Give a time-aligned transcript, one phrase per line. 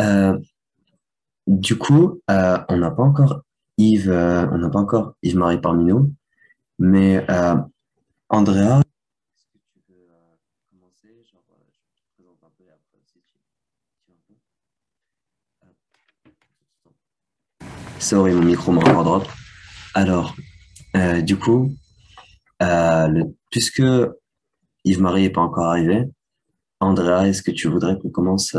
[0.00, 0.38] Euh,
[1.46, 3.42] du coup, euh, on n'a pas encore
[3.78, 6.14] Yves, euh, on n'a pas encore Yves-Marie parmi nous,
[6.78, 7.24] mais
[8.28, 10.06] Andrea, est-ce que tu veux
[10.70, 11.08] commencer?
[11.26, 12.98] Je un peu après
[17.98, 19.28] Sorry, mon micro m'a encore drop.
[19.94, 20.36] Alors,
[21.22, 21.74] du coup,
[23.50, 23.82] puisque
[24.84, 26.04] Yves-Marie n'est pas encore arrivé,
[26.80, 28.56] Andrea, est-ce que tu voudrais qu'on commence?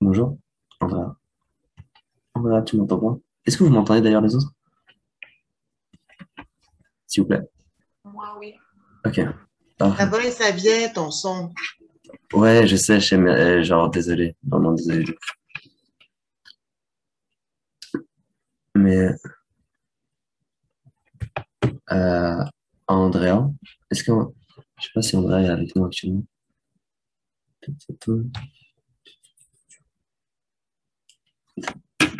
[0.00, 0.38] Bonjour,
[0.80, 1.16] Andrea.
[2.34, 3.18] Andrea, tu m'entends pas?
[3.44, 4.52] Est-ce que vous m'entendez d'ailleurs les autres?
[7.06, 7.42] S'il vous plaît.
[8.04, 8.54] Moi, oui.
[9.04, 9.20] Ok.
[9.76, 10.26] Parfait.
[10.26, 11.52] Et ça vient, ton son.
[12.32, 15.04] Ouais, je sais, je sais, mais euh, genre, désolé, vraiment désolé.
[18.76, 19.08] Mais,
[21.90, 22.44] euh,
[22.86, 23.50] Andrea,
[23.90, 24.12] est-ce que,
[24.78, 26.22] je sais pas si Andrea est avec nous actuellement.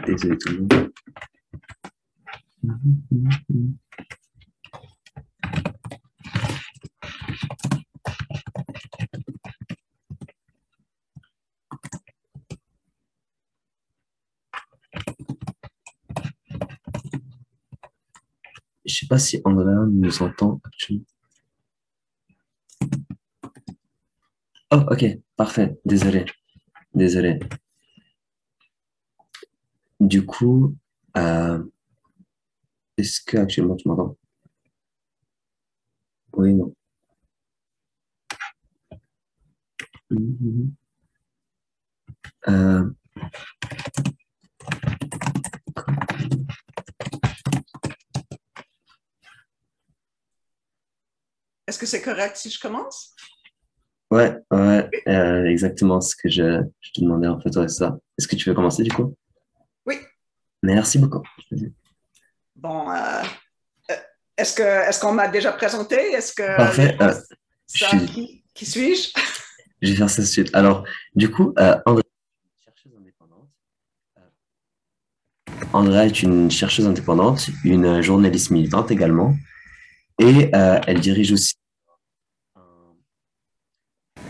[0.06, 0.69] Désolé tout.
[18.84, 21.04] Je sais pas si Andrea nous entend actuellement.
[24.71, 25.04] Oh, ok,
[25.37, 25.78] parfait.
[25.84, 26.25] Désolé.
[26.94, 27.38] Désolé.
[30.00, 30.76] Du coup,
[31.16, 31.62] euh,
[32.97, 34.16] est-ce que actuellement tu m'entends?
[36.34, 36.72] Oui, non.
[42.48, 42.91] Euh,
[51.66, 53.15] Est-ce que c'est correct si je commence?
[54.10, 57.98] ouais, ouais, euh, exactement ce que je, je te demandais en fait, ouais, ça.
[58.19, 59.15] Est-ce que tu veux commencer du coup?
[60.62, 61.22] Merci beaucoup.
[62.56, 63.22] Bon, euh,
[63.91, 63.94] euh,
[64.36, 65.94] est-ce que est-ce qu'on m'a déjà présenté?
[65.96, 66.96] Est-ce que Parfait.
[67.00, 67.14] euh,
[67.72, 69.10] je ça, suis- qui, qui suis-je?
[69.80, 70.50] Je vais faire ça tout de suite.
[70.56, 70.82] Alors,
[71.14, 72.02] du coup, euh, Andrea,
[72.64, 73.48] chercheuse indépendante.
[75.72, 79.36] Andrea est une chercheuse indépendante, une journaliste militante également,
[80.18, 81.54] et euh, elle dirige aussi
[82.56, 82.62] un,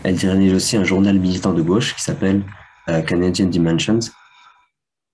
[0.03, 2.43] elle dirige aussi un journal militant de gauche qui s'appelle
[2.89, 3.99] euh, Canadian Dimensions,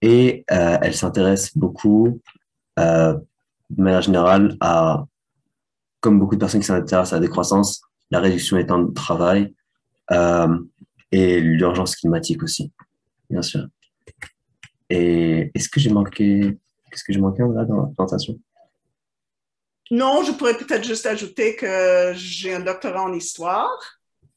[0.05, 2.21] et euh, elle s'intéresse beaucoup,
[2.77, 3.17] euh,
[3.71, 5.03] de manière générale, à,
[5.99, 9.55] comme beaucoup de personnes qui s'intéressent à la décroissance, la réduction des temps de travail,
[10.11, 10.59] euh,
[11.11, 12.71] et l'urgence climatique aussi,
[13.31, 13.65] bien sûr.
[14.91, 16.55] Et est-ce que j'ai manqué,
[16.91, 18.37] qu'est-ce que j'ai manqué là dans la présentation?
[19.89, 23.94] Non, je pourrais peut-être juste ajouter que j'ai un doctorat en histoire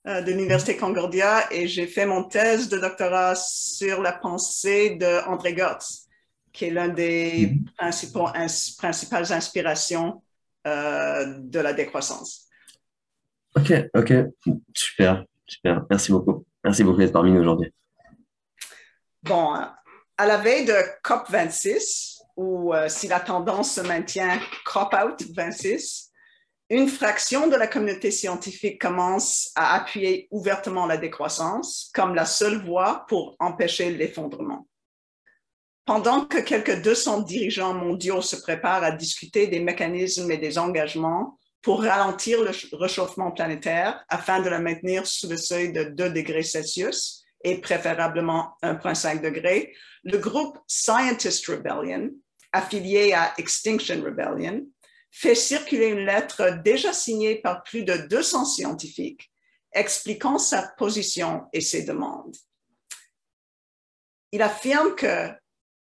[0.08, 5.52] de l'Université Concordia et j'ai fait mon thèse de doctorat sur la pensée de André
[5.54, 6.06] Gotz,
[6.52, 7.64] qui est l'un des Mhm.
[7.76, 10.22] principaux, ins- principales inspirations
[10.66, 12.46] euh, de la décroissance.
[13.54, 14.12] Ok, ok,
[14.74, 15.84] super, super.
[15.88, 16.44] Merci beaucoup.
[16.64, 17.72] Merci beaucoup d'être parmi nous aujourd'hui.
[19.22, 19.60] Bon, euh,
[20.16, 20.74] à la veille de
[21.04, 26.07] COP26, ou euh, si la tendance se maintient, COP-out 26,
[26.70, 32.62] une fraction de la communauté scientifique commence à appuyer ouvertement la décroissance comme la seule
[32.64, 34.66] voie pour empêcher l'effondrement.
[35.86, 41.38] Pendant que quelques 200 dirigeants mondiaux se préparent à discuter des mécanismes et des engagements
[41.62, 46.10] pour ralentir le ch- réchauffement planétaire afin de la maintenir sous le seuil de 2
[46.10, 49.74] degrés Celsius et préférablement 1,5 degré,
[50.04, 52.10] le groupe Scientist Rebellion,
[52.52, 54.66] affilié à Extinction Rebellion,
[55.10, 59.30] fait circuler une lettre déjà signée par plus de 200 scientifiques
[59.72, 62.36] expliquant sa position et ses demandes.
[64.32, 65.30] Il affirme que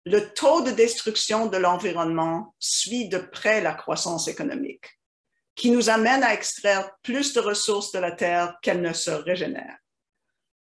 [0.05, 4.99] le taux de destruction de l'environnement suit de près la croissance économique,
[5.55, 9.77] qui nous amène à extraire plus de ressources de la Terre qu'elle ne se régénère.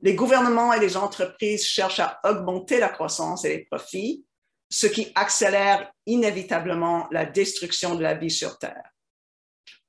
[0.02, 4.26] Les gouvernements et les entreprises cherchent à augmenter la croissance et les profits,
[4.70, 8.92] ce qui accélère inévitablement la destruction de la vie sur Terre.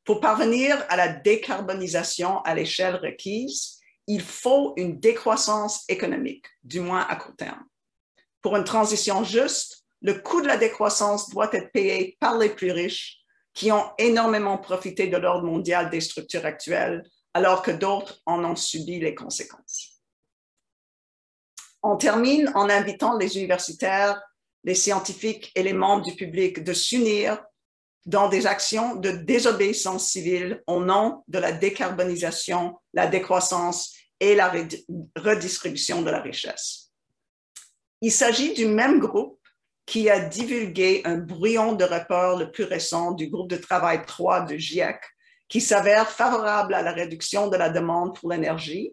[0.05, 7.05] Pour parvenir à la décarbonisation à l'échelle requise, il faut une décroissance économique, du moins
[7.09, 7.65] à court terme.
[8.41, 12.71] Pour une transition juste, le coût de la décroissance doit être payé par les plus
[12.71, 13.19] riches
[13.53, 17.03] qui ont énormément profité de l'ordre mondial des structures actuelles,
[17.35, 20.01] alors que d'autres en ont subi les conséquences.
[21.83, 24.23] On termine en invitant les universitaires,
[24.67, 27.43] les scientifiques et les membres du public de s'unir
[28.05, 34.53] dans des actions de désobéissance civile au nom de la décarbonisation, la décroissance et la
[35.17, 36.91] redistribution de la richesse.
[38.03, 39.41] Il s'agit du même groupe
[39.87, 44.43] qui a divulgué un brouillon de rapport le plus récent du groupe de travail 3
[44.43, 45.01] de GIEC
[45.49, 48.93] qui s'avère favorable à la réduction de la demande pour l'énergie,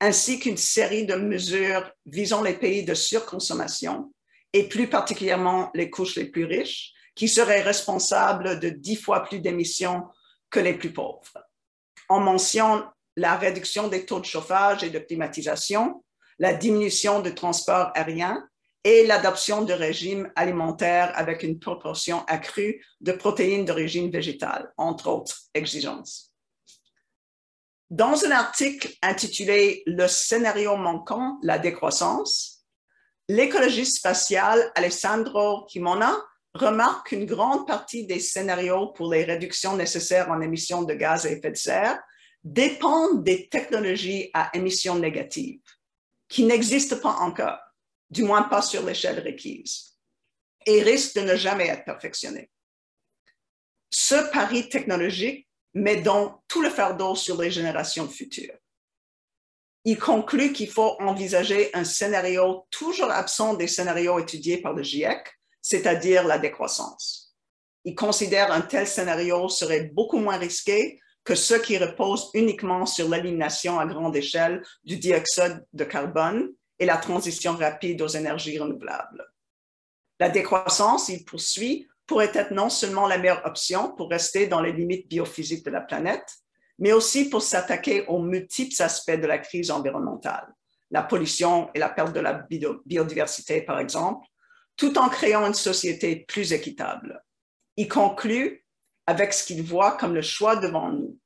[0.00, 4.10] ainsi qu'une série de mesures visant les pays de surconsommation
[4.52, 9.40] et plus particulièrement les couches les plus riches, qui seraient responsables de dix fois plus
[9.40, 10.04] d'émissions
[10.50, 11.32] que les plus pauvres.
[12.08, 12.84] On mentionne
[13.16, 16.04] la réduction des taux de chauffage et de climatisation,
[16.38, 18.48] la diminution du transport aérien
[18.82, 25.42] et l'adoption de régimes alimentaires avec une proportion accrue de protéines d'origine végétale, entre autres
[25.52, 26.32] exigences.
[27.90, 32.49] Dans un article intitulé Le scénario manquant, la décroissance,
[33.30, 36.20] l'écologiste spatial Alessandro Kimona
[36.54, 41.30] remarque qu'une grande partie des scénarios pour les réductions nécessaires en émissions de gaz à
[41.30, 42.00] effet de serre
[42.42, 45.62] dépendent des technologies à émissions négatives
[46.28, 47.58] qui n'existent pas encore
[48.10, 49.96] du moins pas sur l'échelle requise,
[50.66, 52.50] et risque de ne jamais être perfectionné.
[53.90, 58.58] Ce pari technologique met donc tout le fardeau sur les générations futures.
[59.84, 65.26] Il conclut qu'il faut envisager un scénario toujours absent des scénarios étudiés par le GIEC,
[65.62, 67.34] c'est-à-dire la décroissance.
[67.84, 73.08] Il considère un tel scénario serait beaucoup moins risqué que ceux qui reposent uniquement sur
[73.08, 79.24] l'élimination à grande échelle du dioxyde de carbone et la transition rapide aux énergies renouvelables.
[80.18, 84.72] La décroissance, il poursuit, pourrait être non seulement la meilleure option pour rester dans les
[84.72, 86.36] limites biophysiques de la planète,
[86.80, 90.52] mais aussi pour s'attaquer aux multiples aspects de la crise environnementale,
[90.90, 92.46] la pollution et la perte de la
[92.86, 94.26] biodiversité, par exemple,
[94.76, 97.22] tout en créant une société plus équitable.
[97.76, 98.66] Il conclut
[99.06, 101.18] avec ce qu'il voit comme le choix devant nous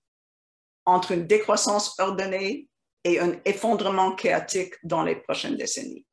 [0.87, 2.69] entre une décroissance ordonnée
[3.05, 6.05] et un effondrement chaotique dans les prochaines décennies.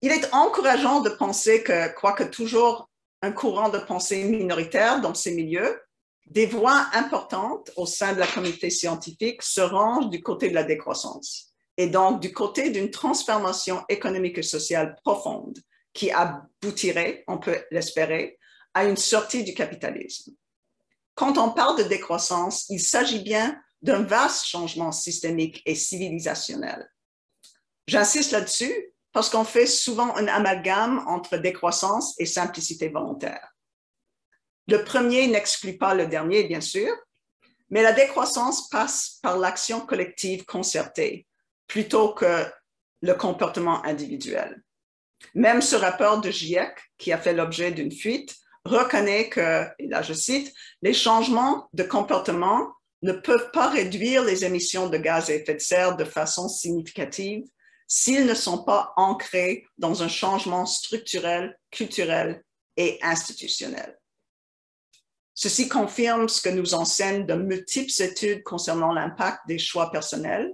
[0.00, 2.88] Il est encourageant de penser que, quoique toujours
[3.22, 5.80] un courant de pensée minoritaire dans ces milieux,
[6.30, 10.64] des voix importantes au sein de la communauté scientifique se rangent du côté de la
[10.64, 15.58] décroissance et donc du côté d'une transformation économique et sociale profonde
[15.94, 18.38] qui aboutirait, on peut l'espérer,
[18.74, 20.32] à une sortie du capitalisme.
[21.14, 26.88] Quand on parle de décroissance, il s'agit bien d'un vaste changement systémique et civilisationnel.
[27.86, 33.47] J'insiste là-dessus parce qu'on fait souvent un amalgame entre décroissance et simplicité volontaire.
[34.68, 36.94] Le premier n'exclut pas le dernier, bien sûr,
[37.70, 41.26] mais la décroissance passe par l'action collective concertée
[41.66, 42.44] plutôt que
[43.00, 44.62] le comportement individuel.
[45.34, 50.02] Même ce rapport de GIEC, qui a fait l'objet d'une fuite, reconnaît que, et là
[50.02, 52.72] je cite, les changements de comportement
[53.02, 57.44] ne peuvent pas réduire les émissions de gaz à effet de serre de façon significative
[57.86, 62.44] s'ils ne sont pas ancrés dans un changement structurel, culturel
[62.76, 63.97] et institutionnel.
[65.40, 70.52] Ceci confirme ce que nous enseignent de multiples études concernant l'impact des choix personnels,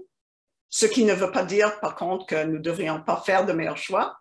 [0.68, 3.54] ce qui ne veut pas dire par contre que nous ne devrions pas faire de
[3.54, 4.14] meilleurs choix,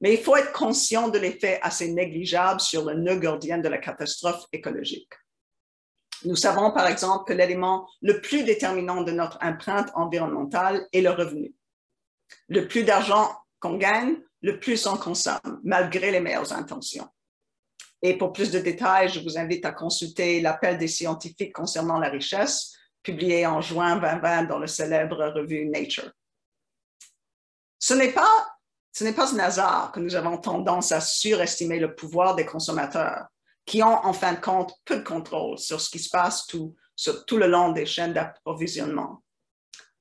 [0.00, 3.76] mais il faut être conscient de l'effet assez négligeable sur le nœud gardien de la
[3.76, 5.12] catastrophe écologique.
[6.24, 11.10] Nous savons par exemple que l'élément le plus déterminant de notre empreinte environnementale est le
[11.10, 11.54] revenu.
[12.48, 17.10] Le plus d'argent qu'on gagne, le plus on consomme, malgré les meilleures intentions.
[18.06, 22.08] Et pour plus de détails, je vous invite à consulter l'appel des scientifiques concernant la
[22.08, 22.72] richesse,
[23.02, 26.12] publié en juin 2020 dans le célèbre revue Nature.
[27.80, 28.46] Ce n'est pas,
[28.92, 33.26] ce n'est pas un hasard que nous avons tendance à surestimer le pouvoir des consommateurs
[33.64, 36.76] qui ont en fin de compte peu de contrôle sur ce qui se passe tout,
[36.94, 39.20] sur tout le long des chaînes d'approvisionnement.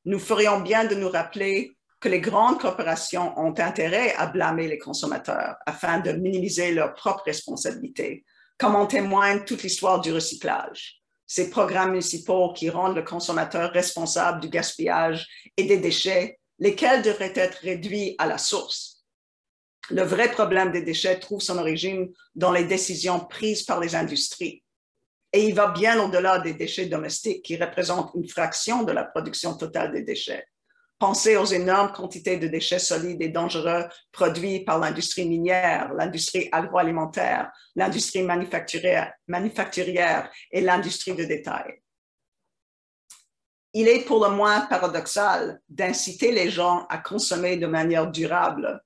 [0.05, 1.74] Nous ferions bien de nous rappeler
[2.05, 7.23] que les grandes corporations ont intérêt à blâmer les consommateurs afin de minimiser leurs propres
[7.25, 8.23] responsabilités,
[8.59, 11.01] comme en témoigne toute l'histoire du recyclage.
[11.25, 17.33] Ces programmes municipaux qui rendent le consommateur responsable du gaspillage et des déchets, lesquels devraient
[17.35, 18.95] être réduits à la source
[19.89, 24.63] le vrai problème des déchets trouve son origine dans les décisions prises par les industries.
[25.33, 29.55] Et il va bien au-delà des déchets domestiques qui représentent une fraction de la production
[29.55, 30.47] totale des déchets.
[31.07, 37.51] Pensez aux énormes quantités de déchets solides et dangereux produits par l'industrie minière, l'industrie agroalimentaire,
[37.75, 41.75] l'industrie manufacturière, manufacturière et l'industrie de détail.
[43.73, 48.81] Il est pour le moins paradoxal d'inciter les gens à consommer de manière durable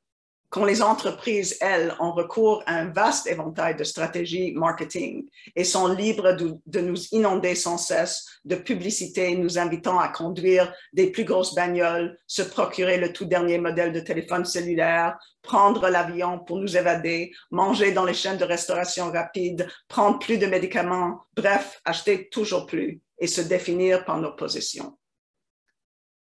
[0.50, 5.88] quand les entreprises, elles, ont recours à un vaste éventail de stratégies marketing et sont
[5.88, 11.54] libres de, nous inonder sans cesse de publicité nous invitant à conduire des plus grosses
[11.54, 17.32] bagnoles, se procurer le tout dernier modèle de téléphone cellulaire, prendre l'avion pour nous évader,
[17.52, 23.02] manger dans les chaînes de restauration rapide, prendre plus de médicaments, bref, acheter toujours plus
[23.20, 24.98] et se définir par nos possessions.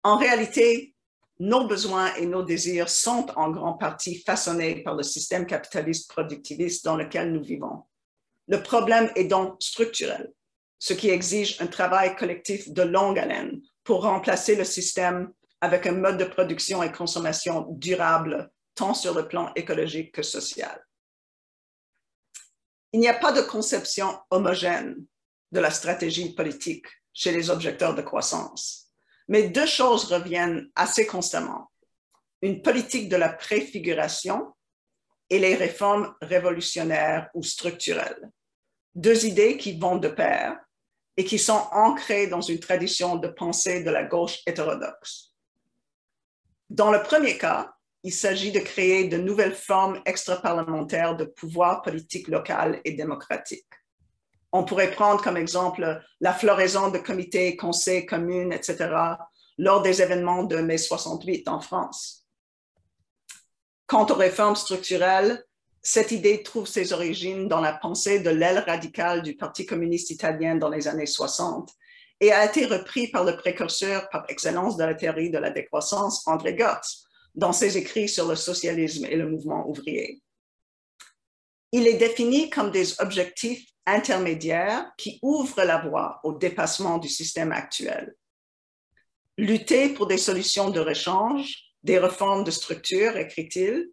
[0.03, 0.95] En réalité,
[1.39, 6.83] nos besoins et nos désirs sont en grande partie façonnés par le système capitaliste productiviste
[6.83, 7.83] dans lequel nous vivons.
[8.47, 10.31] Le problème est donc structurel,
[10.79, 15.93] ce qui exige un travail collectif de longue haleine pour remplacer le système avec un
[15.93, 20.83] mode de production et consommation durable, tant sur le plan écologique que social.
[22.93, 24.95] Il n'y a pas de conception homogène
[25.51, 28.86] de la stratégie politique chez les objecteurs de croissance.
[29.27, 31.71] Mais deux choses reviennent assez constamment.
[32.41, 34.53] Une politique de la préfiguration
[35.29, 38.31] et les réformes révolutionnaires ou structurelles.
[38.95, 40.57] Deux idées qui vont de pair
[41.17, 45.33] et qui sont ancrées dans une tradition de pensée de la gauche hétérodoxe.
[46.69, 52.27] Dans le premier cas, il s'agit de créer de nouvelles formes extra-parlementaires de pouvoir politique
[52.27, 53.65] local et démocratique.
[54.51, 58.95] On pourrait prendre comme exemple la floraison de comités, conseils, communes, etc.,
[59.57, 62.25] lors des événements de mai 68 en France.
[63.87, 65.43] Quant aux réformes structurelles,
[65.81, 70.55] cette idée trouve ses origines dans la pensée de l'aile radicale du Parti communiste italien
[70.55, 71.71] dans les années 60
[72.19, 76.27] et a été repris par le précurseur par excellence de la théorie de la décroissance,
[76.27, 80.21] André Gotz, dans ses écrits sur le socialisme et le mouvement ouvrier.
[81.71, 87.51] Il est défini comme des objectifs intermédiaires qui ouvrent la voie au dépassement du système
[87.51, 88.15] actuel.
[89.37, 93.89] Lutter pour des solutions de rechange, des réformes de structure, écrit-il,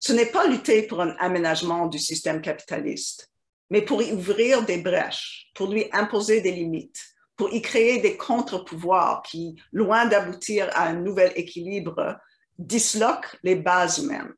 [0.00, 3.30] ce n'est pas lutter pour un aménagement du système capitaliste,
[3.68, 7.02] mais pour y ouvrir des brèches, pour lui imposer des limites,
[7.36, 12.16] pour y créer des contre-pouvoirs qui, loin d'aboutir à un nouvel équilibre,
[12.58, 14.34] disloquent les bases mêmes.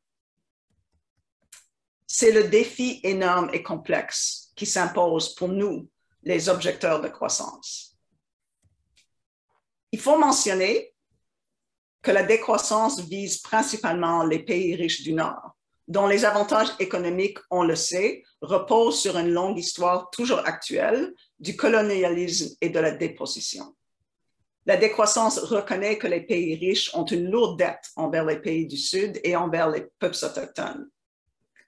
[2.05, 5.89] C'est le défi énorme et complexe qui s'impose pour nous,
[6.21, 7.97] les objecteurs de croissance.
[9.91, 10.93] Il faut mentionner
[12.03, 17.63] que la décroissance vise principalement les pays riches du Nord, dont les avantages économiques, on
[17.63, 23.75] le sait, reposent sur une longue histoire toujours actuelle du colonialisme et de la déposition.
[24.67, 28.77] La décroissance reconnaît que les pays riches ont une lourde dette envers les pays du
[28.77, 30.87] Sud et envers les peuples autochtones.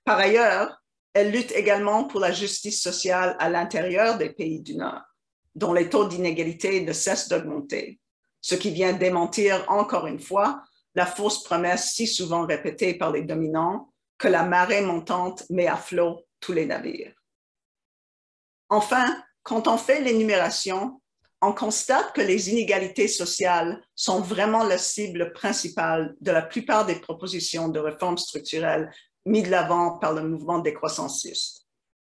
[0.05, 0.82] Par ailleurs,
[1.13, 5.01] elle lutte également pour la justice sociale à l'intérieur des pays du Nord,
[5.55, 7.99] dont les taux d'inégalité ne cessent d'augmenter,
[8.41, 10.63] ce qui vient démentir encore une fois
[10.95, 15.77] la fausse promesse si souvent répétée par les dominants que la marée montante met à
[15.77, 17.13] flot tous les navires.
[18.69, 21.01] Enfin, quand on fait l'énumération,
[21.41, 26.95] on constate que les inégalités sociales sont vraiment la cible principale de la plupart des
[26.95, 28.89] propositions de réformes structurelles
[29.25, 31.67] mis de l'avant par le mouvement décroissanciste,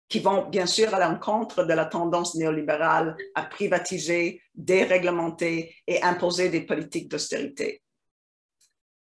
[0.10, 6.50] qui vont bien sûr à l'encontre de la tendance néolibérale à privatiser, déréglementer et imposer
[6.50, 7.82] des politiques d'austérité.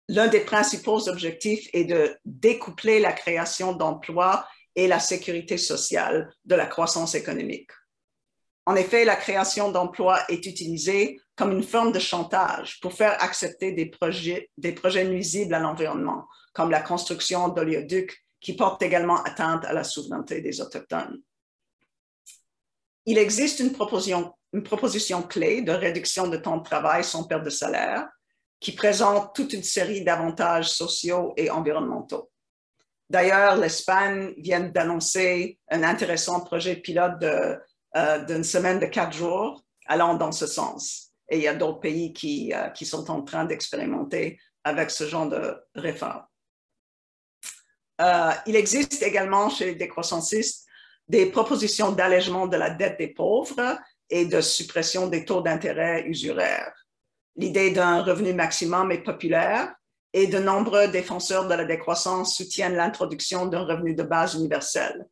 [0.09, 6.55] L'un des principaux objectifs est de découpler la création d'emplois et la sécurité sociale de
[6.55, 7.71] la croissance économique.
[8.67, 13.73] En effet, la création d'emplois est utilisée comme une forme de chantage pour faire accepter
[13.73, 14.51] des projets,
[15.05, 20.61] nuisibles à l'environnement, comme la construction d'oléoducs qui portent également atteinte à la souveraineté des
[20.61, 21.21] Autochtones.
[23.05, 27.45] Il existe une proposition, une proposition clé de réduction de temps de travail sans perte
[27.45, 28.09] de salaire
[28.59, 32.31] qui présente toute une série d'avantages sociaux et environnementaux.
[33.09, 40.15] D'ailleurs, l'Espagne vient d'annoncer un intéressant projet pilote euh, d'une semaine de quatre jours allant
[40.15, 41.06] dans ce sens.
[41.29, 45.07] Et il y a d'autres pays qui, euh, qui sont en train d'expérimenter avec ce
[45.07, 46.25] genre de réforme.
[48.01, 50.67] Euh, il existe également chez les décroissancistes
[51.09, 53.79] des propositions d'allègement de la dette des pauvres
[54.11, 56.75] et de suppression des taux d'intérêt usuraires.
[57.37, 59.75] L'idée d'un revenu maximum est populaire
[60.13, 65.07] et de nombreux défenseurs de la décroissance soutiennent l'introduction d'un revenu de base universel.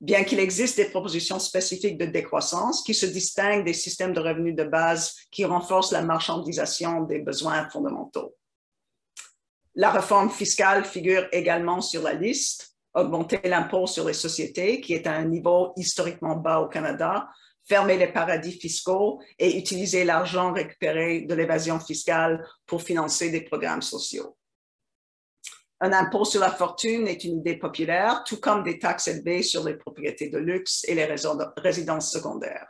[0.00, 4.56] Bien qu'il existe des propositions spécifiques de décroissance qui se distinguent des systèmes de revenus
[4.56, 8.34] de base qui renforcent la marchandisation des besoins fondamentaux.
[9.74, 12.68] La réforme fiscale figure également sur la liste.
[12.94, 17.28] Augmenter l'impôt sur les sociétés, qui est à un niveau historiquement bas au Canada,
[17.68, 23.82] fermer les paradis fiscaux et utiliser l'argent récupéré de l'évasion fiscale pour financer des programmes
[23.82, 24.36] sociaux.
[25.82, 29.64] Un impôt sur la fortune est une idée populaire, tout comme des taxes élevées sur
[29.64, 31.06] les propriétés de luxe et les
[31.56, 32.68] résidences secondaires.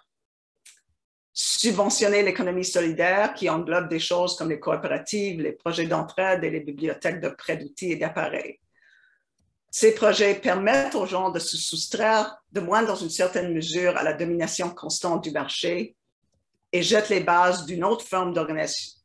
[1.32, 6.60] Subventionner l'économie solidaire qui englobe des choses comme les coopératives, les projets d'entraide et les
[6.60, 8.60] bibliothèques de prêts d'outils et d'appareils.
[9.72, 14.04] Ces projets permettent aux gens de se soustraire de moins dans une certaine mesure à
[14.04, 15.96] la domination constante du marché
[16.72, 18.99] et jettent les bases d'une autre forme d'organisation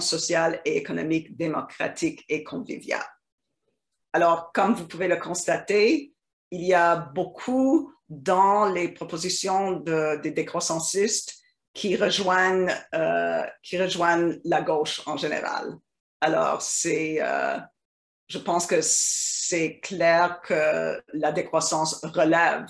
[0.00, 3.06] sociale et économique démocratique et conviviale.
[4.12, 6.14] Alors, comme vous pouvez le constater,
[6.50, 11.34] il y a beaucoup dans les propositions des décroissancistes
[11.72, 15.74] qui rejoignent, euh, qui rejoignent la gauche en général.
[16.20, 17.58] Alors, c'est, euh,
[18.28, 22.66] je pense que c'est clair que la décroissance relève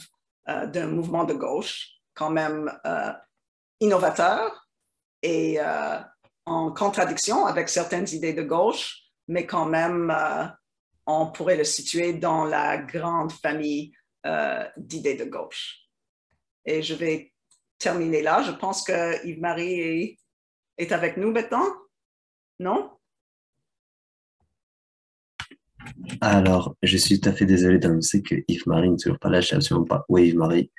[0.49, 2.73] euh, d'un mouvement de gauche quand même
[3.81, 4.69] innovateur
[5.21, 5.59] et
[6.47, 8.99] en contradiction avec certaines idées de gauche,
[9.29, 10.13] mais quand même
[11.07, 13.93] on pourrait le situer dans la grande famille
[14.27, 15.81] euh, d'idées de gauche.
[16.65, 17.33] Et je vais
[17.79, 18.43] terminer là.
[18.43, 20.19] Je pense que Yves-Marie
[20.79, 21.67] est, avec nous maintenant.
[22.59, 22.91] Non?
[26.23, 29.42] Alors, je suis tout à fait désolé d'annoncer que Yves-Marie n'est toujours pas là.
[29.42, 30.71] Je ne sais absolument pas où est Yves-Marie.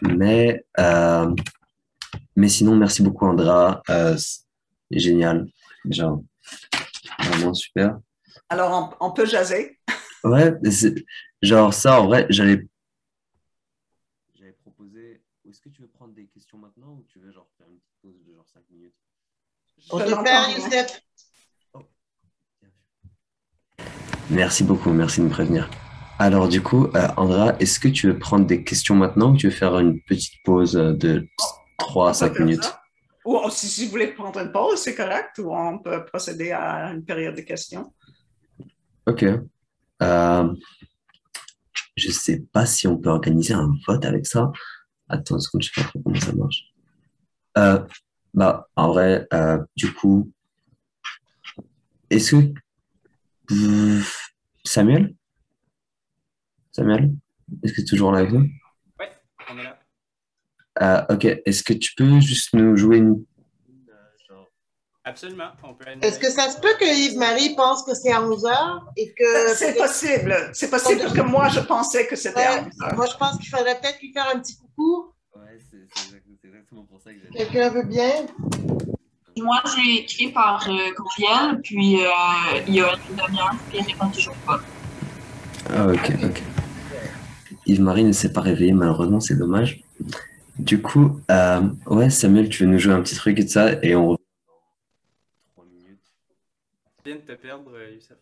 [0.00, 1.34] Mais, euh,
[2.36, 3.82] mais sinon, merci beaucoup, Andra.
[3.90, 4.16] Euh,
[4.90, 5.46] génial.
[5.88, 6.22] Genre,
[7.18, 7.98] vraiment super.
[8.48, 9.78] Alors, on, peut jaser.
[10.24, 10.54] Ouais,
[11.42, 12.66] genre ça, en vrai, j'allais
[14.34, 15.22] j'avais proposé.
[15.48, 18.00] Est-ce que tu veux prendre des questions maintenant ou tu veux genre faire une petite
[18.02, 18.94] pause de genre 5 minutes?
[19.90, 21.00] On te fait Youssef.
[21.74, 21.80] Oh.
[24.30, 25.68] Merci beaucoup, merci de me prévenir.
[26.18, 29.48] Alors du coup, euh, Andra, est-ce que tu veux prendre des questions maintenant ou tu
[29.48, 31.28] veux faire une petite pause de
[31.78, 32.74] 3 à 5 minutes
[33.24, 36.92] Ou si, si vous voulez prendre une pause, c'est correct, ou on peut procéder à
[36.92, 37.92] une période de questions.
[39.06, 39.24] Ok.
[40.02, 40.54] Euh,
[41.96, 44.50] je sais pas si on peut organiser un vote avec ça.
[45.08, 46.64] Attends, je sais pas trop comment ça marche.
[47.58, 47.84] Euh,
[48.32, 50.32] bah, en vrai, euh, du coup,
[52.10, 54.00] est-ce que
[54.64, 55.14] Samuel?
[56.72, 57.14] Samuel?
[57.62, 58.48] Est-ce que tu es toujours là avec nous?
[58.98, 59.06] Oui,
[59.50, 59.73] on est là.
[60.82, 63.24] Euh, ok, est-ce que tu peux juste nous jouer une
[65.06, 65.50] Absolument.
[66.00, 69.54] Est-ce que ça se peut que Yves-Marie pense que c'est à 11 heures et que.
[69.54, 70.34] C'est possible.
[70.54, 72.94] C'est possible parce que moi, je pensais que c'était à 11 heures.
[72.94, 75.12] Moi, je pense qu'il faudrait peut-être lui faire un petit coucou.
[75.36, 77.38] Oui, c'est exactement pour ça que j'ai.
[77.38, 78.12] Quelqu'un veut bien?
[79.36, 82.08] Moi, j'ai écrit par euh, courriel, puis euh,
[82.66, 84.60] il y a une demi-heure, puis il répond toujours pas.
[85.68, 86.42] Ah, ok, ok.
[87.66, 89.83] Yves-Marie ne s'est pas réveillée, malheureusement, c'est dommage.
[90.58, 93.72] Du coup, euh, ouais, Samuel, tu veux nous jouer un petit truc et tout ça,
[93.82, 94.16] et on
[97.04, 98.16] viens de te perdre, Youssef.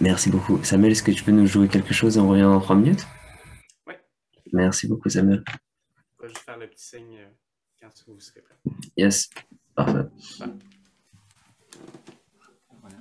[0.00, 0.62] Merci beaucoup.
[0.64, 3.06] Samuel, est-ce que tu peux nous jouer quelque chose et on revient dans trois minutes?
[3.86, 3.94] Oui.
[4.52, 5.44] Merci beaucoup, Samuel.
[6.18, 7.28] On va juste faire le petit signe euh,
[7.80, 8.56] quand vous serez prêt.
[8.96, 9.30] Yes,
[9.74, 10.08] parfait.
[12.80, 12.96] Voilà.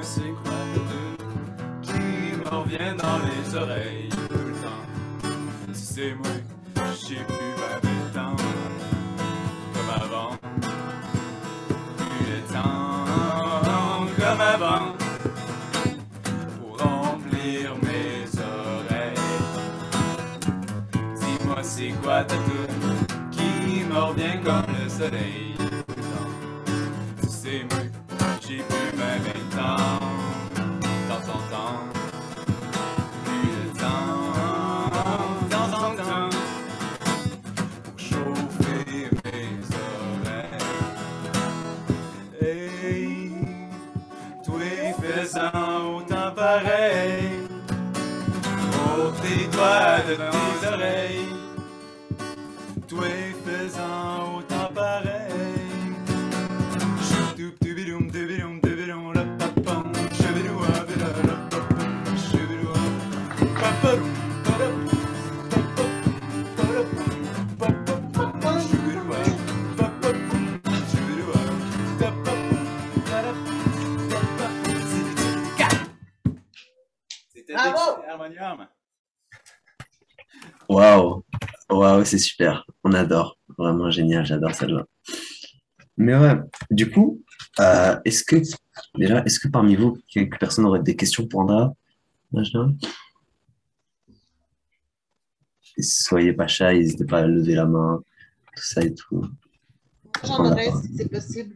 [0.00, 0.34] dancing.
[2.96, 4.84] dans les oreilles tout le temps.
[5.72, 6.26] Si c'est moi,
[7.06, 8.36] j'ai plus le temps
[9.74, 10.43] comme avant.
[21.64, 22.66] C'est quoi ta tour
[23.30, 25.53] qui me revient comme le soleil?
[78.08, 78.66] Harmonium.
[80.68, 81.24] Wow.
[81.70, 82.66] Waouh, c'est super.
[82.82, 83.38] On adore.
[83.56, 84.24] Vraiment génial.
[84.26, 84.86] J'adore celle-là.
[85.96, 86.34] Mais ouais,
[86.70, 87.22] du coup,
[87.60, 88.36] euh, est-ce que,
[88.96, 91.72] déjà, est-ce que parmi vous, quelques personnes auraient des questions pour Andrea?
[95.78, 98.02] Soyez pas shy, n'hésitez pas à lever la main,
[98.56, 99.24] tout ça et tout.
[100.24, 101.54] J'en aurais si c'est possible.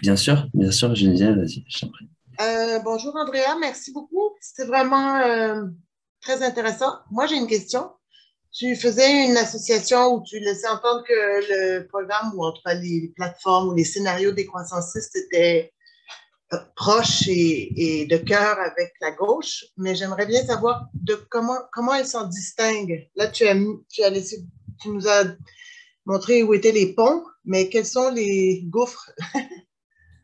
[0.00, 2.08] Bien sûr, bien sûr, Geneviève, vas-y, je t'en prie.
[2.40, 4.36] Euh, bonjour Andrea, merci beaucoup.
[4.40, 5.64] C'était vraiment euh,
[6.20, 6.92] très intéressant.
[7.10, 7.90] Moi, j'ai une question.
[8.52, 13.68] Tu faisais une association où tu laissais entendre que le programme, ou entre les plateformes
[13.70, 14.46] ou les scénarios des
[15.14, 15.72] étaient
[16.52, 21.94] euh, proches et, de cœur avec la gauche, mais j'aimerais bien savoir de comment, comment
[21.94, 23.08] elles s'en distinguent.
[23.14, 23.56] Là, tu, as,
[23.90, 24.44] tu, as laissé,
[24.80, 25.24] tu nous as
[26.04, 29.10] montré où étaient les ponts, mais quels sont les gouffres?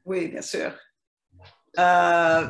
[0.04, 0.72] Oui, bien sûr.
[1.78, 2.46] Euh,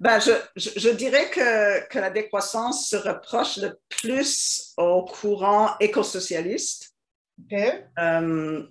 [0.00, 5.76] ben, je, je, je dirais que, que la décroissance se reproche le plus au courant
[5.78, 6.92] écosocialiste.
[7.40, 7.58] OK.
[7.98, 8.66] Euh,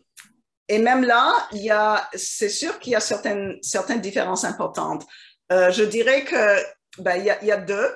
[0.67, 5.05] et même là, il y a, c'est sûr qu'il y a certaines, certaines différences importantes.
[5.51, 7.91] Euh, je dirais que ben, il, y a, il y a deux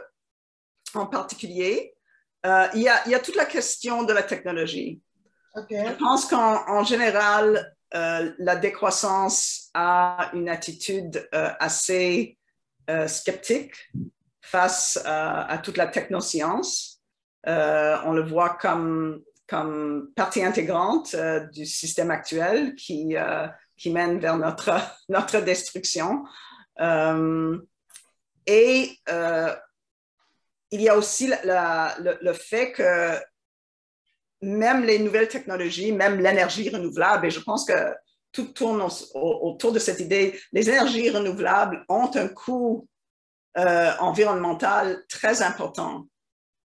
[0.93, 1.95] en particulier.
[2.45, 5.01] Euh, il, y a, il y a toute la question de la technologie.
[5.69, 12.37] Je pense qu'en en général, euh, la décroissance a une attitude euh, assez
[12.89, 13.75] euh, sceptique
[14.41, 17.01] face à, toute la technoscience.
[17.45, 21.15] On le voit comme, comme partie intégrante
[21.51, 23.15] du système actuel qui,
[23.75, 24.71] qui mène vers notre,
[25.09, 26.25] notre destruction.
[28.45, 28.99] Et
[30.71, 33.19] il y a aussi le, le fait que
[34.41, 37.73] même les nouvelles technologies, même l'énergie renouvelable, et je pense que
[38.31, 42.87] tout tourne au- au- autour de cette idée, les énergies renouvelables ont un coût
[43.57, 46.05] euh, environnemental très important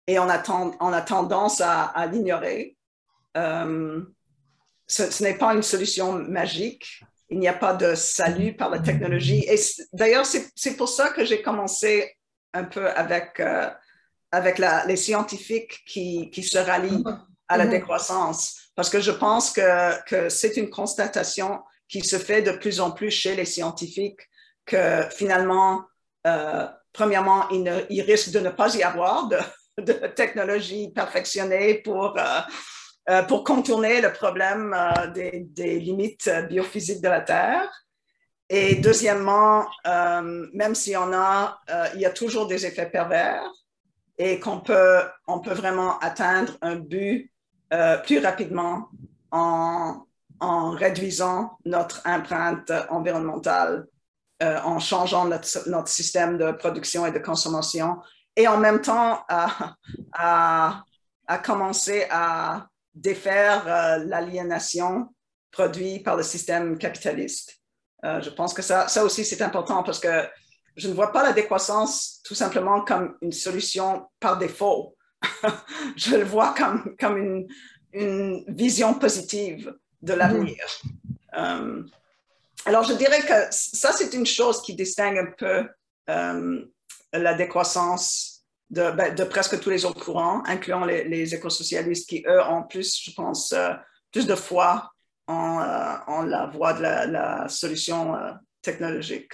[0.08, 2.76] et on a, tendance à, l'ignorer.
[3.36, 4.02] Euh,
[4.88, 7.04] ce n'est pas une solution magique.
[7.28, 9.44] Il n'y a pas de salut par la technologie.
[9.48, 9.54] Et
[9.92, 12.16] d'ailleurs, c'est pour ça que j'ai commencé
[12.52, 13.70] un peu avec, euh,
[14.88, 17.04] les scientifiques qui se rallient
[17.52, 17.70] à la Mhm.
[17.76, 18.40] décroissance.
[18.76, 19.70] Parce que je pense que,
[20.10, 21.50] que c'est une constatation
[21.88, 24.22] qui se fait de plus en plus chez les scientifiques
[24.64, 24.84] que
[25.20, 25.84] finalement,
[26.26, 26.66] euh,
[26.98, 29.38] premièrement, il, ne- il risque de ne pas y avoir de,
[29.88, 32.40] de technologie perfectionnée pour, euh,
[33.10, 37.68] euh, pour contourner le problème euh, des, des limites biophysiques de la Terre.
[38.52, 39.66] Et deuxièmement,
[40.60, 41.60] même s'il y en a,
[41.94, 43.44] il y a toujours des effets pervers
[44.18, 47.30] et qu'on peut, on peut vraiment atteindre un but
[47.72, 48.88] euh, plus rapidement
[49.30, 50.06] en,
[50.40, 53.86] réduisant notre empreinte environnementale,
[54.42, 57.98] euh, en changeant notre, notre système de production et de consommation,
[58.36, 59.74] et en même temps à,
[61.26, 65.14] à, commencer à défaire euh, l'aliénation
[65.52, 67.58] produite par le système capitaliste.
[68.02, 70.26] Je pense que ça, ça aussi, c'est important parce que
[70.76, 74.96] je ne vois pas la décroissance tout simplement comme une solution par défaut.
[75.96, 77.48] je le vois comme, comme une,
[77.92, 80.64] une vision positive de l'avenir.
[81.36, 81.82] Euh,
[82.64, 85.68] alors, je dirais que ça, c'est une chose qui distingue un peu
[86.08, 86.64] euh,
[87.12, 92.22] la décroissance de, ben, de presque tous les autres courants, incluant les, les écosocialistes qui,
[92.26, 93.72] eux, ont plus, je pense, euh,
[94.12, 94.90] plus de foi
[95.26, 95.60] en,
[96.06, 98.14] en la voie de la, la solution
[98.62, 99.32] technologique.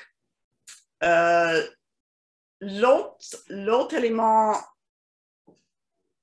[2.61, 4.55] L'autre élément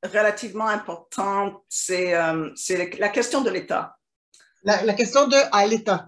[0.04, 2.50] relativement important, c'est euh,
[3.00, 3.98] la question de l'État.
[4.64, 6.06] La, la question de à l'État.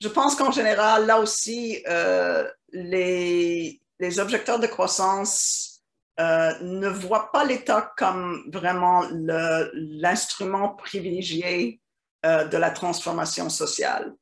[0.00, 5.82] Je pense qu'en général, là aussi, euh, les, les objecteurs de croissance
[6.20, 11.80] euh, ne voient pas l'État comme vraiment l'instrument privilégié
[12.24, 14.14] de la transformation sociale.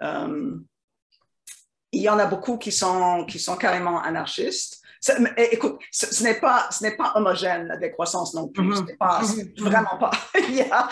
[0.00, 4.77] Il y en a beaucoup qui sont, qui sont carrément anarchistes.
[5.36, 8.64] É- écoute, ce, ce n'est pas, ce n'est pas homogène, la décroissance non plus.
[8.64, 8.96] Mhm.
[8.98, 9.26] Pas, Mhm.
[9.26, 10.10] c'est vraiment pas.
[10.48, 10.88] Il y a-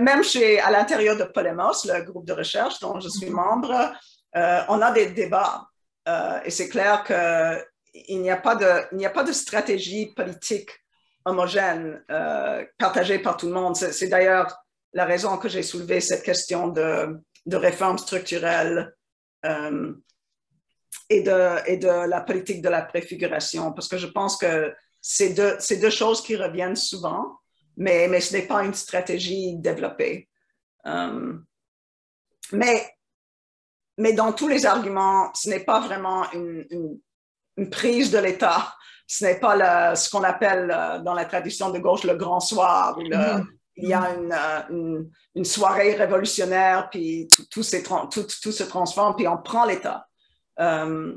[0.00, 3.92] même chez, à l'intérieur de Polemos, le groupe de recherche dont je suis membre,
[4.36, 5.66] euh, on a des débats.
[6.08, 10.06] Euh, et c'est clair qu'il n'y a, pas de- il n'y a pas de stratégie
[10.14, 10.70] politique
[11.24, 13.76] homogène euh, partagée par tout le monde.
[13.76, 14.56] C'est d'ailleurs
[14.94, 18.92] la raison que j'ai soulevé cette question de, de réforme structurelle
[21.08, 25.30] et, de, et de la politique de la préfiguration, parce que je pense que c'est
[25.30, 27.38] deux, c'est deux choses qui reviennent souvent,
[27.76, 30.28] mais, mais ce n'est pas une stratégie développée.
[30.86, 31.34] Euh,
[32.52, 32.90] mais,
[33.98, 37.00] mais dans tous les arguments, ce n'est pas vraiment une, une,
[37.56, 38.74] une prise de l'État.
[39.06, 42.40] Ce n'est pas le- ce qu'on appelle euh, dans la tradition de gauche le grand
[42.40, 43.46] soir, où le- Mhm.
[43.76, 47.62] il y a une, euh, une- une soirée révolutionnaire, puis tout, tout,
[48.10, 50.06] tout- tout se transforme, puis on prend l'État.
[50.62, 51.16] Euh,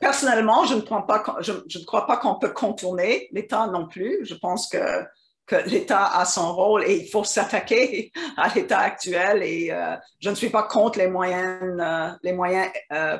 [0.00, 3.86] personnellement, je ne, prends pas, je, je ne crois pas qu'on peut contourner l'État non
[3.86, 4.24] plus.
[4.24, 5.04] Je pense que,
[5.46, 9.42] que l'État a son rôle et il faut s'attaquer à l'État actuel.
[9.42, 12.70] Et euh, je ne suis pas contre les moyens, euh, les moyens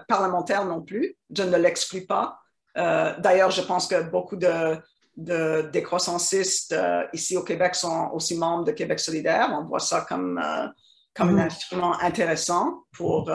[0.09, 1.17] parlementaires non plus.
[1.35, 2.38] Je ne l'exclus pas.
[2.75, 4.79] D'ailleurs, je pense que beaucoup de,
[5.17, 9.51] de décroissancistes euh, ici au Québec sont aussi membres de Québec solidaire.
[9.53, 10.43] On voit ça comme,
[11.15, 13.31] comme un instrument intéressant pour,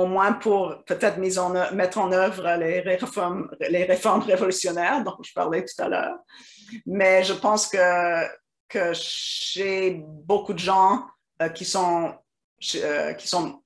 [0.00, 3.50] au moins pour peut-être mettre en œuvre les réformes,
[4.26, 6.18] révolutionnaires dont je parlais tout à l'heure.
[6.86, 11.04] Mais je pense que, chez beaucoup de gens
[11.42, 12.14] euh, qui, sont,
[12.76, 13.62] euh, qui sont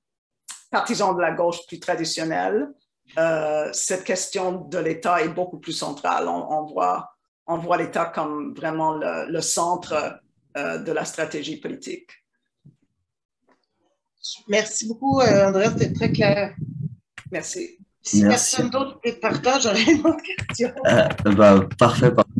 [0.71, 2.67] partisans de la gauche plus traditionnelle,
[3.19, 6.27] euh, cette question de l'État est beaucoup plus centrale.
[6.27, 10.19] On, voit, l'État comme vraiment le, centre
[10.55, 12.09] de la stratégie politique.
[14.47, 16.55] Merci beaucoup, euh, André, c'était très clair.
[17.31, 17.77] Merci.
[18.01, 18.55] Si Merci.
[18.55, 20.71] personne d'autre peut partage, j'aurais une autre question.
[20.85, 22.31] Euh, bah, parfait, parfait.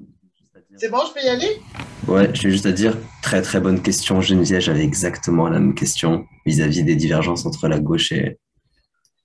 [0.77, 1.61] C'est bon, je peux y aller?
[2.07, 4.61] Ouais, je vais juste à dire, très très bonne question, Geneviève.
[4.61, 8.37] J'avais exactement la même question vis-à-vis des divergences entre la gauche et,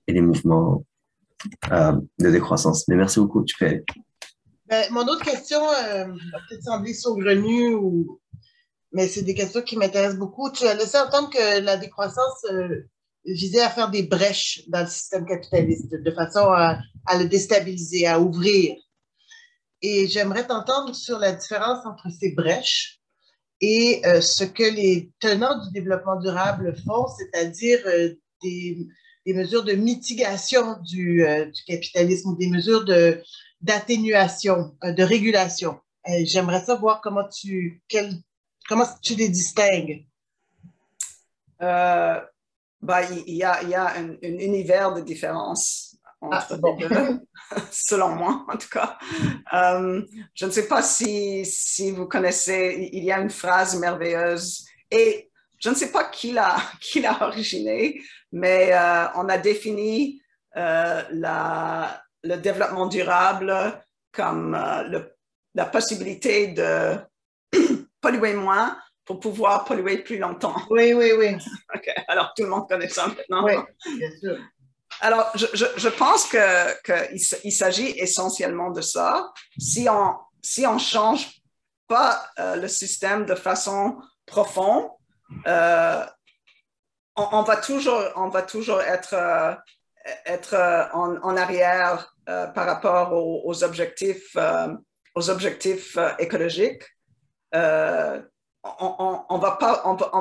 [0.07, 0.83] et les mouvements
[1.71, 2.87] euh, de décroissance.
[2.87, 3.83] Mais merci beaucoup, tu fais.
[4.67, 8.19] Ben, mon autre question euh, va peut-être sembler saugrenue, ou...
[8.91, 10.51] mais c'est des questions qui m'intéressent beaucoup.
[10.51, 12.87] Tu as laissé entendre que la décroissance euh,
[13.25, 16.79] visait à faire des brèches dans le système capitaliste, de façon à,
[17.17, 18.75] le déstabiliser, à ouvrir.
[19.81, 22.99] Et j'aimerais t'entendre sur la différence entre ces brèches
[23.61, 28.87] et euh, ce que les tenants du développement durable font, c'est-à-dire euh, des,
[29.27, 31.23] mesures de mitigation du,
[31.67, 33.21] capitalisme des mesures de,
[33.61, 35.79] d'atténuation, euh, de régulation.
[36.23, 38.11] J'aimerais savoir comment tu, quel,
[38.71, 40.05] comment tu les distingues?
[41.61, 42.19] Euh,
[42.81, 45.95] bah, il il y a, il y a un, un univers de différence
[46.31, 46.77] Ah, entre bon.
[46.79, 47.19] les deux,
[47.71, 48.97] selon moi en tout cas.
[49.53, 50.01] Euh,
[50.33, 55.29] je ne sais pas si, si vous connaissez, il y a une phrase merveilleuse et
[55.59, 60.21] je ne sais pas qui l'a qui l'a originée, mais euh, on a défini
[60.57, 63.53] euh, la, le développement durable
[64.11, 65.15] comme euh, le-
[65.53, 66.97] la possibilité de
[68.01, 70.55] polluer moins pour pouvoir polluer plus longtemps.
[70.69, 71.35] Oui, oui, oui.
[71.75, 73.45] OK, alors tout le monde connaît ça maintenant.
[73.45, 73.53] Oui,
[73.97, 74.37] bien sûr.
[74.99, 76.39] Alors, je, je, je pense qu'il
[76.83, 79.31] que il s'agit essentiellement de ça.
[79.57, 81.41] Si on si on change
[81.87, 84.89] pas euh, le système de façon profonde,
[85.47, 86.05] euh,
[87.15, 89.53] on, on va toujours on va toujours être euh,
[90.25, 90.55] être
[90.93, 94.35] en, en arrière par rapport aux, aux objectifs
[95.13, 96.83] aux objectifs écologiques.
[97.55, 98.21] Euh,
[98.63, 100.11] on, on va pas on va,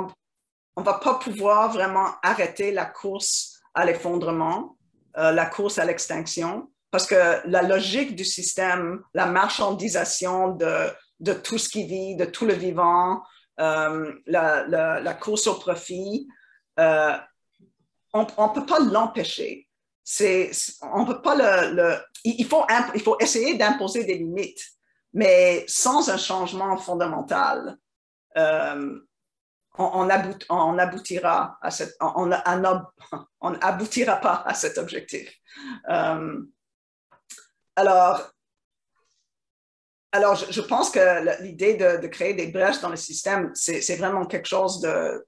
[0.77, 4.77] on, va pas pouvoir vraiment arrêter la course à l'effondrement,
[5.17, 10.89] euh, la course à l'extinction, parce que la logique du système, la marchandisation de,
[11.21, 13.23] de tout ce qui vit, de tout le vivant,
[13.61, 16.27] euh, la, la, course au profit,
[18.13, 19.69] on ne peut pas l'empêcher.
[20.83, 22.65] On peut pas le, le- il, faut,
[22.95, 24.65] il faut essayer d'imposer des limites,
[25.13, 27.77] mais sans un changement fondamental.
[28.37, 29.01] euh,
[29.79, 32.31] on, on about- on aboutira à cette, on,
[33.61, 35.33] aboutira pas à cet objectif.
[35.89, 36.43] Euh,
[37.77, 38.33] alors,
[40.13, 44.49] alors je, pense que l'idée de, créer des brèches dans le système, c'est vraiment quelque
[44.49, 45.25] chose de,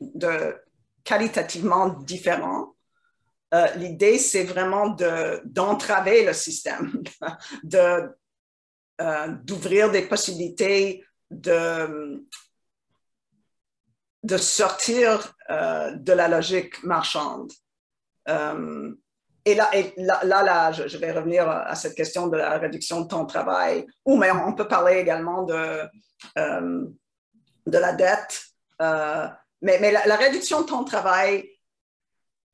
[0.00, 0.56] de
[1.04, 2.74] qualitativement différent.
[3.54, 7.02] Euh, l'idée, c'est vraiment de- d'entraver le système,
[7.62, 8.08] de,
[9.02, 12.24] euh, d'ouvrir des possibilités de,
[14.22, 17.50] de sortir euh, de la logique marchande.
[18.28, 18.94] Euh,
[19.44, 23.24] et là, là, là, je, vais revenir à cette question de la réduction de temps
[23.24, 25.80] de travail, ou mais on peut parler également de,
[26.36, 28.44] de la dette.
[28.78, 31.50] Mais mais la, la réduction de temps de travail,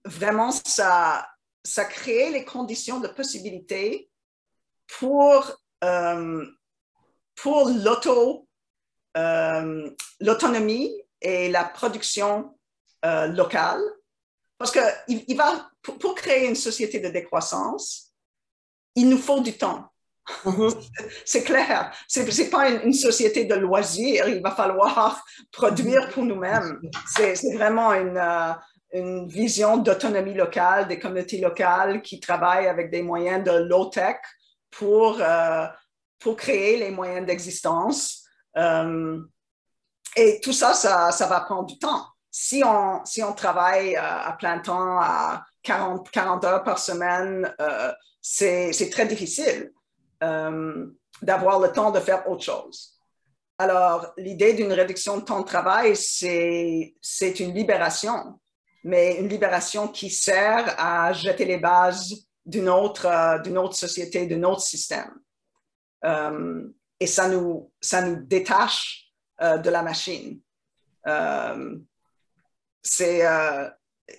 [0.06, 1.28] vraiment, ça,
[1.62, 4.11] ça crée les conditions de possibilité
[4.98, 8.48] pour, pour l'auto,
[9.16, 12.56] euh, l'autonomie et la production
[13.04, 13.80] euh, locale.
[14.58, 18.12] Parce que il, il va, pour, pour créer une société de décroissance,
[18.94, 19.88] il nous faut du temps.
[20.44, 20.70] Mhm.
[21.24, 21.92] C'est clair.
[22.06, 24.28] C'est n'est pas une, une société de loisirs.
[24.28, 26.80] Il va falloir produire pour nous-mêmes.
[27.14, 28.52] C'est c'est vraiment une, euh,
[28.92, 34.16] une vision d'autonomie locale, des communautés locales qui travaillent avec des moyens de low-tech
[34.70, 35.66] pour, euh,
[36.18, 38.24] pour créer les moyens d'existence.
[38.57, 39.20] Euh,
[40.16, 42.07] et tout ça, ça, ça, va prendre du temps.
[42.31, 47.52] Si on, si on travaille euh, à plein temps, à 40, 40 heures par semaine,
[48.20, 49.72] c'est très difficile
[50.20, 52.94] d'avoir le temps de faire autre chose.
[53.59, 58.38] Alors, l'idée d'une réduction de temps de travail, c'est une libération
[58.85, 62.14] mais une libération qui sert à jeter les bases
[62.48, 65.12] d'une autre, euh, autre société, d'un autre système.
[66.04, 66.66] Euh,
[66.98, 70.40] et ça nous, ça nous détache euh, de la machine.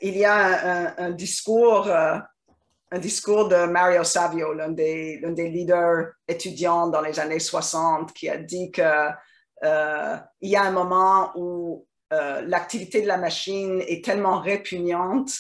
[0.02, 6.88] il y a un, discours, un discours de Mario Savio, l'un des, des leaders étudiants
[6.88, 9.10] dans les années 60, qui a dit que
[10.42, 15.32] il y a un moment où l'activité de la machine est tellement répugnante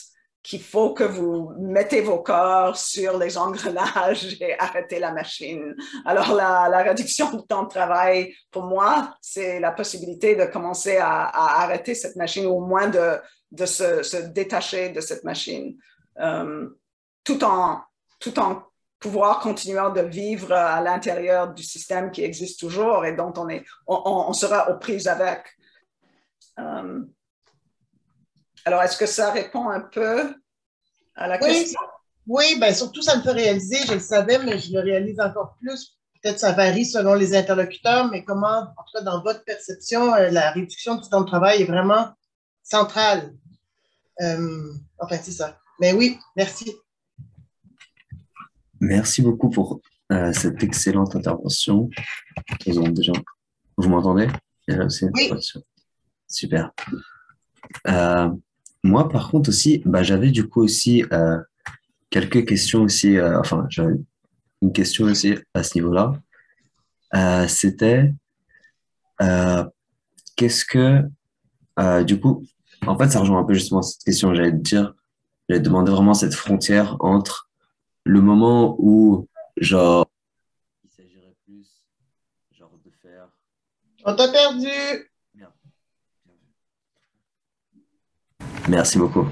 [0.41, 5.75] qu'il faut que vous mettez vos corps sur les engrenages et arrêtez la machine.
[6.06, 11.62] Alors, la, réduction du temps de travail, pour moi, c'est la possibilité de commencer à,
[11.62, 13.17] arrêter cette machine ou au moins de,
[13.52, 15.78] de se, détacher de cette machine,
[16.19, 16.69] euh,
[17.23, 17.82] tout, en,
[18.19, 18.63] tout en
[18.99, 23.65] pouvoir continuer de vivre à l'intérieur du système qui existe toujours et dont on, est,
[23.88, 25.45] on, sera aux prises avec.
[26.60, 27.02] Euh,
[28.69, 30.36] alors, est-ce que ça répond un peu
[31.15, 31.79] à la question?
[32.27, 35.58] Oui, ben surtout, ça me fait réaliser, je le savais, mais je le réalise encore
[35.60, 35.97] plus.
[36.21, 40.29] Peut-être ça varie selon les interlocuteurs, mais comment, en tout cas, dans votre perception, euh,
[40.29, 42.13] la réduction du temps de travail est vraiment
[42.62, 43.34] centrale?
[44.21, 45.58] Euh, enfin, c'est ça.
[45.79, 46.71] Mais oui, merci.
[48.79, 49.82] Merci beaucoup pour
[50.32, 51.89] cette excellente intervention.
[52.65, 53.13] déjà...
[53.77, 54.27] Vous m'entendez?
[54.67, 55.32] Oui.
[56.27, 56.71] Super.
[57.88, 58.29] Euh,
[58.84, 61.38] moi, par contre, aussi, bah, j'avais du coup aussi euh,
[62.10, 63.96] quelques questions aussi, euh, enfin, j'avais
[64.62, 66.13] une question aussi à ce niveau-là.
[67.48, 68.13] C'était
[70.36, 71.04] qu'est-ce que,
[72.04, 72.44] du coup,
[72.88, 74.94] en fait, ça rejoint un peu justement cette question, j'allais te dire,
[75.48, 77.50] j'allais demander vraiment cette frontière entre
[78.06, 80.08] le moment où, genre,
[80.84, 81.82] il s'agirait plus,
[82.58, 83.30] genre, de faire.
[84.06, 85.09] On t'a perdu!
[88.69, 89.25] Merci beaucoup.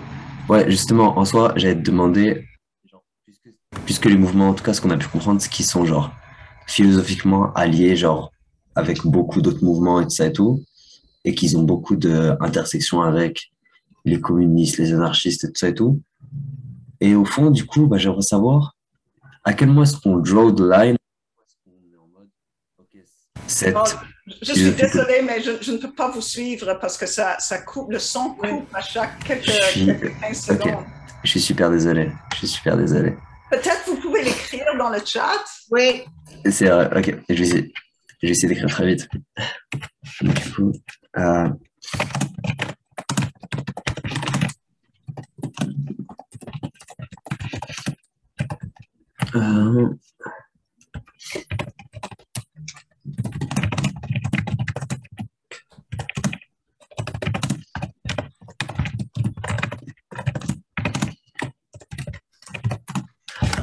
[0.49, 2.47] Ouais, justement, en soi, j'allais te demander,
[3.85, 6.11] puisque, les mouvements, en tout cas, ce qu'on a pu comprendre, c'est qu'ils sont genre
[6.65, 8.31] philosophiquement alliés, genre
[8.73, 10.63] avec beaucoup d'autres mouvements et tout ça et tout,
[11.23, 13.51] et qu'ils ont beaucoup d'intersections avec
[14.05, 16.01] les communistes, les anarchistes et tout ça et tout.
[16.99, 18.73] Et au fond, du coup, bah, j'aimerais savoir
[19.43, 20.97] à quel moment est-ce qu'on draw the line?
[23.45, 23.97] Cette
[24.41, 27.91] je suis désolée, mais je, ne peux pas vous suivre parce que ça, ça coupe,
[27.91, 30.85] le son coupe à chaque quelques, 15 secondes.
[31.23, 32.11] Je suis super désolé.
[32.33, 33.15] Je suis super désolé.
[33.49, 35.43] Peut-être vous pouvez l'écrire dans le chat.
[35.71, 36.03] Oui.
[36.49, 36.89] C'est vrai.
[36.95, 37.15] Ok.
[37.29, 37.73] Je vais essayer,
[38.21, 39.07] je vais essayer d'écrire très vite.
[40.21, 40.73] Du coup,
[41.17, 41.49] euh...
[49.35, 49.89] Euh...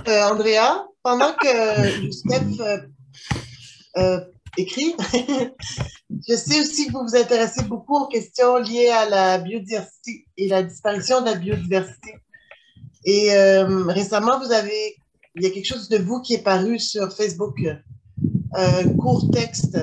[0.06, 2.78] Euh, Andrea, pendant que Youssef euh,
[3.96, 4.20] euh,
[4.58, 4.94] écrit,
[6.28, 10.48] je sais aussi que vous vous intéressez beaucoup aux questions liées à la biodiversité et
[10.48, 12.16] la disparition de la biodiversité.
[13.06, 13.34] Et
[13.88, 14.96] récemment, vous avez,
[15.34, 17.58] il y a quelque chose de vous qui est paru sur Facebook,
[18.54, 19.76] un court texte.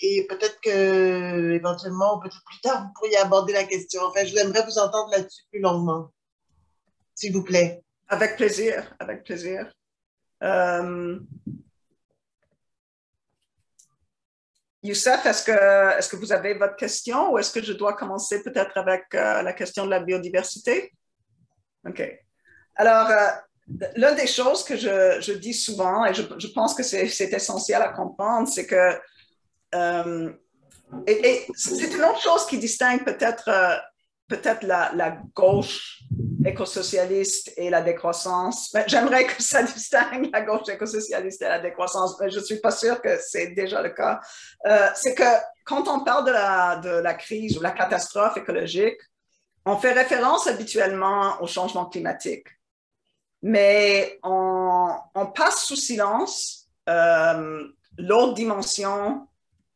[0.00, 4.00] Et peut-être que éventuellement, peut-être plus tard, vous pourriez aborder la question.
[4.08, 6.10] Enfin, je voudrais vous entendre là-dessus plus longuement,
[7.14, 7.82] s'il vous plaît.
[8.08, 9.72] Avec plaisir, avec plaisir.
[10.42, 11.18] Euh,
[14.82, 18.42] Youssef, est-ce que, est que vous avez votre question ou est-ce que je dois commencer
[18.42, 20.92] peut-être avec euh, la question de la biodiversité?
[21.84, 22.02] OK.
[22.76, 23.28] Alors, euh,
[23.96, 27.82] l'une des choses que je, je dis souvent, et je, je pense que c'est essentiel
[27.82, 29.00] à comprendre, c'est que,
[31.06, 33.44] et, c'est une autre chose qui distingue peut-être
[34.62, 36.02] la, la, gauche
[36.44, 38.72] écosocialiste et la décroissance.
[38.72, 42.60] Ben, j'aimerais que ça distingue la gauche écosocialiste et la décroissance, mais je ne suis
[42.60, 44.20] pas sûre que c'est déjà le cas.
[44.66, 45.24] Euh, c'est que
[45.64, 48.98] quand on parle de la, crise ou la catastrophe écologique,
[49.64, 52.46] on fait référence habituellement au changement climatique.
[53.42, 57.66] Mais on, on passe sous silence euh,
[57.98, 59.26] l'autre dimension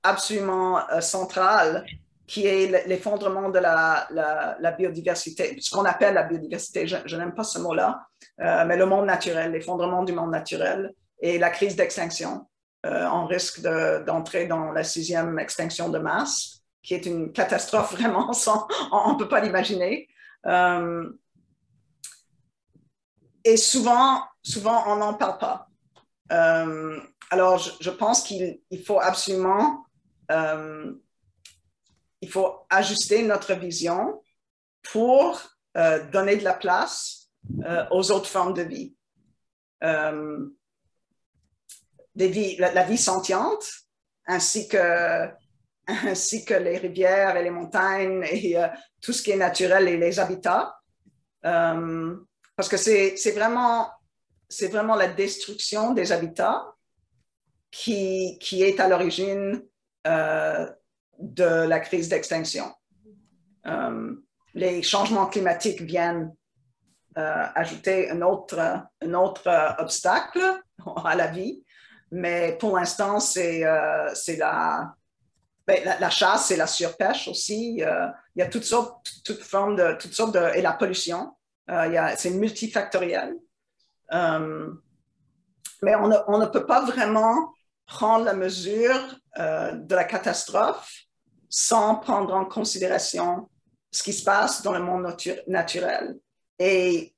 [0.02, 1.84] absolument euh, centrale
[2.30, 7.58] qui est l'effondrement de la, biodiversité, ce qu'on appelle la biodiversité, je, n'aime pas ce
[7.58, 8.06] mot-là,
[8.40, 12.46] euh, mais le monde naturel, l'effondrement du monde naturel et la crise d'extinction.
[12.86, 18.32] Euh, on risque d'entrer dans la sixième extinction de masse, qui est une catastrophe vraiment,
[18.32, 20.06] sans, on ne peut pas l'imaginer.
[20.46, 21.10] Euh,
[23.42, 25.66] et souvent, souvent, on n'en parle pas.
[27.30, 29.84] alors, je pense qu'il faut absolument
[32.20, 34.22] il faut ajuster notre vision
[34.82, 35.40] pour
[35.76, 37.30] euh, donner de la place
[37.64, 38.94] euh, aux autres formes de vie.
[39.82, 40.46] Euh,
[42.14, 43.64] la, vie sentiente,
[44.26, 45.32] ainsi que,
[46.54, 48.56] les rivières et les montagnes et
[49.00, 50.76] tout ce qui est naturel et les habitats.
[51.42, 53.90] parce que c'est vraiment,
[54.96, 56.74] la destruction des habitats
[57.70, 59.62] qui, qui est à l'origine
[61.20, 62.72] de la crise d'extinction.
[63.66, 64.14] Euh,
[64.54, 66.34] les changements climatiques viennent
[67.18, 68.58] euh, ajouter un autre,
[69.02, 70.40] un autre euh, obstacle
[71.04, 71.64] à la vie,
[72.10, 74.94] mais pour l'instant, c'est la,
[75.66, 77.76] ben, la, la, chasse et la surpêche aussi.
[77.76, 81.36] il y a toutes sortes, toutes formes de, toutes sortes de, et la pollution.
[82.16, 83.36] c'est multifactoriel.
[84.10, 84.16] mais
[85.94, 87.52] on ne, on ne, peut pas vraiment
[87.86, 88.98] prendre la mesure
[89.36, 91.09] de la catastrophe
[91.50, 93.48] sans prendre en considération
[93.90, 95.14] ce qui se passe dans le monde
[95.48, 96.16] naturel.
[96.58, 97.12] Et,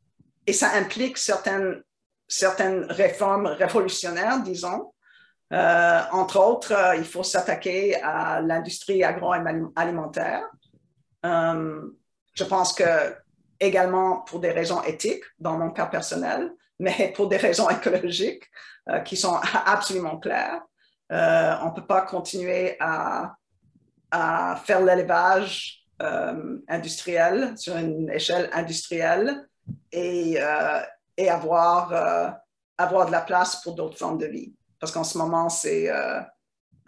[0.47, 1.83] et ça implique certaines,
[2.27, 4.93] certaines réformes révolutionnaires, disons.
[5.53, 10.49] Euh, entre autres, euh, il faut s'attaquer à l'industrie agroalimentaire.
[11.27, 11.83] Euh,
[12.33, 13.15] je pense que
[13.61, 18.51] également pour des raisons éthiques, dans mon cas personnel, mais pour des raisons écologiques
[19.05, 20.63] qui sont absolument claires.
[21.11, 23.37] on ne peut pas continuer à
[24.13, 29.49] à faire l'élevage euh, industriel sur une échelle industrielle
[29.91, 30.81] et, euh,
[31.17, 32.31] et avoir, euh,
[32.77, 34.55] avoir de la place pour d'autres formes de vie.
[34.79, 35.91] Parce qu'en ce moment, c'est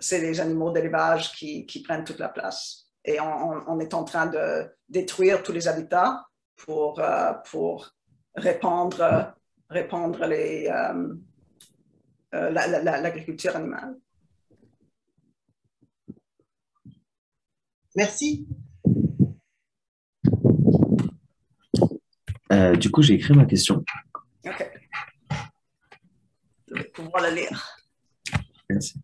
[0.01, 2.89] c'est les animaux d'élevage qui, qui, prennent toute la place.
[3.05, 7.01] Et on, on, est en train de détruire tous les habitats pour,
[7.49, 7.91] pour
[8.35, 9.33] répandre,
[9.71, 10.69] répandre les,
[12.33, 13.95] l'agriculture animale.
[17.95, 18.47] Merci.
[22.53, 23.85] Euh, du coup, j'ai écrit ma question.
[24.47, 24.71] OK.
[26.69, 27.79] Je vais pouvoir la lire.
[28.69, 29.01] Merci.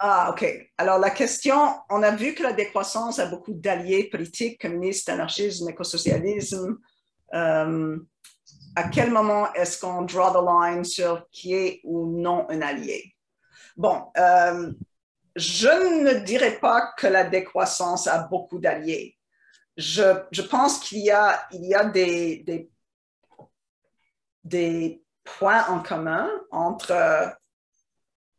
[0.00, 0.46] Ah, OK.
[0.78, 1.56] Alors, la question,
[1.90, 6.78] on a vu que la décroissance a beaucoup d'alliés politiques, communistes, anarchisme, écosocialisme,
[7.34, 7.98] euh,
[8.76, 13.14] à quel moment est-ce qu'on draw the line sur qui est ou non un allié?
[13.76, 14.72] Bon, euh,
[15.36, 15.68] je
[16.04, 19.16] ne dirais pas que la décroissance a beaucoup d'alliés.
[19.76, 22.70] Je, je, pense qu'il y a, il y a des,
[24.44, 27.36] des, points en commun entre,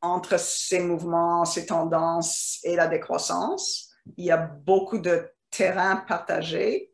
[0.02, 3.92] entre ces mouvements, ces tendances et la décroissance.
[4.18, 6.89] Il y a beaucoup de terrains partagés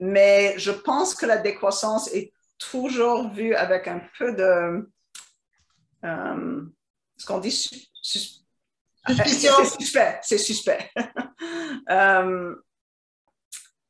[0.00, 4.90] mais je pense que la décroissance est toujours vue avec un peu de...
[6.04, 6.62] Euh,
[7.16, 7.50] ce qu'on dit...
[7.50, 8.42] suspect.
[10.22, 10.90] C'est suspect.
[11.88, 12.56] Euh,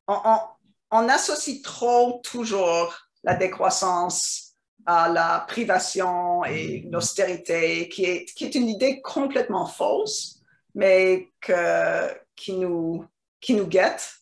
[0.07, 4.53] on, associe trop toujours la décroissance
[4.85, 10.43] à la privation et l'austérité, qui est, qui est une idée complètement fausse,
[10.75, 13.03] mais que, qui, nous,
[13.41, 14.19] qui nous guette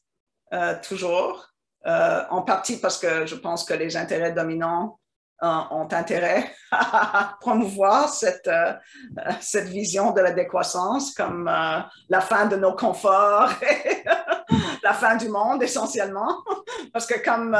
[0.53, 1.54] euh, toujours.
[1.87, 4.97] Euh, en partie parce que je pense que les intérêts dominants
[5.43, 8.73] euh, ont intérêt à promouvoir cette, euh,
[9.39, 14.03] cette vision de la décroissance comme la fin de nos conforts et
[14.83, 16.43] la fin du monde essentiellement.
[16.93, 17.55] Parce que comme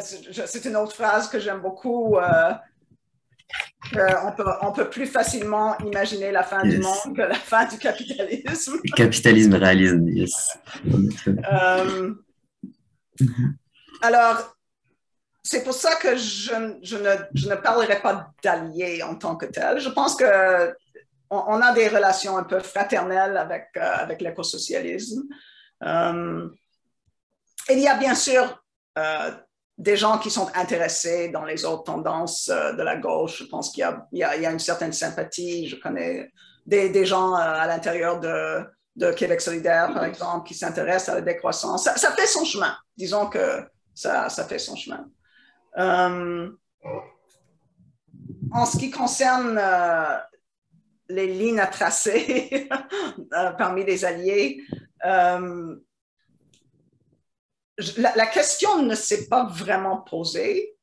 [0.00, 6.42] c'est une autre phrase que j'aime beaucoup, on peut, on peut plus facilement imaginer la
[6.42, 8.80] fin du monde que la fin du capitalisme.
[8.96, 10.58] Capitalisme, réalisme, yes.
[13.20, 13.56] Mhm.
[14.02, 14.54] Alors,
[15.42, 19.78] c'est pour ça que je, ne, parlerai pas d'alliés en tant que tel.
[19.78, 20.74] Je pense que
[21.30, 25.24] on, a des relations un peu fraternelles avec, euh, l'écosocialisme.
[25.82, 26.48] Euh,
[27.68, 28.62] il y a bien sûr
[28.98, 29.30] euh,
[29.76, 33.40] des gens qui sont intéressés dans les autres tendances de la gauche.
[33.40, 35.68] Je pense qu'il y, a une certaine sympathie.
[35.68, 36.30] Je connais
[36.66, 38.64] des gens à l'intérieur de,
[38.96, 41.84] de Québec solidaire, par exemple, qui s'intéresse à la décroissance.
[41.84, 42.76] Ça, fait son chemin.
[42.96, 45.08] Disons que ça, ça fait son chemin.
[45.78, 46.50] Euh,
[48.52, 50.16] en ce qui concerne euh,
[51.08, 52.68] les lignes à tracer
[53.32, 54.62] euh, parmi les alliés,
[57.96, 60.76] la, question ne s'est pas vraiment posée,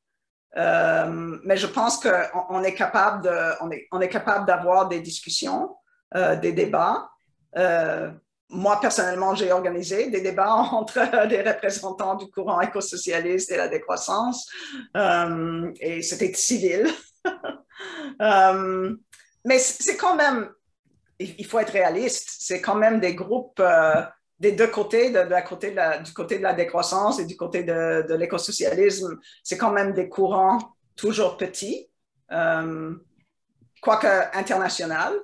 [0.54, 4.12] mais je pense qu'on on est capable de, on est, on est
[4.46, 5.74] d'avoir des discussions,
[6.14, 7.11] des débats.
[7.56, 8.10] Euh,
[8.48, 14.48] moi, personnellement, j'ai organisé des débats entre des représentants du courant écosocialiste et la décroissance,
[14.96, 16.88] euh, et c'était civil.
[18.20, 18.94] Euh,
[19.44, 20.48] mais c'est quand même,
[21.18, 23.60] il faut être réaliste, c'est quand même des groupes
[24.38, 25.74] des deux côtés, de, la côté
[26.04, 30.08] du côté de la décroissance et du côté de, de l'écosocialisme, c'est quand même des
[30.08, 30.58] courants
[30.94, 31.90] toujours petits,
[32.28, 33.06] quoique
[34.36, 35.14] international.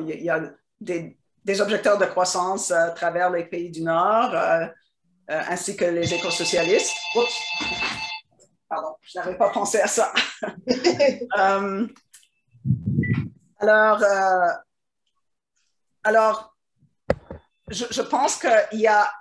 [0.00, 4.34] Il y a des, des objecteurs de croissance euh, à travers les pays du Nord,
[4.34, 4.66] euh,
[5.30, 6.96] euh, ainsi que les écosocialistes.
[7.16, 7.40] Oups.
[8.68, 10.12] Pardon, je n'avais pas pensé à ça.
[13.62, 14.02] Alors,
[16.02, 16.56] alors,
[17.68, 19.12] je, je pense qu'il y a,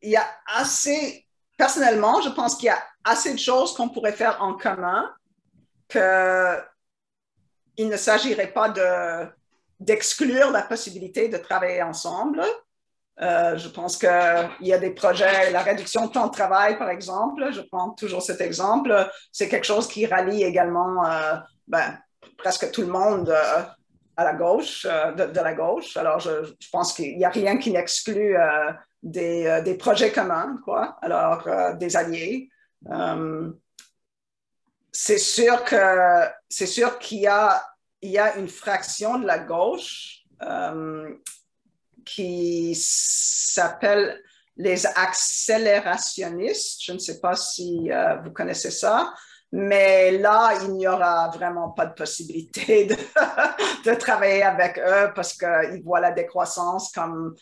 [0.00, 1.26] il y a assez,
[1.58, 5.14] personnellement, je pense qu'il y a assez de choses qu'on pourrait faire en commun
[5.86, 6.58] que
[7.76, 9.28] il ne s'agirait pas de,
[9.80, 12.42] d'exclure la possibilité de travailler ensemble.
[13.20, 14.08] Euh, je pense qu'il
[14.60, 18.22] y a des projets, la réduction de temps de travail, par exemple, je prends toujours
[18.22, 21.34] cet exemple, c'est quelque chose qui rallie également euh,
[21.68, 21.96] ben,
[22.38, 23.62] presque tout le monde euh,
[24.16, 25.96] à la gauche, de, la gauche.
[25.96, 26.30] Alors, je,
[26.72, 28.36] pense qu'il n'y a rien qui n'exclut
[29.02, 30.96] des, projets communs, quoi.
[31.02, 32.48] Alors, des alliés.
[34.92, 37.73] C'est sûr qu'il y a,
[38.04, 41.14] il y a une fraction de la gauche euh,
[42.04, 44.22] qui s'appelle
[44.58, 46.82] les accélérationnistes.
[46.84, 49.14] Je ne sais pas si euh, vous connaissez ça,
[49.50, 52.94] mais là, il n'y aura vraiment pas de possibilité de,
[53.90, 57.34] de travailler avec eux parce qu'ils voient la décroissance comme,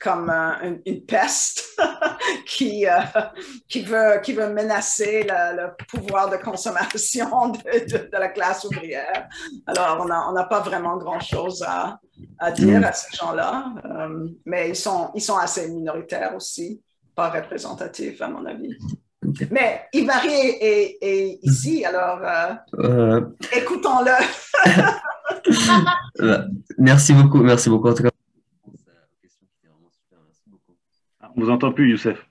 [0.00, 1.64] comme euh, une, peste
[2.46, 2.92] qui, euh,
[3.68, 7.58] qui, veut, qui veut menacer le, le pouvoir de consommation de,
[7.90, 9.26] de, de, la classe ouvrière.
[9.66, 11.98] Alors, on n'a pas vraiment grand-chose à,
[12.38, 12.84] à, dire Mm.
[12.84, 16.80] à ces gens-là, euh, mais ils sont, ils sont assez minoritaires aussi,
[17.14, 18.76] pas représentatifs à mon avis.
[19.50, 20.28] Mais Yves-Marie
[20.60, 23.20] est, est- ici, alors euh, Euh,
[23.52, 24.12] écoutons-le.
[26.78, 28.10] merci beaucoup, merci beaucoup en tout cas.
[31.20, 32.26] Ah, On vous entend plus, Youssef.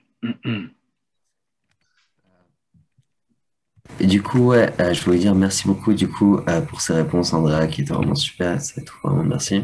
[4.00, 6.92] Et du coup, ouais, euh, je voulais dire merci beaucoup du coup euh, pour ces
[6.92, 8.60] réponses, Andrea, qui étaient vraiment super.
[8.60, 9.62] C'est tout, vraiment merci.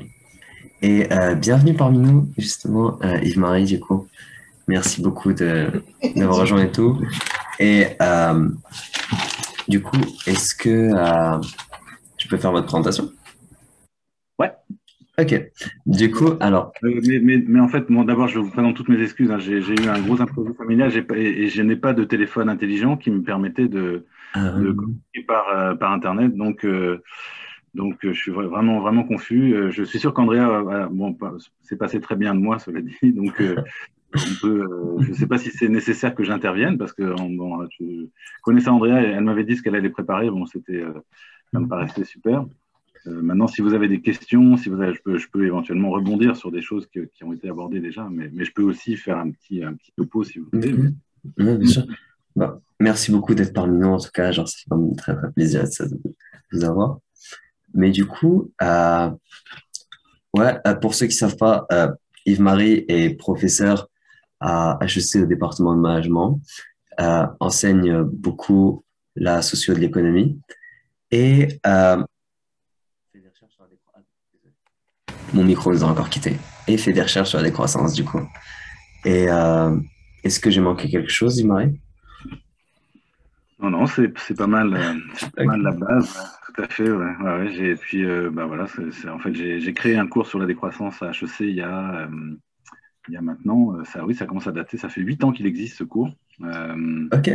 [0.80, 4.06] Et euh, bienvenue parmi nous, justement, euh, Yves-Marie, du coup.
[4.68, 5.82] Merci beaucoup de
[6.14, 7.00] d'avoir rejoint et tout.
[7.58, 8.48] Et euh,
[9.66, 11.40] du coup, est-ce que euh,
[12.16, 13.10] je peux faire votre présentation?
[14.38, 14.52] Ouais.
[15.18, 15.50] Ok.
[15.86, 18.88] Du coup, alors, Euh, mais, mais, mais en fait, bon, d'abord, je vous présente toutes
[18.88, 19.30] mes excuses.
[19.30, 19.38] hein.
[19.38, 22.48] J'ai eu un gros imprévu familial j'ai pas- et, et je n'ai pas de téléphone
[22.48, 24.06] intelligent qui me permettait de,
[24.36, 26.34] euh, de communiquer par, euh, par Internet.
[26.34, 27.02] Donc, euh,
[27.74, 29.54] donc je suis vra- vraiment, vraiment confus.
[29.70, 31.16] Je suis sûr qu'Andrea, bon,
[31.62, 32.96] s'est passé très bien de moi, cela dit.
[33.12, 33.42] Donc,
[34.14, 34.66] on peut,
[35.00, 37.02] je ne sais pas si c'est nécessaire que j'intervienne parce que
[37.36, 38.06] bon, je
[38.42, 40.30] connaissais Andrea et elle m'avait dit ce qu'elle allait préparer.
[40.30, 40.82] Bon, c'était,
[41.52, 42.44] ça me paraissait super.
[43.06, 46.86] Euh, maintenant, si vous avez des questions, si je, peux, éventuellement rebondir sur des choses
[46.86, 50.22] qui ont été abordées déjà, mais, je peux aussi faire un petit, un petit topo
[50.24, 50.74] si vous voulez.
[52.34, 54.32] Bah, merci beaucoup d'être parmi nous, en tout cas.
[54.32, 56.00] Genre, c'est vraiment très, très plaisir de
[56.52, 56.98] vous avoir.
[57.74, 59.10] Mais du coup, euh,
[60.34, 61.66] ouais, euh, pour ceux qui savent pas,
[62.24, 63.88] Yves-Marie est professeur
[64.40, 66.40] à HEC au département de management,
[67.40, 68.84] enseigne beaucoup
[69.14, 70.38] la socio de l'économie
[71.10, 71.60] et
[73.12, 74.06] fait des recherches sur la décroissance.
[75.34, 76.36] Mon micro nous a encore quitté.
[76.68, 78.20] Et fait des recherches sur la décroissance, du coup.
[79.04, 79.76] Et euh,
[80.24, 81.80] est-ce que j'ai manqué quelque chose, Yves-Marie?
[83.58, 86.12] Non, non, c'est c'est pas mal, euh, c'est pas mal la base,
[86.46, 86.90] tout à fait.
[86.90, 89.72] Ouais, ouais, ouais, j'ai, et puis, euh, bah voilà, c'est, c'est- en fait, j'ai j'ai
[89.72, 92.08] créé un cours sur la décroissance à HEC il y a,
[93.08, 95.46] il y a maintenant, ça, oui, ça commence à dater, ça fait huit ans qu'il
[95.46, 96.10] existe ce cours.
[97.12, 97.28] Ok.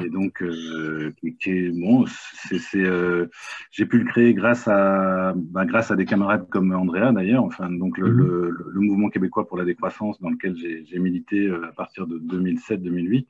[0.00, 3.26] Et donc, euh, qui, bon, c'est, euh,
[3.70, 7.44] j'ai pu le créer grâce à, bah, grâce à des camarades comme Andrea d'ailleurs.
[7.44, 8.18] Enfin, donc le, Mhm.
[8.18, 12.18] le, le mouvement québécois pour la décroissance dans lequel j'ai, milité euh, à partir de
[12.18, 13.26] 2007-2008.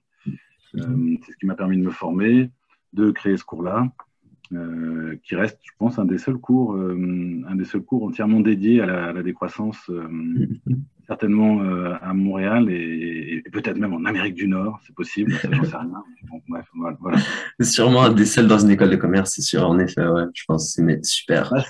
[0.75, 2.51] Euh, c'est ce qui m'a permis de me former,
[2.93, 3.89] de créer ce cours-là.
[4.53, 8.41] Euh, qui reste, je pense, un des seuls cours, euh, un des seuls cours entièrement
[8.41, 10.07] dédiés à la, à la décroissance, euh,
[11.07, 15.65] certainement euh, à Montréal et, et peut-être même en Amérique du Nord, c'est possible, j'en
[15.65, 16.03] sais rien.
[16.31, 16.97] Bon, bref, voilà.
[17.01, 17.19] voilà.
[17.61, 20.25] C'est sûrement un des seuls dans une école de commerce, c'est sûr, en effet, ouais.
[20.35, 21.53] Je pense que c'est super.
[21.55, 21.61] Ah,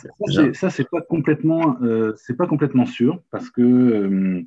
[0.54, 4.42] ça, c'est- pas complètement, euh, c'est pas complètement sûr parce que euh,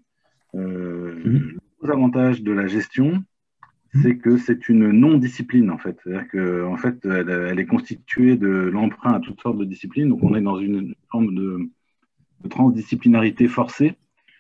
[0.56, 1.34] euh, Mhm.
[1.34, 3.24] le gros avantage de la gestion,
[3.94, 5.98] c'est que c'est une non-discipline en fait.
[6.04, 10.10] C'est-à-dire que en fait, elle, elle est constituée de l'emprunt à toutes sortes de disciplines.
[10.10, 11.70] Donc, on est dans une forme de,
[12.44, 13.96] de transdisciplinarité forcée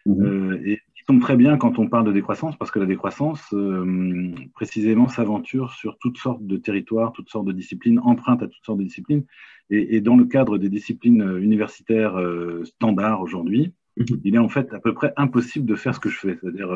[0.05, 0.25] Mhm.
[0.25, 3.53] euh, et qui tombe très bien quand on parle de décroissance, parce que la décroissance,
[3.53, 8.63] euh, précisément, s'aventure sur toutes sortes de territoires, toutes sortes de disciplines, emprunte à toutes
[8.63, 9.25] sortes de disciplines.
[9.69, 14.21] Et, et dans le cadre des disciplines euh, universitaires euh, standards aujourd'hui, Mhm.
[14.23, 16.71] il est en fait à peu près impossible de faire ce que je fais, c'est-à-dire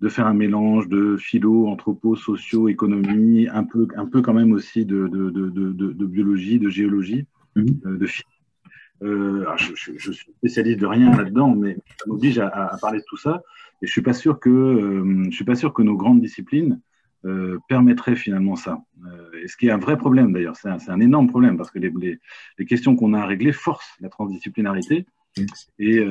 [0.00, 4.52] de faire un mélange de philo, anthropo, socio, économie, un peu, un peu quand même
[4.52, 7.26] aussi de, de, de, de, biologie, de géologie,
[7.56, 7.80] Mhm.
[7.86, 8.26] euh, de physique.
[9.02, 13.04] Euh, je, je, je suis spécialiste de rien là-dedans, mais ça m'oblige à, parler de
[13.08, 13.42] tout ça.
[13.82, 16.80] Et je suis pas sûr que euh, je suis pas sûr que nos grandes disciplines
[17.24, 18.80] euh, permettraient finalement ça.
[19.42, 21.78] Et ce qui est un vrai problème d'ailleurs, c'est un, un énorme problème parce que
[21.78, 22.18] les, les,
[22.58, 25.06] les questions qu'on a à régler forcent la transdisciplinarité
[25.78, 26.04] et,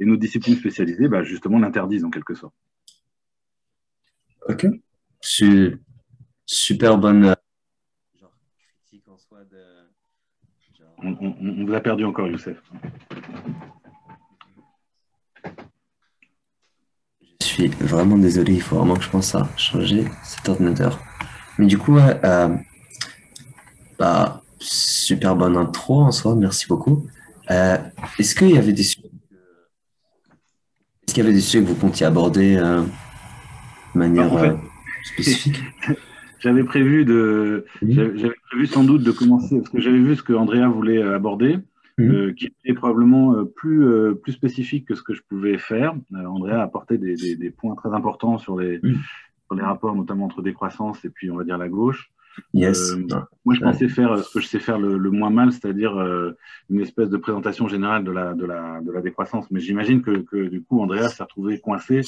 [0.00, 2.54] et nos disciplines spécialisées, bah, justement, l'interdisent en quelque sorte.
[4.48, 4.66] Ok.
[5.20, 5.80] Su-
[6.46, 7.34] super bonne euh,
[8.20, 9.58] genre, critique en soi de.
[10.78, 12.60] genre- On, on- on vous a perdu encore, Youssef.
[17.40, 20.98] Je suis vraiment désolé, il faut vraiment que je pense à changer cet ordinateur.
[21.58, 22.56] Mais du coup, ouais, euh,
[23.98, 27.06] bah, super bonne intro en soi, merci beaucoup.
[27.50, 27.76] Euh,
[28.18, 29.34] est-ce qu'il y avait des sujets que-
[31.06, 32.82] est-ce qu'il y avait des sujets que vous comptiez aborder euh,
[33.94, 34.56] de manière En fait, euh,
[35.04, 35.62] spécifique?
[36.38, 40.32] J'avais prévu de, j'avais prévu sans doute de commencer parce que j'avais vu ce que
[40.32, 41.58] Andrea voulait euh, aborder,
[41.98, 42.10] Mhm.
[42.10, 45.94] euh, qui était probablement euh, plus euh, plus spécifique que ce que je pouvais faire.
[46.12, 48.96] Andrea a apporté des, des, des points très importants sur les Mhm.
[49.46, 52.10] sur les rapports, notamment entre décroissance et puis on va dire la gauche.
[52.54, 52.96] Yes.
[53.44, 55.92] Moi, je pensais faire ce que je sais faire le, le moins mal, c'est-à-dire
[56.70, 59.50] une espèce de présentation générale de la, de la, de la décroissance.
[59.50, 62.00] Mais j'imagine que, que du coup, Andrea s'est retrouvé coincé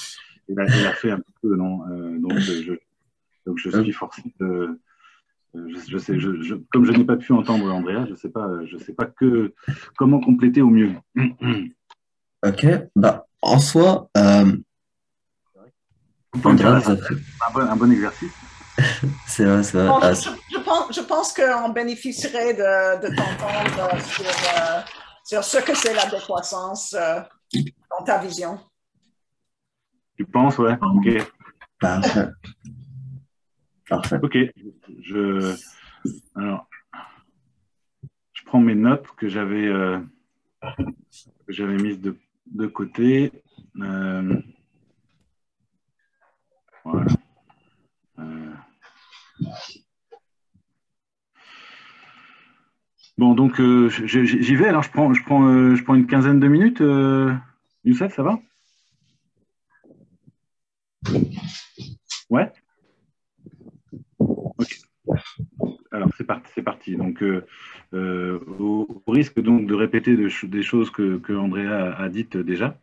[0.48, 2.72] et l'a, il a fait un petit peu, non Euh, donc, je,
[3.46, 4.46] donc, je suis forcé de.
[4.46, 8.28] euh, Je, je sais, je, je- comme je n'ai pas pu entendre Andrea, je sais
[8.30, 9.54] pas, je sais pas que
[9.96, 10.92] comment compléter au mieux.
[12.46, 14.52] Ok, bah, en soi, euh,
[16.44, 18.32] Andrea, a un, bon, un bon exercice.
[19.26, 19.86] c'est vrai, c'est vrai.
[19.88, 24.80] Bon, Ah, je, je pense, je pense qu'on bénéficierait de, de t'entendre sur, euh,
[25.24, 27.20] sur ce que c'est la décroissance euh,
[27.90, 28.58] dans ta vision.
[30.16, 30.76] Tu penses, ouais.
[30.80, 31.32] Ok.
[31.80, 32.28] parfait.
[33.88, 34.18] Parfait.
[34.22, 34.38] Ok,
[35.02, 35.54] je,
[36.36, 36.68] alors,
[38.32, 39.98] je prends mes notes que j'avais euh,
[41.48, 43.32] j'avais mises de, de côté.
[43.80, 44.40] Euh,
[46.84, 47.06] voilà.
[48.20, 48.54] Euh,
[53.18, 54.68] bon, donc j'y vais.
[54.68, 56.82] Alors, je prends, je prends, je prends une quinzaine de minutes.
[57.84, 58.38] Youssef, ça va?
[62.30, 62.50] Ouais.
[65.92, 66.96] Alors c'est parti, c'est parti.
[66.96, 67.44] Donc euh,
[67.92, 72.80] euh, au, risque donc de répéter des choses que, que Andrea a, dites déjà,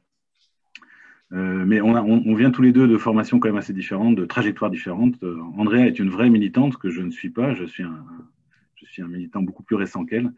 [1.33, 4.25] euh, mais on, on- vient tous les deux de formations quand même assez différentes, de
[4.25, 5.21] trajectoires différentes.
[5.57, 7.53] Andrea est une vraie militante que je ne suis pas.
[7.53, 8.05] Je suis un,
[8.75, 10.31] je suis un militant beaucoup plus récent qu'elle.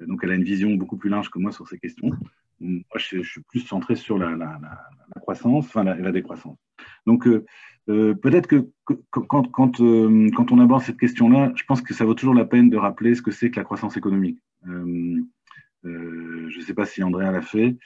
[0.00, 2.10] Donc elle a une vision beaucoup plus large que moi sur ces questions.
[2.60, 6.65] Moi, je, suis plus centré sur la, la- la- croissance, enfin la décroissance.
[7.06, 7.44] Donc euh,
[7.88, 8.68] euh, peut-être que, euh,
[9.14, 13.14] quand on aborde cette question-là, je pense que ça vaut toujours la peine de rappeler
[13.14, 14.40] ce que c'est que la croissance économique.
[14.64, 15.22] Je
[15.84, 17.76] ne sais pas si Andrea l'a fait,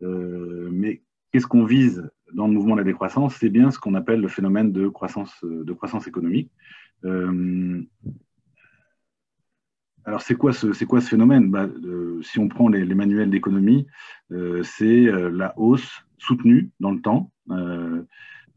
[0.00, 3.36] mais qu'est-ce qu'on vise dans le mouvement de la décroissance?
[3.38, 5.44] C'est bien ce qu'on appelle le phénomène de croissance,
[6.06, 6.50] économique.
[10.06, 11.50] Alors, c'est quoi, ce, phénomène?
[11.50, 11.68] Bah,
[12.22, 13.86] Si on prend les, manuels d'économie,
[14.62, 17.30] c'est la hausse soutenue dans le temps,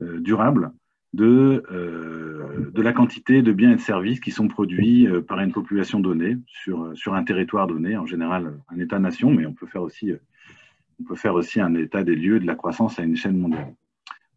[0.02, 0.72] durable,
[1.14, 5.40] de, euh, de la quantité de biens et de services qui sont produits euh, par
[5.40, 9.68] une population donnée sur, sur un territoire donné, en général un État-nation, mais on peut
[9.68, 10.18] faire aussi, euh,
[11.00, 13.74] on peut faire aussi un état des lieux de la croissance à une échelle mondiale.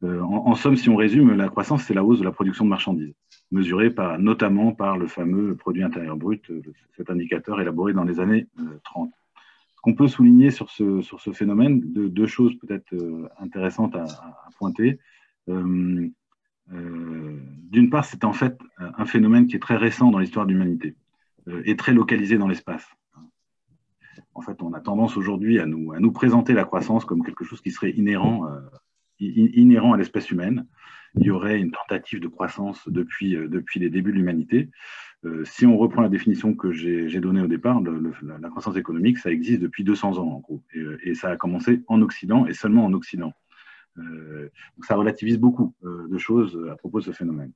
[0.03, 2.71] Euh, en, somme, si on résume, la croissance, c'est la hausse de la production de
[2.71, 3.15] marchandises,
[3.51, 6.53] mesurée par, notamment par le fameux produit intérieur brut,
[6.99, 9.11] cet indicateur élaboré dans les années euh, 30.
[9.77, 13.97] Ce qu'on peut souligner sur ce, sur ce phénomène, de, deux choses peut-être euh, intéressantes
[13.97, 14.05] à
[14.59, 14.99] pointer.
[15.49, 16.09] Euh,
[16.73, 17.41] euh,
[17.71, 20.97] D'une part, c'est en fait un phénomène qui est très récent dans l'histoire de l'humanité.
[21.65, 22.87] est très localisée dans l'espace.
[24.35, 27.45] En fait, on a tendance aujourd'hui à nous, à nous présenter la croissance comme quelque
[27.45, 28.45] chose qui serait inhérent,
[29.93, 30.67] à l'espèce humaine.
[31.19, 33.37] Il y aurait une tentative de croissance depuis,
[33.77, 34.71] les débuts de l'humanité.
[35.25, 39.31] Euh, si on reprend la définition que j'ai donnée au départ, la, croissance économique, ça
[39.31, 42.85] existe depuis 200 ans en gros, euh, et, ça a commencé en Occident et seulement
[42.85, 43.33] en Occident.
[43.99, 47.53] Euh, donc ça relativise beaucoup de choses à propos de ce phénomène.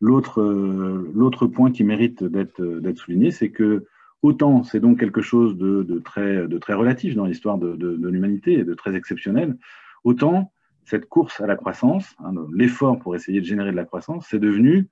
[0.00, 3.86] L'autre point qui mérite d'être souligné, c'est que
[4.22, 8.94] autant c'est donc quelque chose de, très, relatif dans l'histoire de, l'humanité et de très
[8.94, 9.56] exceptionnel,
[10.04, 10.52] autant
[10.84, 14.38] cette course à la croissance, hein, l'effort pour essayer de générer de la croissance, c'est
[14.38, 14.88] devenu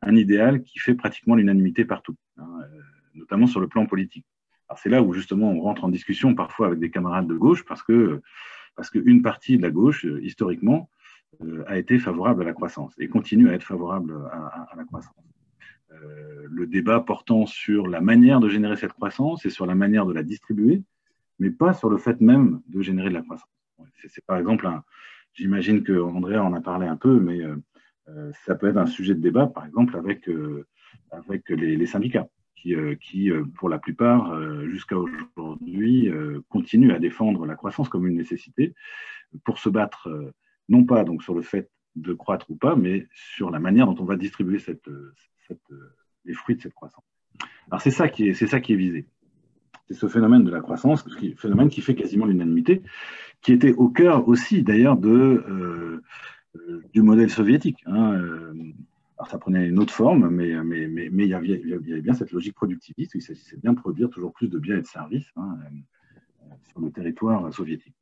[0.00, 2.80] un idéal qui fait pratiquement l'unanimité partout, hein, euh,
[3.14, 4.24] notamment sur le plan politique.
[4.76, 7.82] c'est là où justement on rentre en discussion parfois avec des camarades de gauche parce
[7.82, 8.22] que
[8.76, 10.90] parce qu'une partie de la gauche, euh, historiquement,
[11.42, 15.14] euh, a été favorable à la croissance et continue à être favorable à, la croissance.
[16.50, 20.12] le débat portant sur la manière de générer cette croissance et sur la manière de
[20.12, 20.82] la distribuer,
[21.38, 23.48] mais pas sur le fait même de générer de la croissance.
[24.08, 24.68] C'est par exemple,
[25.34, 27.40] j'imagine que en a parlé un peu, mais
[28.08, 30.66] euh, ça peut être un sujet de débat, par exemple, avec, euh,
[31.10, 32.28] avec les, syndicats,
[32.62, 36.10] qui, euh, qui pour la plupart, jusqu'à aujourd'hui,
[36.48, 38.74] continuent à défendre la croissance comme une nécessité
[39.44, 40.08] pour se battre,
[40.68, 43.96] non pas donc sur le fait de croître ou pas, mais sur la manière dont
[43.98, 44.58] on va distribuer
[46.24, 47.04] les fruits de cette croissance.
[47.70, 49.06] Alors c'est ça qui est, ça qui est visé.
[49.88, 51.04] C'est ce phénomène de la croissance,
[51.36, 52.82] phénomène qui fait quasiment l'unanimité,
[53.40, 55.40] qui était au cœur aussi d'ailleurs du
[57.02, 57.82] modèle soviétique.
[57.86, 58.52] Hein, euh,
[59.22, 63.14] alors ça prenait une autre forme, mais, il, y avait, bien cette logique productiviste.
[63.14, 66.80] Il s'agissait bien de produire toujours plus de biens et de services hein, euh, sur
[66.80, 67.94] le territoire soviétique.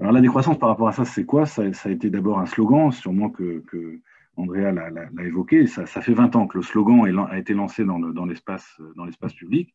[0.00, 1.46] Alors la décroissance par rapport à ça, c'est quoi?
[1.46, 3.62] Ça, a été d'abord un slogan, sûrement que,
[4.34, 5.68] Andrea l'a évoqué.
[5.68, 9.72] Ça, fait 20 ans que le slogan a été lancé dans l'espace public.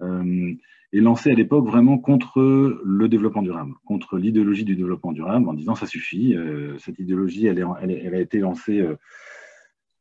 [0.00, 0.54] Euh,
[0.92, 5.54] et lancé à l'époque vraiment contre le développement durable, contre l'idéologie du développement durable, en
[5.54, 6.34] disant ça suffit.
[6.34, 8.96] Euh, cette idéologie, elle, a été lancée euh,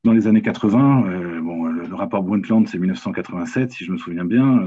[0.06, 1.08] dans les années 80.
[1.08, 4.66] Euh, bon, le, rapport Brundtland, c'est 1987, si je me souviens bien.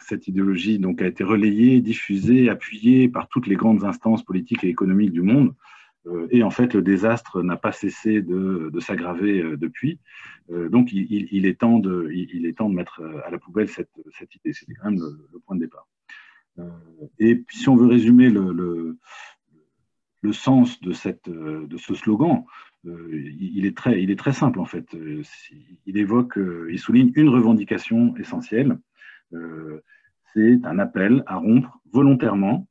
[0.00, 4.68] cette idéologie donc a été relayée, diffusée, appuyée par toutes les grandes instances politiques et
[4.68, 5.54] économiques du monde.
[6.06, 9.98] Euh, et en fait, le désastre n'a pas cessé de, s'aggraver euh, depuis.
[10.50, 13.90] Euh, donc, il, est temps de, mettre à la poubelle cette,
[14.34, 14.52] idée.
[14.52, 15.88] C'était quand même le, point de départ.
[17.18, 18.96] et si on veut résumer le,
[20.32, 22.44] sens de ce slogan,
[22.86, 24.96] il, est très, il est très simple en fait.
[25.86, 26.38] Il évoque,
[26.70, 28.78] il souligne une revendication essentielle.
[30.34, 32.68] C'est un appel à rompre volontairement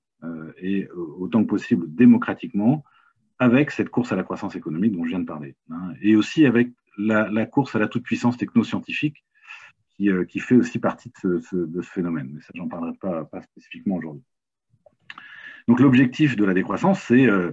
[0.62, 2.84] et autant que possible démocratiquement
[3.40, 6.46] avec cette course à la croissance économique dont je viens de parler, hein, et aussi
[6.46, 9.26] avec la, course à la toute-puissance technoscientifique
[9.96, 12.30] qui, euh, qui, fait aussi partie de ce, phénomène.
[12.34, 14.24] Mais ça, j'en parlerai pas spécifiquement aujourd'hui.
[15.68, 17.52] Donc l'objectif de la décroissance, c'est euh,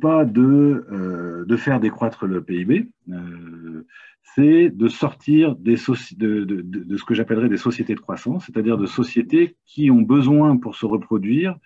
[0.00, 3.86] pas de, euh, de faire décroître le PIB, euh,
[4.34, 9.90] c'est de sortir de, ce que j'appellerais des sociétés de croissance, c'est-à-dire de sociétés qui
[9.90, 11.56] ont besoin pour se reproduire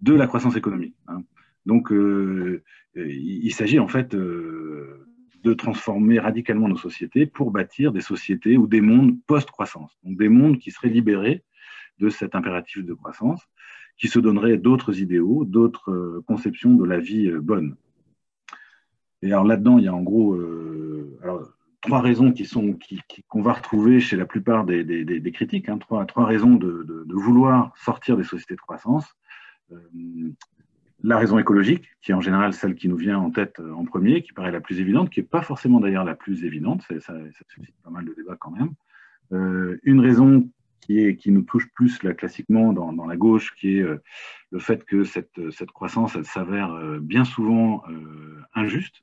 [0.00, 0.96] de la croissance économique.
[1.06, 1.22] Hein.
[1.64, 2.62] Donc, euh,
[2.96, 8.80] il, s'agit en fait de transformer radicalement nos sociétés pour bâtir des sociétés ou des
[8.80, 11.44] mondes post-croissance, donc des mondes qui seraient libérés
[11.98, 13.40] de cet impératif de croissance,
[13.96, 17.76] qui se donneraient d'autres idéaux, d'autres euh, conceptions de la vie bonne.
[19.22, 20.38] Et alors là-dedans, il y a en gros
[21.22, 21.48] alors,
[21.80, 22.46] trois raisons qui
[23.28, 28.24] qu'on va retrouver chez la plupart des, critiques, hein, trois, raisons de, vouloir sortir des
[28.24, 29.16] sociétés de croissance
[31.04, 33.84] la raison écologique, qui est en général celle qui nous vient en tête euh, en
[33.84, 37.14] premier, qui paraît la plus évidente, qui n'est pas forcément d'ailleurs la plus évidente, ça,
[37.48, 38.70] suscite pas mal de débats quand même.
[39.32, 40.48] Euh, une raison
[40.84, 44.02] qui, est, qui nous touche plus classiquement dans, la gauche, qui est euh,
[44.50, 47.82] le fait que cette, cette croissance, s'avère bien souvent
[48.54, 49.02] injuste,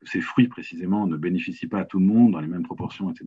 [0.00, 3.10] que ces fruits précisément ne bénéficient pas à tout le monde dans les mêmes proportions,
[3.10, 3.26] etc.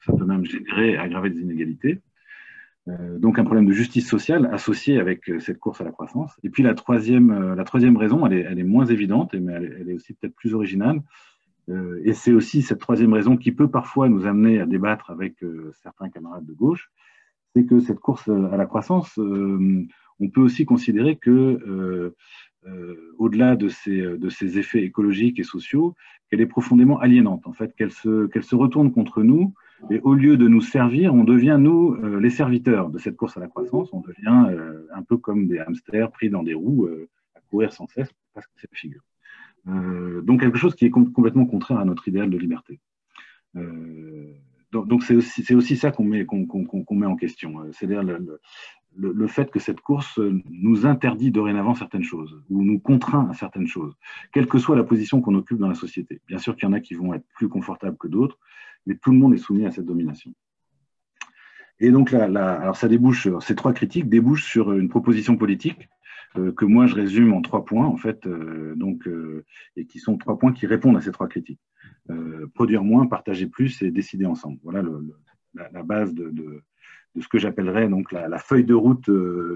[0.00, 2.00] Ça peut même générer, aggraver des inégalités.
[2.88, 6.32] Euh, donc un problème de justice sociale associé avec euh, cette course à la croissance.
[6.42, 9.52] Et puis la troisième, euh, la troisième raison, elle est, elle est moins évidente, mais
[9.54, 11.00] elle, est aussi peut-être plus originale.
[11.68, 15.36] Et c'est aussi cette troisième raison qui peut parfois nous amener à débattre avec
[15.82, 16.90] certains camarades de gauche,
[17.54, 22.12] c'est que cette course à la croissance, on peut aussi considérer que
[23.18, 25.94] au-delà de ces, effets écologiques et sociaux,
[26.28, 29.54] qu'elle est profondément aliénante, en fait, qu'elle se, qu'elle se retourne contre nous
[29.90, 33.36] et au lieu de nous servir, on devient, nous, euh, les serviteurs de cette course
[33.36, 33.92] à la croissance.
[33.92, 37.72] On devient euh, un peu comme des hamsters pris dans des roues euh, à courir
[37.72, 39.02] sans cesse parce que c'est la figure.
[39.66, 42.80] Donc quelque chose qui est complètement contraire à notre idéal de liberté.
[44.72, 47.54] donc c'est aussi, aussi, ça qu'on met, met en question.
[47.72, 48.40] C'est-à-dire le,
[48.96, 53.66] le, fait que cette course nous interdit dorénavant certaines choses, ou nous contraint à certaines
[53.66, 53.94] choses,
[54.32, 56.20] quelle que soit la position qu'on occupe dans la société.
[56.28, 58.38] Bien sûr qu'il y en a qui vont être plus confortables que d'autres,
[58.86, 60.32] mais tout le monde est soumis à cette domination.
[61.80, 65.93] Et donc, là, alors ça débouche, ces trois critiques débouchent sur une proposition politique euh,
[66.34, 69.44] que moi je résume en trois points, en fait, euh, donc, euh,
[69.76, 71.60] et qui sont trois points qui répondent à ces trois critiques.
[72.54, 74.58] produire moins, partager plus et décider ensemble.
[74.62, 74.82] Voilà
[75.54, 76.62] la, base de,
[77.18, 79.08] ce que j'appellerais donc la, feuille de route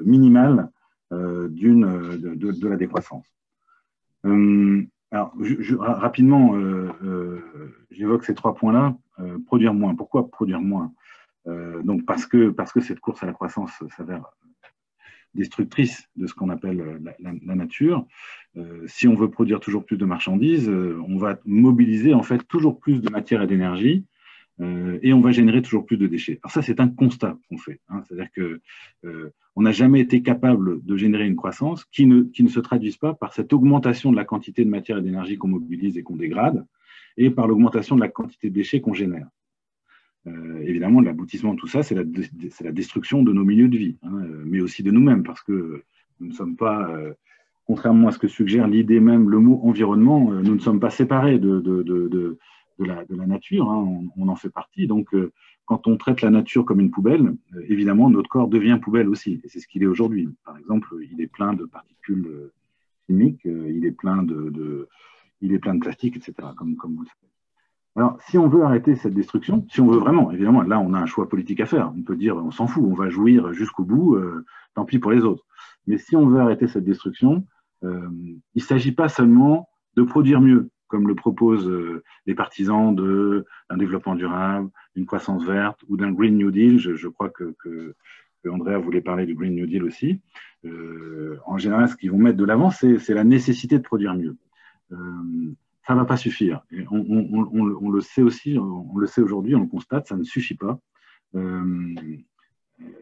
[0.05, 0.70] minimale
[1.11, 1.85] d'une
[2.16, 3.26] de, la décroissance.
[4.24, 5.35] alors,
[5.81, 6.55] rapidement,
[7.91, 8.97] j'évoque ces trois points-là.
[9.47, 9.95] produire moins.
[9.95, 10.93] Pourquoi produire moins?
[11.47, 14.24] Donc parce que, parce que cette course à la croissance s'avère
[15.35, 18.07] destructrice de ce qu'on appelle la, la, nature.
[18.57, 22.47] Euh, si on veut produire toujours plus de marchandises, euh, on va mobiliser en fait
[22.49, 24.05] toujours plus de matière et d'énergie
[24.61, 26.41] euh, et on va générer toujours plus de déchets.
[26.43, 27.81] Alors ça, c'est un constat qu'on fait.
[27.89, 28.61] Hein, C'est-à-dire que
[29.05, 32.61] euh, on n'a jamais été capable de générer une croissance qui ne, qui ne se
[32.61, 36.03] traduise pas par cette augmentation de la quantité de matière et d'énergie qu'on mobilise et
[36.03, 36.66] qu'on dégrade,
[37.16, 39.29] et par l'augmentation de la quantité de déchets qu'on génère.
[40.27, 44.21] Euh, évidemment, l'aboutissement de tout ça, c'est la, destruction de nos milieux de vie, hein,
[44.45, 45.83] mais aussi de nous-mêmes, parce que
[46.21, 47.12] nous ne sommes pas, euh,
[47.69, 50.91] contrairement à ce que suggère l'idée même, le mot environnement, euh, nous ne sommes pas
[50.91, 52.39] séparés de,
[52.79, 54.87] la, nature, hein, on, en fait partie.
[54.87, 55.33] Donc, euh,
[55.66, 59.41] quand on traite la nature comme une poubelle, euh, évidemment, notre corps devient poubelle aussi,
[59.45, 60.29] et c'est ce qu'il est aujourd'hui.
[60.45, 62.51] Par exemple, il est plein de particules
[63.07, 64.89] chimiques, il est plein de,
[65.43, 67.33] il est plein de plastique, etc., comme vous le savez.
[67.99, 71.01] Alors, si on veut arrêter cette destruction, si on veut vraiment, évidemment, là, on a
[71.01, 71.92] un choix politique à faire.
[71.99, 74.44] On peut dire, on s'en fout, on va jouir jusqu'au bout, euh,
[74.76, 75.44] tant pis pour les autres.
[75.88, 77.44] Mais si on veut arrêter cette destruction,
[77.82, 78.09] euh,
[78.55, 83.76] il ne s'agit pas seulement de produire mieux, comme le proposent euh, les partisans d'un
[83.76, 86.78] développement durable, d'une croissance verte ou d'un Green New Deal.
[86.78, 87.96] Je, crois que, que,
[88.44, 90.20] que, Andrea voulait parler du Green New Deal aussi.
[91.46, 94.36] En général, ce qu'ils vont mettre de l'avant, c'est la nécessité de produire mieux.
[95.89, 96.62] Ça ne va pas suffire.
[96.91, 100.78] On, le sait aussi, on le sait aujourd'hui, on le constate, ça ne suffit pas.
[101.34, 101.95] Euh,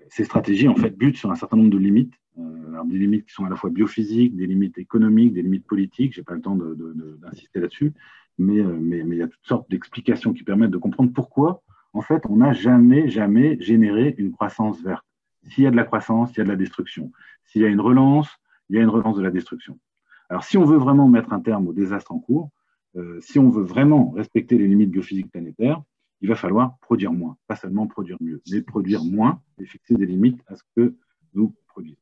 [0.09, 2.15] ces stratégies, en fait, butent sur un certain nombre de limites.
[2.39, 6.15] Euh, des limites qui sont à la fois biophysiques, des limites économiques, des limites politiques.
[6.15, 7.93] Je n'ai pas le temps d'insister là-dessus, euh,
[8.39, 8.63] mais,
[9.03, 12.37] mais, il y a toutes sortes d'explications qui permettent de comprendre pourquoi, en fait, on
[12.37, 15.05] n'a jamais, jamais généré une croissance verte.
[15.49, 17.11] S'il y a de la croissance, il y a de la destruction.
[17.47, 18.29] S'il y a une relance,
[18.71, 19.77] il y a une relance de la destruction.
[20.29, 22.53] Alors, si on veut vraiment mettre un terme au désastre en cours,
[22.97, 25.83] euh, si on veut vraiment respecter les limites biophysiques planétaires,
[26.21, 30.07] il va falloir produire moins, pas seulement produire mieux, mais produire moins et fixer des
[30.07, 30.95] limites à ce que
[31.35, 32.01] nous produisons.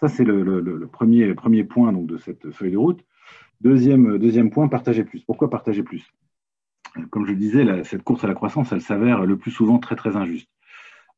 [0.00, 3.04] Ça, c'est le, premier, premier point donc, de cette feuille de route.
[3.60, 5.22] Deuxième, deuxième point, partager plus.
[5.24, 6.12] Pourquoi partager plus?
[7.10, 9.96] Comme je le disais, cette course à la croissance, elle s'avère le plus souvent très
[9.96, 10.50] très injuste.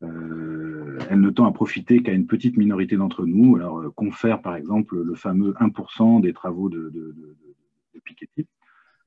[0.02, 3.56] Euh, elle ne tend à profiter qu'à une petite minorité d'entre nous.
[3.56, 7.36] Alors, euh, confère par exemple le fameux 1% des travaux de, de, de,
[7.94, 8.46] de Piketty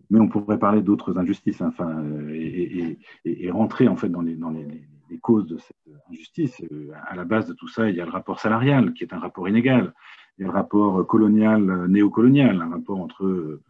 [0.09, 4.37] mais on pourrait parler d'autres injustices, hein, enfin, et, et, rentrer en fait dans les,
[5.21, 5.75] causes de cette
[6.09, 6.61] injustice.
[7.07, 9.19] À la base de tout ça, il y a le rapport salarial, qui est un
[9.19, 9.93] rapport inégal.
[10.37, 13.61] Il y a le rapport colonial, néocolonial, un rapport entre euh,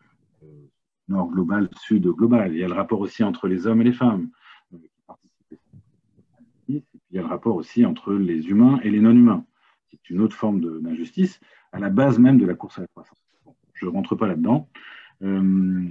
[1.07, 2.53] nord global, sud global.
[2.53, 4.29] Il y a le rapport aussi entre les hommes et les femmes.
[6.67, 9.45] il y a le rapport aussi entre les humains et les non-humains,
[9.89, 11.39] qui est une autre forme d'injustice,
[11.71, 13.23] à la base même de la course à la croissance.
[13.73, 14.67] Je ne rentre pas là-dedans.
[15.23, 15.89] Euh,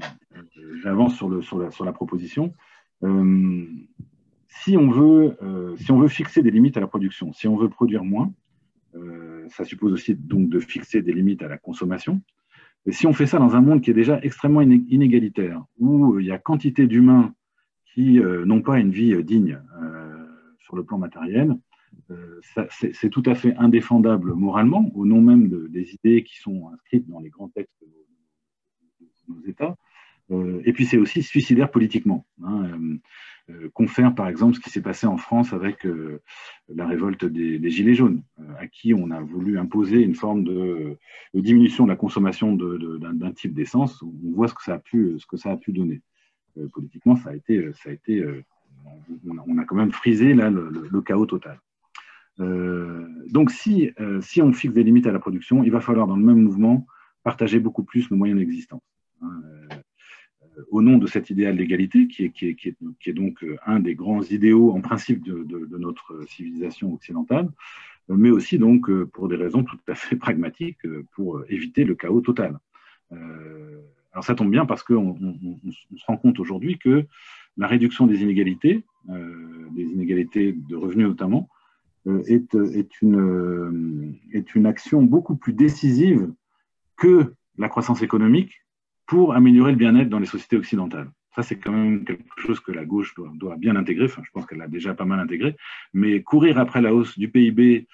[0.83, 2.55] J'avance sur, la, proposition.
[3.03, 3.65] Euh,
[4.49, 7.57] si, on veut, euh, si on veut fixer des limites à la production, si on
[7.57, 8.33] veut produire moins,
[9.51, 12.23] ça suppose aussi donc de fixer des limites à la consommation.
[12.87, 16.27] Et si on fait ça dans un monde qui est déjà extrêmement inégalitaire, où il
[16.27, 17.35] y a quantité d'humains
[17.93, 19.61] qui n'ont pas une vie digne
[20.61, 21.59] sur le plan matériel,
[22.71, 27.07] c'est tout à fait indéfendable moralement, au nom même de, des idées qui sont inscrites
[27.07, 28.06] dans les grands textes nos
[29.47, 29.77] États.
[30.31, 32.27] Euh, et puis c'est aussi suicidaire politiquement.
[32.43, 32.99] Hein, euh,
[33.49, 35.87] euh, confère par exemple ce qui s'est passé en France avec
[36.69, 38.23] la révolte des, Gilets jaunes,
[38.59, 40.97] à qui on a voulu imposer une forme de,
[41.35, 44.03] diminution de la consommation d'un type d'essence.
[44.03, 46.03] On voit ce que ça a pu, ce que ça a pu donner.
[46.73, 48.25] Politiquement, ça a été, ça a été
[49.25, 51.61] on, a, quand même frisé là le chaos total.
[52.39, 56.25] donc si, si on fixe des limites à la production, il va falloir dans le
[56.25, 56.85] même mouvement
[57.23, 58.83] partager beaucoup plus nos moyens d'existence.
[59.23, 59.27] Euh,
[60.71, 64.81] au nom de cet idéal d'égalité, qui est, donc euh, un des grands idéaux en
[64.81, 67.51] principe de, notre civilisation occidentale,
[68.11, 70.79] euh, mais aussi donc pour des raisons tout à fait pragmatiques,
[71.13, 72.59] pour éviter le chaos total.
[73.11, 75.59] alors ça tombe bien parce qu'on on, on,
[75.93, 77.07] on se rend compte aujourd'hui que
[77.57, 81.49] la réduction des inégalités, euh, des inégalités de revenus notamment,
[82.07, 82.23] euh,
[82.55, 86.33] euh, est une action beaucoup plus décisive
[86.97, 88.63] que la croissance économique
[89.07, 91.11] pour améliorer le bien-être dans les sociétés occidentales.
[91.35, 94.07] Ça, c'est quand même quelque chose que la gauche doit, bien intégrer.
[94.07, 95.55] Enfin, je pense qu'elle l'a déjà pas mal intégré.
[95.93, 97.87] Mais courir après la hausse du PIB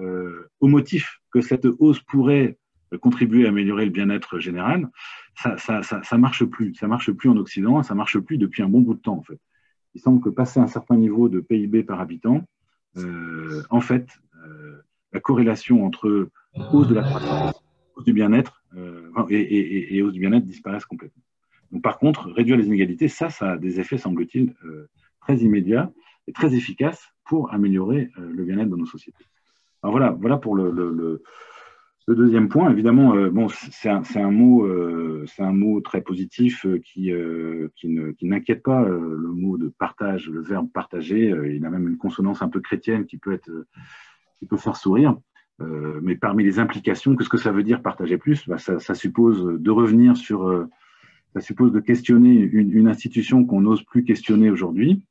[0.00, 2.58] euh, au motif que cette hausse pourrait
[3.00, 4.90] contribuer à améliorer le bien-être général,
[5.36, 6.74] ça, ça, marche plus.
[6.74, 7.80] Ça marche plus en Occident.
[7.84, 9.38] Ça marche plus depuis un bon bout de temps, en fait.
[9.94, 12.44] Il semble que passer un certain niveau de PIB par habitant,
[12.96, 14.08] euh, en fait,
[14.44, 14.82] euh,
[15.12, 16.28] la corrélation entre
[16.72, 17.62] hausse de la croissance,
[18.04, 21.22] du bien-être euh, et, et, et, hausse du bien-être disparaissent complètement.
[21.72, 24.88] Donc, par contre, réduire les inégalités, ça, ça a des effets, semble-t-il, euh,
[25.20, 25.92] très immédiats
[26.26, 29.24] et très efficaces pour améliorer euh, le bien-être dans nos sociétés.
[29.82, 31.22] Alors voilà, voilà pour le,
[32.08, 32.70] deuxième point.
[32.70, 37.12] Évidemment, bon, c'est un, un, mot, un mot très positif qui,
[37.76, 41.32] qui n'inquiète pas le mot de partage, le verbe partager.
[41.54, 43.48] il a même une consonance un peu chrétienne qui peut être,
[44.40, 45.16] qui peut faire sourire.
[46.02, 48.48] Mais parmi les implications, qu'est-ce que ça veut dire partager plus?
[48.48, 50.68] Bah, ça, suppose de revenir sur
[51.34, 55.04] ça suppose de questionner une, institution qu'on n'ose plus questionner aujourd'hui,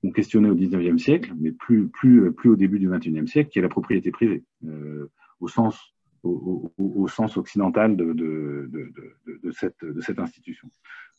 [0.00, 3.58] qu'on questionnait au 19e siècle, mais plus, plus, plus au début du 21e siècle, qui
[3.58, 10.20] est la propriété privée, euh, au, sens, au, sens occidental de, de, cette, de cette
[10.20, 10.70] institution.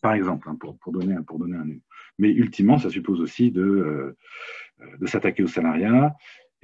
[0.01, 1.67] Par exemple, hein, pour, pour, donner, pour donner un.
[2.17, 4.17] Mais ultimement, ça suppose aussi de, euh,
[4.99, 6.15] de s'attaquer au salariat.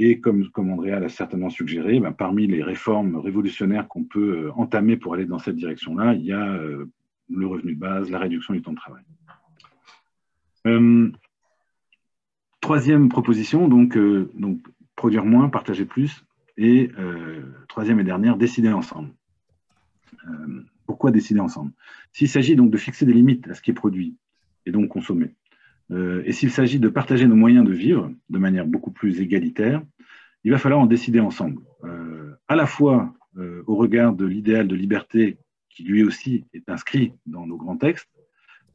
[0.04, 4.98] Et comme, comme l'a certainement suggéré, ben, parmi les réformes révolutionnaires qu'on peut euh, entamer
[4.98, 6.90] pour aller dans cette direction-là, il y a euh,
[7.30, 9.04] le revenu de base, la réduction du temps de travail.
[10.66, 11.12] Euh,
[12.62, 14.60] troisième proposition, donc, donc,
[14.96, 16.26] produire moins, partager plus.
[16.58, 16.92] Et
[17.70, 19.10] troisième et dernière, décider ensemble.
[20.86, 21.72] Pourquoi décider ensemble?
[22.12, 24.16] S'il s'agit donc de fixer des limites à ce qui est produit
[24.66, 25.34] et donc consommé,
[25.92, 29.82] euh, et s'il s'agit de partager nos moyens de vivre de manière beaucoup plus égalitaire,
[30.44, 33.14] il va falloir en décider ensemble, euh, à la fois
[33.66, 35.38] au regard de l'idéal de liberté
[35.70, 38.10] qui lui aussi est inscrit dans nos grands textes,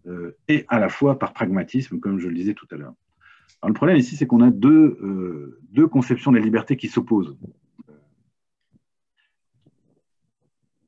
[0.07, 2.95] euh, et à la fois par pragmatisme, comme je le disais tout à l'heure.
[3.67, 7.37] Le problème ici, c'est qu'on a deux, euh, deux conceptions de la liberté qui s'opposent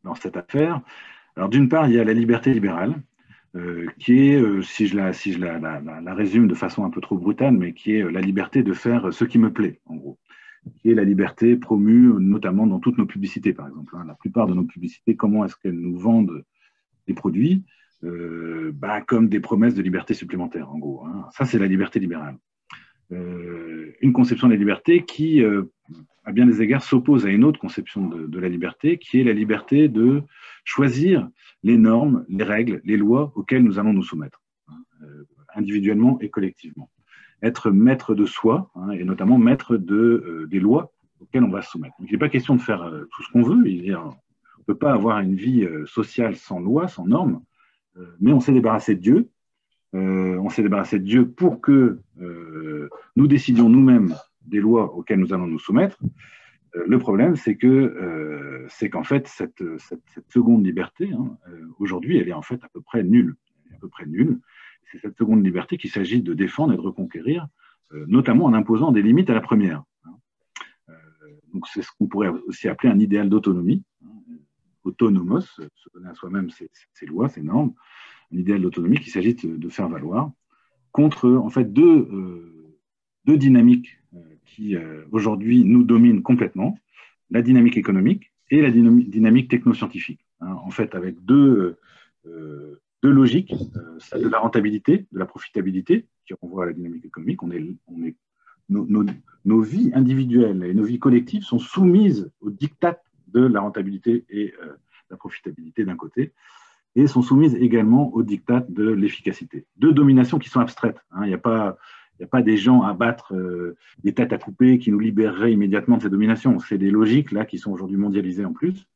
[0.04, 0.80] dans cette affaire.
[1.34, 2.98] Alors, d'une part, il y a la liberté libérale, euh,
[3.98, 7.00] qui est, euh, si je, la, si je la, la, résume de façon un peu
[7.00, 10.18] trop brutale, mais qui est la liberté de faire ce qui me plaît, en gros
[10.76, 13.94] qui est la liberté promue notamment dans toutes nos publicités, par exemple.
[13.96, 14.04] Hein.
[14.06, 16.44] La plupart de nos publicités, comment est-ce qu'elles nous vendent
[17.06, 17.64] des produits
[18.04, 21.04] euh, bah, Comme des promesses de liberté supplémentaire, en gros.
[21.06, 21.26] Hein.
[21.32, 22.36] Ça, c'est la liberté libérale.
[23.12, 25.72] Euh, une conception de la liberté qui, euh,
[26.28, 29.32] à bien des égards, s'oppose à une autre conception de, la liberté, qui est la
[29.32, 30.22] liberté de
[30.62, 31.26] choisir
[31.62, 35.24] les normes, les règles, les lois auxquelles nous allons nous soumettre, hein, euh,
[35.54, 36.90] individuellement et collectivement
[37.40, 41.70] être maître de soi, hein, et notamment maître euh, des lois auxquelles on va se
[41.70, 41.94] soumettre.
[42.00, 43.66] Il n'est pas question de faire euh, tout ce qu'on veut.
[43.66, 47.40] Il on ne peut pas avoir une vie sociale sans loi, sans normes,
[48.20, 49.30] mais on s'est débarrassé de Dieu.
[49.94, 52.00] On s'est débarrassé de Dieu pour que
[53.16, 55.98] nous décidions nous-mêmes des lois auxquelles nous allons nous soumettre.
[56.74, 61.36] le problème, c'est que c'est qu'en fait, cette, cette, seconde liberté, hein,
[61.78, 63.36] aujourd'hui, elle est en fait à peu près nulle.
[63.74, 64.40] À peu près nulle
[64.90, 67.46] c'est cette seconde liberté qu'il s'agit de défendre et de reconquérir,
[67.92, 69.82] euh, notamment en imposant des limites à la première.
[70.04, 70.14] Hein.
[70.88, 70.94] Euh,
[71.52, 74.08] donc c'est ce qu'on pourrait aussi appeler un idéal d'autonomie, hein,
[74.84, 77.74] autonomos, se donner à soi-même ses, lois, ses normes,
[78.32, 80.30] un idéal d'autonomie qu'il s'agit de, faire valoir
[80.92, 82.78] contre en fait deux, euh,
[83.24, 83.97] deux dynamiques euh,
[84.44, 86.78] qui euh, aujourd'hui nous dominent complètement,
[87.30, 90.20] la dynamique économique et la dynamique technoscientifique.
[90.40, 91.76] Hein, en fait, avec deux
[92.26, 96.72] euh, deux logiques, euh, celle de la rentabilité, de la profitabilité, qui renvoie à la
[96.72, 97.42] dynamique économique.
[97.42, 98.16] On est, on est,
[98.68, 99.04] nos, nos,
[99.44, 104.52] nos, vies individuelles et nos vies collectives sont soumises au diktat de la rentabilité et
[104.62, 104.72] euh,
[105.10, 106.32] la profitabilité d'un côté,
[106.96, 109.66] et sont soumises également au diktat de l'efficacité.
[109.76, 110.98] Deux dominations qui sont abstraites.
[111.12, 111.20] Hein.
[111.24, 111.78] Il n'y a pas
[112.18, 114.98] il n'y a pas des gens à battre, euh, des têtes à couper qui nous
[114.98, 116.58] libéreraient immédiatement de ces dominations.
[116.58, 118.88] C'est des logiques là qui sont aujourd'hui mondialisées en plus,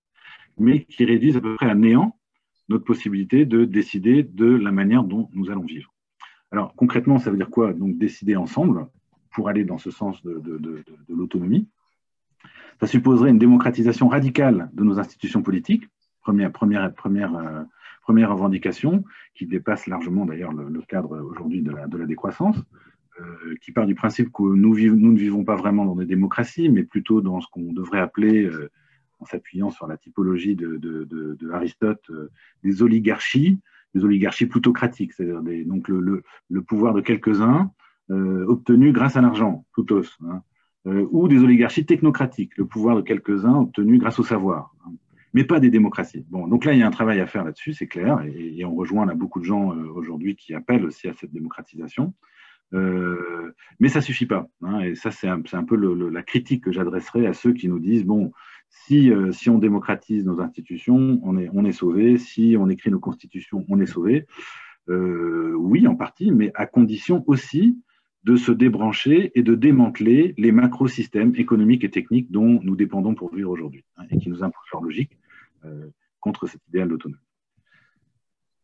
[0.59, 2.17] mais qui réduisent à peu près à néant
[2.69, 5.93] notre possibilité de décider de la manière dont nous allons vivre.
[6.51, 8.89] Alors concrètement, ça veut dire quoi Donc décider ensemble
[9.35, 10.43] pour aller dans ce sens de,
[11.09, 11.69] l'autonomie?
[12.81, 15.85] Ça supposerait une démocratisation radicale de nos institutions politiques,
[16.23, 17.63] première, première, première, euh,
[18.03, 19.05] première revendication,
[19.37, 22.57] qui dépasse largement d'ailleurs le, cadre aujourd'hui de la décroissance,
[23.21, 26.83] euh, qui part du principe que nous, ne vivons pas vraiment dans des démocraties, mais
[26.83, 28.71] plutôt dans ce qu'on devrait appeler euh,
[29.19, 32.31] en s'appuyant sur la typologie de, Aristote, euh,
[32.65, 33.61] des oligarchies
[33.95, 36.23] des oligarchies plutocratiques, c'est-à-dire donc le,
[36.67, 37.71] pouvoir de quelques-uns
[38.09, 40.43] obtenu grâce à l'argent, plutôt, hein,
[40.87, 44.75] ou des oligarchies technocratiques, le pouvoir de quelques-uns obtenu grâce au savoir.
[44.87, 44.93] Hein
[45.35, 46.25] mais pas des démocraties.
[46.31, 48.75] Bon, donc là, il y a un travail à faire là-dessus, c'est clair, et, on
[48.75, 52.15] rejoint là beaucoup de gens aujourd'hui qui appellent aussi à cette démocratisation.
[52.75, 54.49] Euh, mais ça suffit pas.
[54.63, 55.77] Hein, et ça, c'est un, peu
[56.11, 58.33] la critique que j'adresserai à ceux qui nous disent bon,
[58.69, 62.19] si, euh, on démocratise nos institutions, on est, on sauvé.
[62.19, 64.27] Si on écrit nos constitutions, on est sauvé.
[64.89, 67.79] oui, en partie, mais à condition aussi
[68.25, 73.35] de se débrancher et de démanteler les macro-systèmes économiques et techniques dont nous dépendons pour
[73.35, 75.19] vivre aujourd'hui hein, et qui nous imposent leur logique
[75.65, 75.89] euh,
[76.21, 77.21] contre cet idéal d'autonomie.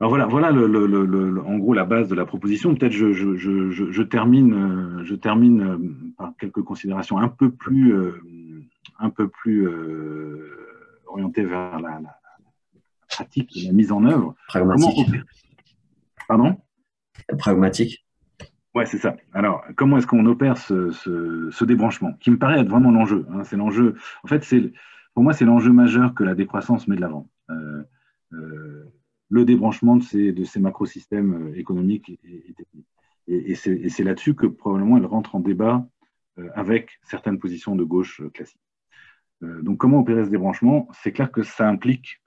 [0.01, 2.75] Alors voilà, voilà le, en gros la base de la proposition.
[2.75, 5.79] Peut-être je, je, je, je, termine, je termine euh,
[6.17, 8.13] par quelques considérations un peu plus, euh,
[9.01, 9.69] un peu plus
[11.07, 12.19] orientées vers la, la,
[13.09, 14.35] pratique, la mise en œuvre.
[14.47, 15.11] Pragmatique.
[16.29, 16.57] Pardon?
[17.39, 18.05] Pragmatique.
[18.75, 19.17] Ouais, c'est ça.
[19.33, 23.27] Alors, comment est-ce qu'on opère ce, ce, ce, débranchement, qui me paraît être vraiment l'enjeu.
[23.33, 23.97] Hein, c'est l'enjeu.
[24.23, 24.73] En fait, c'est
[25.15, 27.29] pour moi, c'est l'enjeu majeur que la décroissance met de l'avant.
[27.51, 27.83] Euh,
[28.35, 28.85] euh,
[29.29, 32.87] le débranchement de ces, de ces macrosystèmes euh, économiques et, techniques.
[33.27, 35.87] Et, et c'est là-dessus que probablement elle rentre en débat
[36.55, 38.61] avec certaines positions de gauche classiques.
[39.43, 40.89] donc, comment opérer ce débranchement?
[40.93, 42.23] C'est clair que ça implique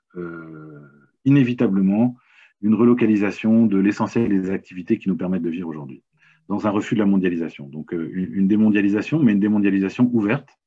[1.25, 2.17] inévitablement
[2.61, 6.03] une relocalisation de l'essentiel des activités qui nous permettent de vivre aujourd'hui,
[6.49, 7.67] dans un refus de la mondialisation.
[7.67, 10.59] Donc, une démondialisation, mais une démondialisation ouverte,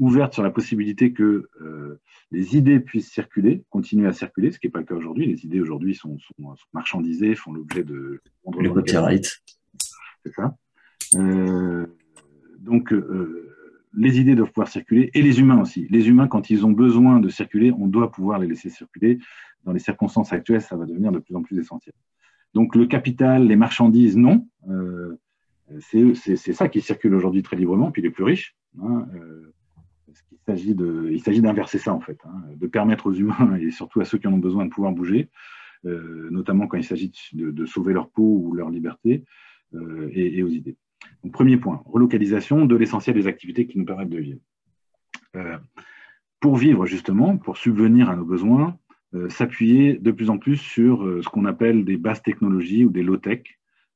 [0.00, 2.00] ouverte sur la possibilité que euh,
[2.32, 5.26] les idées puissent circuler, continuer à circuler, ce qui n'est pas le cas aujourd'hui.
[5.26, 6.16] Les idées aujourd'hui sont,
[6.72, 8.20] marchandisées, font l'objet de...
[8.58, 9.42] Le copyright.
[10.24, 10.56] C'est ça.
[11.16, 11.86] Euh,
[12.58, 13.54] donc, euh,
[13.92, 15.86] les idées doivent pouvoir circuler, et les humains aussi.
[15.90, 19.18] Les humains, quand ils ont besoin de circuler, on doit pouvoir les laisser circuler.
[19.64, 21.94] Dans les circonstances actuelles, ça va devenir de plus en plus essentiel.
[22.54, 24.48] Donc, le capital, les marchandises, non.
[25.80, 28.56] c'est ça qui circule aujourd'hui très librement, puis les plus riches.
[28.80, 29.06] Hein,
[30.48, 34.18] il s'agit d'inverser ça en fait, hein, de permettre aux humains et surtout à ceux
[34.18, 35.30] qui en ont besoin de pouvoir bouger,
[35.86, 39.24] euh, notamment quand il s'agit de, sauver leur peau ou leur liberté
[39.74, 40.76] euh, et, aux idées.
[41.22, 44.40] Donc, premier point, relocalisation de l'essentiel des activités qui nous permettent de vivre.
[45.36, 45.58] Euh,
[46.40, 48.78] pour vivre justement, pour subvenir à nos besoins,
[49.28, 53.42] s'appuyer de plus en plus sur ce qu'on appelle des bases technologies ou des low-tech,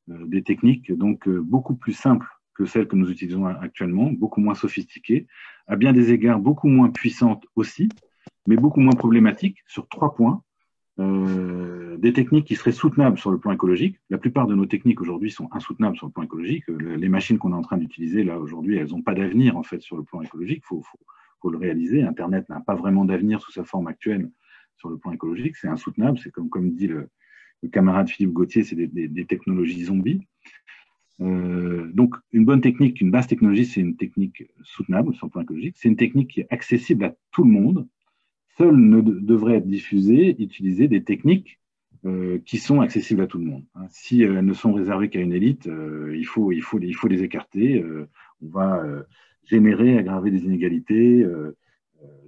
[0.08, 5.26] des techniques donc beaucoup plus simples que celles que nous utilisons actuellement, beaucoup moins sophistiquées,
[5.66, 7.88] à bien des égards beaucoup moins puissantes aussi,
[8.46, 10.42] mais beaucoup moins problématiques sur trois points.
[11.00, 13.98] Euh, des techniques qui seraient soutenables sur le plan écologique.
[14.10, 16.64] La plupart de nos techniques aujourd'hui sont insoutenables sur le plan écologique.
[16.68, 19.80] Les machines qu'on est en train d'utiliser là aujourd'hui, elles n'ont pas d'avenir en fait
[19.80, 20.62] sur le plan écologique.
[20.70, 20.82] Il
[21.42, 22.02] faut, le réaliser.
[22.02, 24.30] Internet n'a pas vraiment d'avenir sous sa forme actuelle
[24.76, 25.56] sur le plan écologique.
[25.56, 26.18] C'est insoutenable.
[26.18, 27.10] C'est comme, comme dit le,
[27.70, 30.26] camarade Philippe Gauthier, c'est des, technologies zombies.
[31.20, 35.42] Euh, donc, une bonne technique, une basse technologie, c'est une technique soutenable sur le plan
[35.42, 35.76] écologique.
[35.78, 37.86] C'est une technique qui est accessible à tout le monde.
[38.56, 41.58] Seul ne devrait être diffusé, utiliser des techniques
[42.04, 43.64] euh, qui sont accessibles à tout le monde.
[43.74, 43.86] Hein.
[43.90, 47.08] Si elles ne sont réservées qu'à une élite, euh, il, faut, il, faut, il faut
[47.08, 47.84] les écarter.
[48.42, 48.82] on va
[49.44, 51.26] générer, aggraver des inégalités,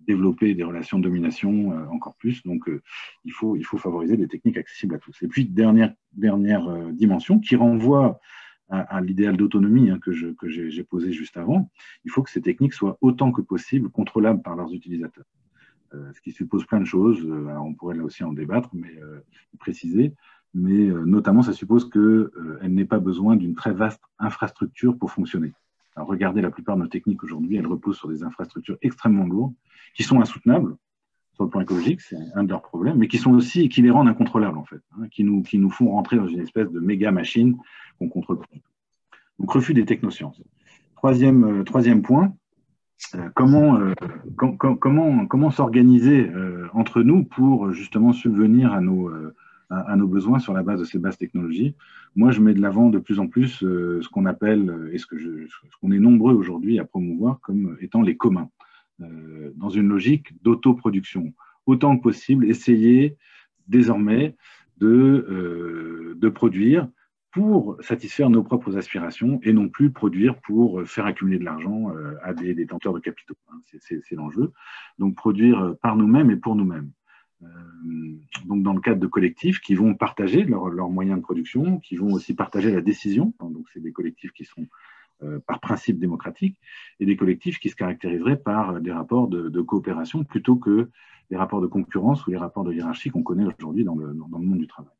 [0.07, 2.43] développer des relations de domination encore plus.
[2.45, 2.71] Donc,
[3.25, 5.23] il, faut, il faut favoriser des techniques accessibles à tous.
[5.23, 8.21] Et puis, dernière, dernière dimension qui renvoie
[8.69, 11.71] à, l'idéal d'autonomie hein, que j'ai posé juste avant,
[12.05, 15.25] il faut que ces techniques soient autant que possible contrôlables par leurs utilisateurs.
[15.95, 18.97] Euh, ce qui suppose plein de choses, euh, on pourrait là aussi en débattre, mais
[18.99, 19.21] euh,
[19.59, 20.15] préciser,
[20.55, 25.53] mais euh, notamment ça suppose qu'elle n'ait pas besoin d'une très vaste infrastructure pour fonctionner.
[25.95, 29.55] Alors, regardez, la plupart de nos techniques aujourd'hui, elles reposent sur des infrastructures extrêmement lourdes,
[29.95, 30.77] qui sont insoutenables,
[31.37, 33.91] sur le plan écologique, c'est un de leurs problèmes, mais qui sont aussi, qui les
[33.91, 37.59] rendent incontrôlables en fait, hein, qui, nous, font rentrer dans une espèce de méga machine
[37.99, 38.47] qu'on contrôle pas.
[39.39, 40.43] Donc refus des technosciences.
[40.97, 42.33] Troisième, euh, point,
[43.15, 43.93] euh, comment, euh,
[45.29, 46.31] comment, s'organiser
[46.73, 49.11] entre nous pour justement subvenir à nos,
[50.09, 51.75] besoins sur la base de ces bases technologies?
[52.15, 55.93] Moi, je mets de l'avant de plus en plus ce qu'on appelle, et ce qu'on
[55.93, 58.49] est nombreux aujourd'hui à promouvoir comme étant les communs.
[59.03, 61.35] Euh, dans une logique d'autoproduction.
[61.67, 63.19] Autant que possible, essayer
[63.69, 64.37] désormais
[64.79, 66.89] de, euh, de produire
[67.31, 72.15] pour satisfaire nos propres aspirations et non plus produire pour faire accumuler de l'argent euh,
[72.23, 73.37] à des détenteurs de capitaux.
[73.51, 73.61] Hein.
[73.81, 74.53] C'est l'enjeu.
[74.99, 76.91] Donc produire par nous-mêmes et pour nous-mêmes.
[78.47, 82.15] donc dans le cadre de collectifs qui vont partager leurs moyens de production, qui vont
[82.15, 83.35] aussi partager la décision.
[83.41, 84.67] Donc c'est des collectifs qui sont
[85.47, 86.59] par principe démocratique,
[87.01, 90.91] et des collectifs qui se caractériseraient par des rapports de, coopération plutôt que
[91.31, 94.59] les rapports de concurrence ou les rapports de hiérarchie qu'on connaît aujourd'hui dans le, monde
[94.59, 94.93] du travail.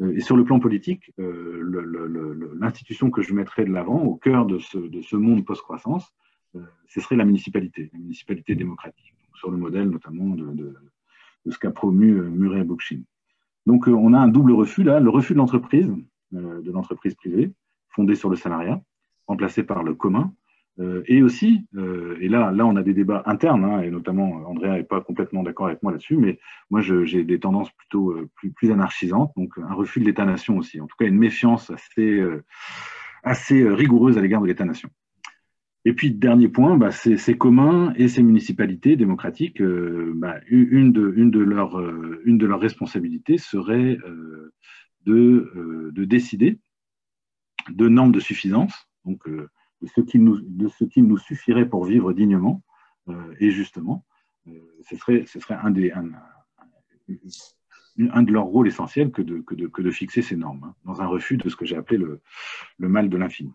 [0.00, 4.78] et sur le plan politique, l'institution que je mettrais de l'avant, au cœur de ce,
[4.78, 6.12] de ce monde post-croissance,
[6.88, 10.74] ce serait la municipalité, la municipalité démocratique, sur le modèle notamment de, de,
[11.50, 13.02] ce qu'a promu Murray Bookchin.
[13.66, 15.92] Donc on a un double refus là, le refus de l'entreprise,
[16.32, 17.52] de l'entreprise privée,
[17.90, 18.80] fondée sur le salariat,
[19.26, 20.32] remplacé par le commun,
[20.78, 24.46] euh, et aussi, euh, et là, là, on a des débats internes, hein, et notamment
[24.46, 26.38] Andrea n'est pas complètement d'accord avec moi là-dessus, mais
[26.70, 30.86] moi, j'ai des tendances plutôt euh, plus, anarchisantes, donc un refus de l'État-nation aussi, en
[30.86, 32.22] tout cas une méfiance assez,
[33.22, 34.90] assez rigoureuse à l'égard de l'État-nation.
[35.86, 41.30] Et puis, dernier point, bah, ces communs et ces municipalités démocratiques, bah, une, de, une,
[41.30, 41.80] de leurs,
[42.24, 43.96] une de leurs responsabilités serait
[45.06, 46.58] de, de décider
[47.70, 49.26] de normes de suffisance, donc
[49.82, 50.40] de ce qu'il nous,
[50.96, 52.62] nous, suffirait pour vivre dignement
[53.08, 54.04] euh, et justement.
[54.48, 54.52] Euh,
[54.82, 56.08] ce, serait, ce serait un, des, un,
[57.98, 60.74] un, de leurs rôles essentiels que de, que de, que de fixer ces normes, hein,
[60.84, 62.20] dans un refus de ce que j'ai appelé le,
[62.78, 63.52] le, mal de l'infini.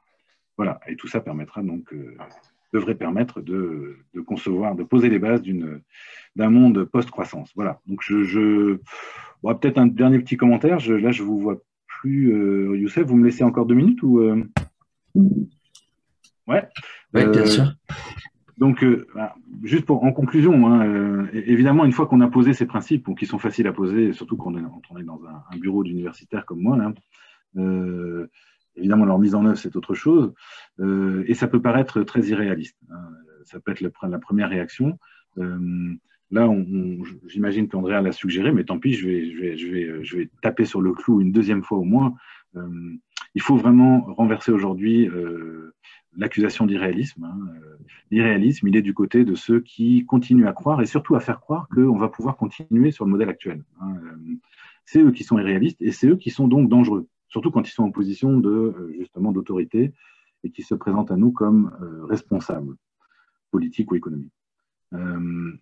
[0.58, 2.18] Voilà, et tout ça permettra donc, euh,
[2.74, 5.44] devrait permettre de, de, concevoir, de poser les bases
[6.36, 7.52] d'un monde post-croissance.
[7.56, 8.24] Voilà, donc je.
[8.24, 8.80] je
[9.44, 12.30] Peut-être un dernier petit commentaire, là je vous vois plus,
[12.78, 14.22] Youssef, vous me laissez encore deux minutes ou
[16.48, 16.70] Ouais.
[17.14, 17.74] bien euh, sûr.
[18.58, 22.54] Donc, euh, bah, juste pour, en conclusion, hein, euh, évidemment, une fois qu'on a posé
[22.54, 26.46] ces principes, qui sont faciles à poser, surtout quand on est, dans un, bureau d'universitaire
[26.46, 26.78] comme moi,
[28.76, 30.34] évidemment, leur mise en œuvre, c'est autre chose,
[30.80, 32.78] et ça peut paraître très irréaliste.
[32.92, 33.10] Hein.
[33.46, 34.98] ça peut être la première réaction.
[36.32, 36.50] Là,
[37.28, 41.22] j'imagine qu'Andrea l'a suggéré, mais tant pis, je vais, je, vais, taper sur le clou
[41.22, 42.14] une deuxième fois au moins.
[43.36, 45.10] il faut vraiment renverser aujourd'hui
[46.16, 47.24] l'accusation d'irréalisme.
[47.24, 47.38] Hein.
[47.56, 47.78] Euh,
[48.10, 51.40] l'irréalisme, il est du côté de ceux qui continuent à croire et surtout à faire
[51.40, 53.64] croire qu'on va pouvoir continuer sur le modèle actuel.
[53.80, 53.96] Hein.
[54.04, 54.36] Euh,
[54.86, 57.72] c'est eux qui sont irréalistes et c'est eux qui sont donc dangereux, surtout quand ils
[57.72, 59.94] sont en position de euh, justement d'autorité
[60.44, 61.72] et qui se présentent à nous comme
[62.10, 62.76] responsables
[63.52, 64.34] politiques ou économiques.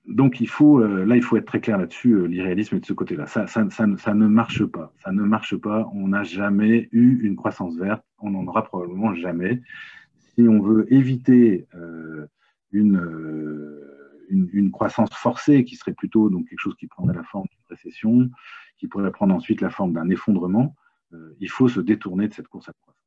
[0.07, 2.27] Donc il faut, là, il faut être très clair là-dessus.
[2.27, 3.27] L'irréalisme est de ce côté-là.
[3.27, 4.91] Ça, ça, ça, ça, ne marche pas.
[5.03, 5.87] Ça ne marche pas.
[5.93, 8.03] On n'a jamais eu une croissance verte.
[8.17, 9.61] On n'en aura probablement jamais
[10.39, 12.27] si on veut éviter euh,
[12.73, 17.47] euh, une, une, croissance forcée, qui serait plutôt donc, quelque chose qui prendrait la forme
[17.51, 18.29] d'une récession,
[18.77, 20.75] qui pourrait prendre ensuite la forme d'un effondrement,
[21.13, 22.98] euh, il faut se détourner de cette course à croissance.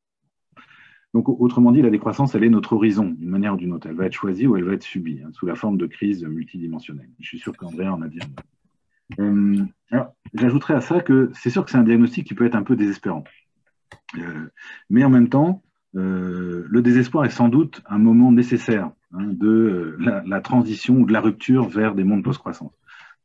[1.15, 3.87] Donc, autrement dit, la décroissance, elle est notre horizon, d'une manière ou d'une autre.
[3.87, 6.25] Elle va être choisie ou elle va être subie, hein, sous la forme de crise
[6.25, 7.11] multidimensionnelle.
[7.21, 8.21] Je suis sûr qu'André en a dit
[9.19, 9.67] un
[10.35, 12.77] J'ajouterais à ça que c'est sûr que c'est un diagnostic qui peut être un peu
[12.77, 13.25] désespérant.
[14.89, 15.63] mais en même temps,
[15.95, 21.07] euh, le désespoir est sans doute un moment nécessaire hein, de euh, la, transition ou
[21.07, 22.73] de la rupture vers des mondes post-croissance.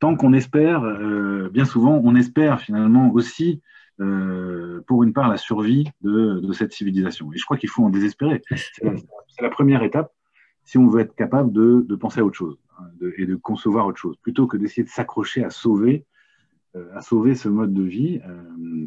[0.00, 3.62] Tant qu'on espère, euh, bien souvent, on espère finalement aussi,
[3.98, 7.32] pour une part, la survie de, cette civilisation.
[7.32, 8.42] Et je crois qu'il faut en désespérer.
[8.76, 10.12] C'est la, première étape
[10.64, 12.84] si on veut être capable de, penser à autre chose hein,
[13.16, 16.04] et de concevoir autre chose, plutôt que d'essayer de s'accrocher à sauver,
[16.94, 18.20] à sauver ce mode de vie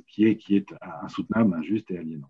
[0.07, 2.29] qui, est, qui est insoutenable, injuste et aliénant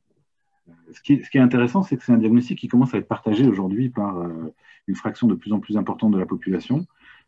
[0.91, 3.89] ce qui, est intéressant, c'est que c'est un diagnostic qui commence à être partagé aujourd'hui
[3.89, 4.53] par euh,
[4.87, 6.85] une fraction de plus en plus importante de la population.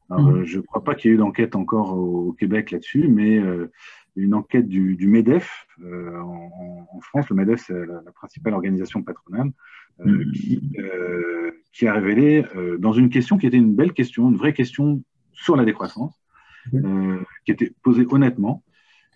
[0.09, 0.13] Mmh.
[0.13, 3.37] Euh, je ne crois pas qu'il y ait eu d'enquête encore au, Québec là-dessus, mais
[3.37, 3.71] euh,
[4.15, 9.51] une enquête du, MEDEF en, France, le MEDEF c'est la, principale organisation patronale,
[10.03, 10.31] mmh.
[11.71, 12.45] qui, a révélé
[12.79, 15.03] dans une question qui était une belle question, une vraie question
[15.33, 16.21] sur la décroissance,
[16.71, 17.17] mmh.
[17.45, 18.63] qui était posée honnêtement,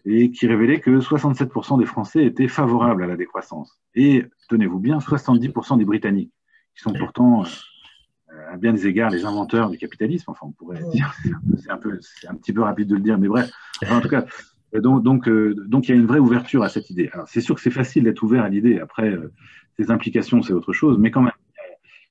[0.10, 3.78] et qui révélait que 67% des Français étaient favorables à la décroissance.
[3.94, 6.32] Et, tenez-vous bien, 70% des Britanniques,
[6.74, 10.82] qui sont pourtant, euh, à bien des égards, les inventeurs du capitalisme, enfin on pourrait
[10.94, 11.14] dire,
[11.57, 13.52] c'est un, peu, un petit peu rapide de le dire, mais bref,
[13.90, 14.26] en tout cas,
[14.73, 17.10] donc, donc, euh, donc il y a une vraie ouverture à cette idée.
[17.14, 19.31] Alors c'est sûr que c'est facile d'être ouvert à l'idée, après, euh,
[19.80, 21.31] ses implications, c'est autre chose, mais quand même.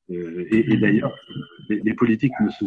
[0.09, 1.12] et, d'ailleurs,
[1.69, 2.65] les, politiques ne se,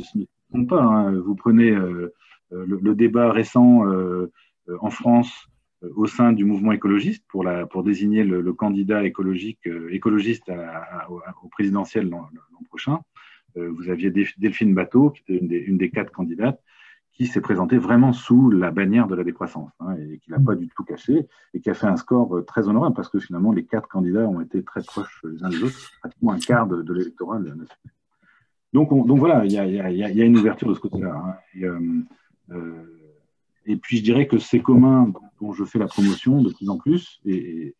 [0.51, 0.83] font pas.
[0.83, 1.13] Hein.
[1.19, 2.13] Vous prenez le,
[2.51, 3.85] le, débat récent
[4.69, 5.49] euh, en France
[5.83, 10.51] euh, au sein du mouvement écologiste pour, la, pour désigner le, candidat écologique, euh, écologiste
[11.09, 12.29] au présidentiel l'an
[12.67, 12.99] prochain.
[13.55, 16.61] vous aviez Delphine Bateau, qui était une des quatre candidates,
[17.19, 20.55] qui s'est présentée vraiment sous la bannière de la décroissance hein, et qui n'a pas
[20.55, 23.65] du tout caché et qui a fait un score très honorable parce que finalement les
[23.65, 27.39] quatre candidats ont été très proches les uns des autres, pratiquement un quart de, l'électorat
[27.39, 27.67] national.
[28.71, 31.37] Donc, donc voilà, il y a, y, a, y a, une ouverture de ce côté-là.
[32.51, 32.55] Hein,
[33.69, 36.77] et puis, je dirais que ces communs dont je fais la promotion de plus en
[36.77, 37.75] plus et,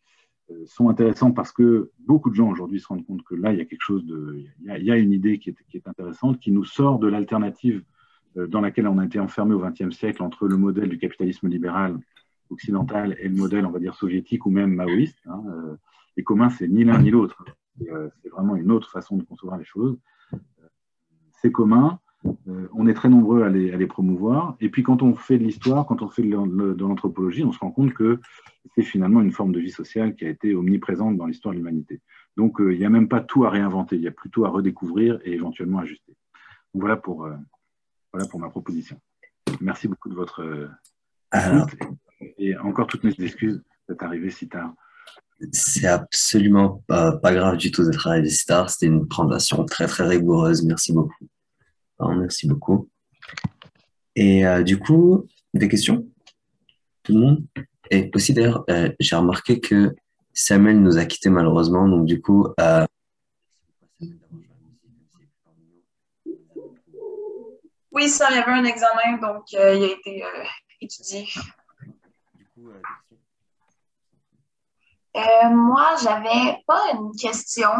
[0.50, 3.58] euh, sont intéressants parce que beaucoup de gens aujourd'hui se rendent compte que là, il
[3.58, 4.44] y a quelque chose de.
[4.60, 7.78] Il y a, une idée qui est, qui est, intéressante, qui nous sort de l'alternative
[7.78, 7.99] euh,
[8.36, 11.98] dans laquelle on a été enfermé au XXe siècle entre le modèle du capitalisme libéral
[12.50, 15.18] occidental et le modèle, on va dire, soviétique ou même maoïste.
[15.26, 15.42] Hein,
[16.16, 17.44] les communs, c'est ni l'un ni l'autre.
[17.78, 19.98] C'est vraiment une autre façon de concevoir les choses.
[21.40, 21.98] C'est commun,
[22.74, 24.56] on est très nombreux à les, les, promouvoir.
[24.60, 27.70] Et puis quand on fait de l'histoire, quand on fait de l'anthropologie, on se rend
[27.70, 28.20] compte que
[28.74, 32.00] c'est finalement une forme de vie sociale qui a été omniprésente dans l'histoire de l'humanité.
[32.36, 35.18] Donc il n'y a même pas tout à réinventer, il y a plutôt à redécouvrir
[35.24, 36.14] et éventuellement ajuster.
[36.74, 37.26] Voilà pour,
[38.12, 39.00] voilà pour ma proposition.
[39.60, 40.70] Merci beaucoup de votre
[41.32, 41.78] écoute.
[42.38, 44.72] Et encore toutes mes excuses d'être arrivé si tard.
[45.52, 48.68] C'est absolument pas, pas, grave du tout d'être arrivé si tard.
[48.68, 50.62] C'était une présentation très, très rigoureuse.
[50.64, 51.26] Merci beaucoup.
[52.00, 52.88] merci beaucoup.
[54.16, 56.06] Et euh, du coup, des questions?
[57.02, 57.46] Tout le monde?
[57.90, 59.94] Et aussi, d'ailleurs, euh, j'ai remarqué que
[60.32, 61.88] Samuel nous a quittés malheureusement.
[61.88, 62.84] Donc, du coup, euh,
[67.92, 70.44] Oui, ça, il y avait un examen, donc euh, il a été euh,
[70.80, 71.28] étudié.
[75.16, 77.70] Euh, moi, j'avais pas une question.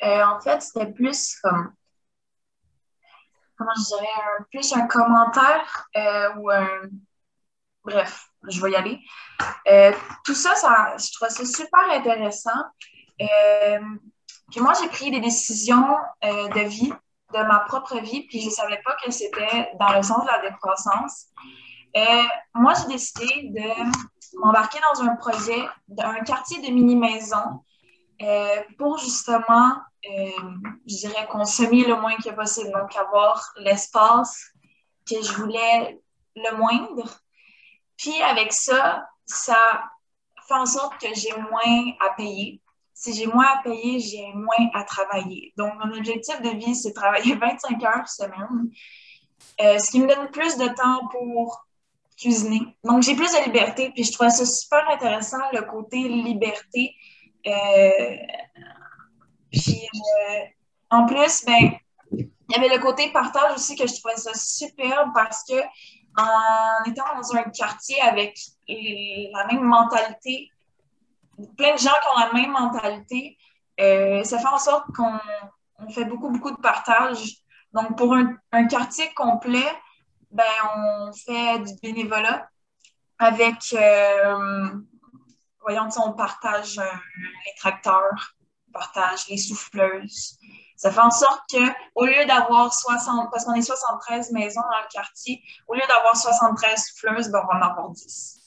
[0.00, 1.74] en fait, c'était plus comme,
[3.58, 4.08] comment je dirais,
[4.38, 5.86] un, plus un commentaire
[6.38, 6.88] ou un.
[7.84, 9.00] Bref, je vais y aller.
[10.24, 12.62] tout ça, ça, je trouve ça super intéressant.
[13.18, 16.94] puis moi, j'ai pris des décisions de vie
[17.32, 20.26] de ma propre vie, puis je ne savais pas que c'était dans le sens de
[20.26, 21.26] la décroissance.
[21.96, 22.22] Euh,
[22.54, 27.64] moi, j'ai décidé de m'embarquer dans un projet d'un quartier de mini-maison
[28.22, 29.72] euh, pour justement,
[30.10, 30.30] euh,
[30.86, 34.52] je dirais, consommer le moins que possible, donc avoir l'espace
[35.08, 36.00] que je voulais
[36.36, 37.20] le moindre.
[37.96, 39.84] Puis avec ça, ça
[40.48, 42.60] fait en sorte que j'ai moins à payer
[43.02, 45.52] si j'ai moins à payer, j'ai moins à travailler.
[45.56, 48.70] Donc, mon objectif de vie, c'est travailler 25 heures semaine,
[49.60, 51.66] euh, ce qui me donne plus de temps pour
[52.16, 52.60] cuisiner.
[52.84, 56.94] Donc, j'ai plus de liberté, puis je trouve ça super intéressant, le côté liberté.
[57.46, 58.16] Euh,
[59.50, 60.40] puis, euh,
[60.90, 61.72] en plus, ben,
[62.12, 65.56] il y avait le côté partage aussi que je trouvais ça superbe parce que
[66.16, 68.38] en étant dans un quartier avec
[68.68, 70.50] la même mentalité
[71.56, 73.38] plein de gens qui ont la même mentalité.
[73.80, 77.36] Euh, ça fait en sorte qu'on fait beaucoup, beaucoup de partage.
[77.72, 79.66] Donc, pour un, quartier complet,
[80.30, 80.44] ben,
[80.76, 82.48] on fait du bénévolat
[83.18, 84.68] avec, euh,
[85.60, 88.34] voyons, on partage euh, les tracteurs,
[88.68, 90.38] on partage les souffleuses.
[90.76, 94.88] Ça fait en sorte qu'au lieu d'avoir 60, parce qu'on est 73 maisons dans le
[94.92, 98.41] quartier, au lieu d'avoir 73 souffleuses, ben, on va en avoir 10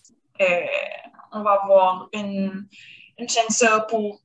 [1.31, 2.67] on va avoir une,
[3.17, 4.21] une ça pour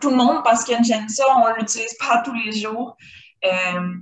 [0.00, 2.96] tout, le monde parce qu'une ça, on l'utilise pas tous les jours.
[3.44, 3.94] Euh,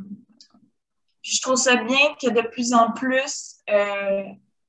[1.22, 4.24] je trouve ça bien que de plus en plus, euh,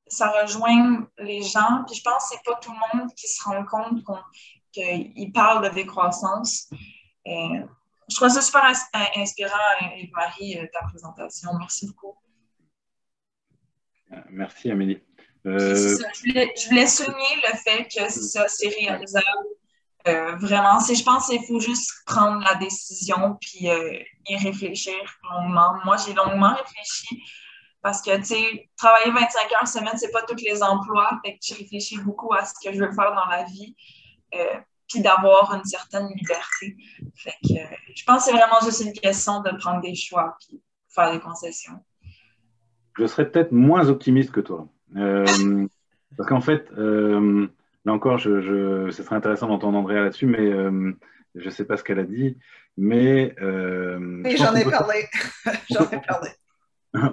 [0.07, 1.84] ça rejoigne les gens.
[1.85, 4.03] Puis je pense que ce n'est pas tout le monde qui se rend compte
[4.71, 6.67] qu'il parle de décroissance.
[7.27, 7.63] Euh,
[8.09, 8.65] je trouve ça super
[9.15, 9.53] inspirant,
[10.13, 11.51] Marie, ta présentation.
[11.59, 12.15] Merci beaucoup.
[14.30, 14.99] Merci, Amélie.
[15.45, 19.26] Euh, je, voulais, souligner le fait que ça, c'est réalisable.
[20.07, 24.95] Euh, vraiment, je pense qu'il faut juste prendre la décision puis euh, y réfléchir
[25.32, 25.76] longuement.
[25.86, 27.24] Moi, j'ai longuement réfléchi
[27.82, 31.20] parce que, tu sais, travailler 25 heures semaine, c'est pas tous les emplois.
[31.26, 33.76] Fait que je réfléchis beaucoup à ce que je veux faire dans la vie
[34.90, 36.78] puis d'avoir une certaine liberté.
[37.15, 37.60] Fait que
[37.95, 41.20] je pense que c'est vraiment juste une question de prendre des choix puis faire des
[41.20, 41.84] concessions.
[42.98, 44.68] Je serais peut-être moins optimiste que toi.
[44.95, 45.68] Euh,
[46.18, 47.48] parce qu'en fait, euh,
[47.86, 50.94] là encore, je, je, ce serait intéressant d'entendre Andrea là-dessus, mais euh,
[51.36, 52.38] je ne sais pas ce qu'elle a dit.
[52.78, 53.36] Mais.
[53.40, 55.06] oui, j'en ai, parlé.
[55.70, 56.30] j'en ai parlé.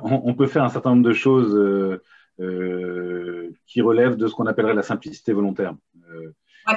[0.02, 1.90] On, peut faire un certain nombre de choses
[3.66, 5.74] qui relèvent de ce qu'on appellerait la simplicité volontaire.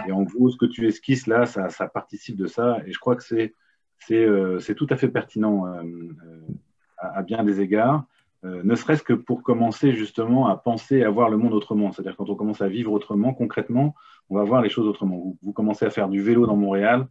[0.08, 2.78] Et en gros, ce que tu esquisses là, ça, ça participe de ça.
[2.86, 3.54] Et je crois que c'est,
[4.00, 8.06] c'est, tout à fait pertinent à, à, bien des égards.
[8.46, 11.92] Euh, ne serait-ce que pour commencer justement à penser à voir le monde autrement.
[11.92, 13.96] C'est-à-dire quand on commence à vivre autrement, concrètement,
[14.30, 15.38] on va voir les choses autrement.
[15.42, 17.08] Vous, commencez à faire du vélo dans Montréal,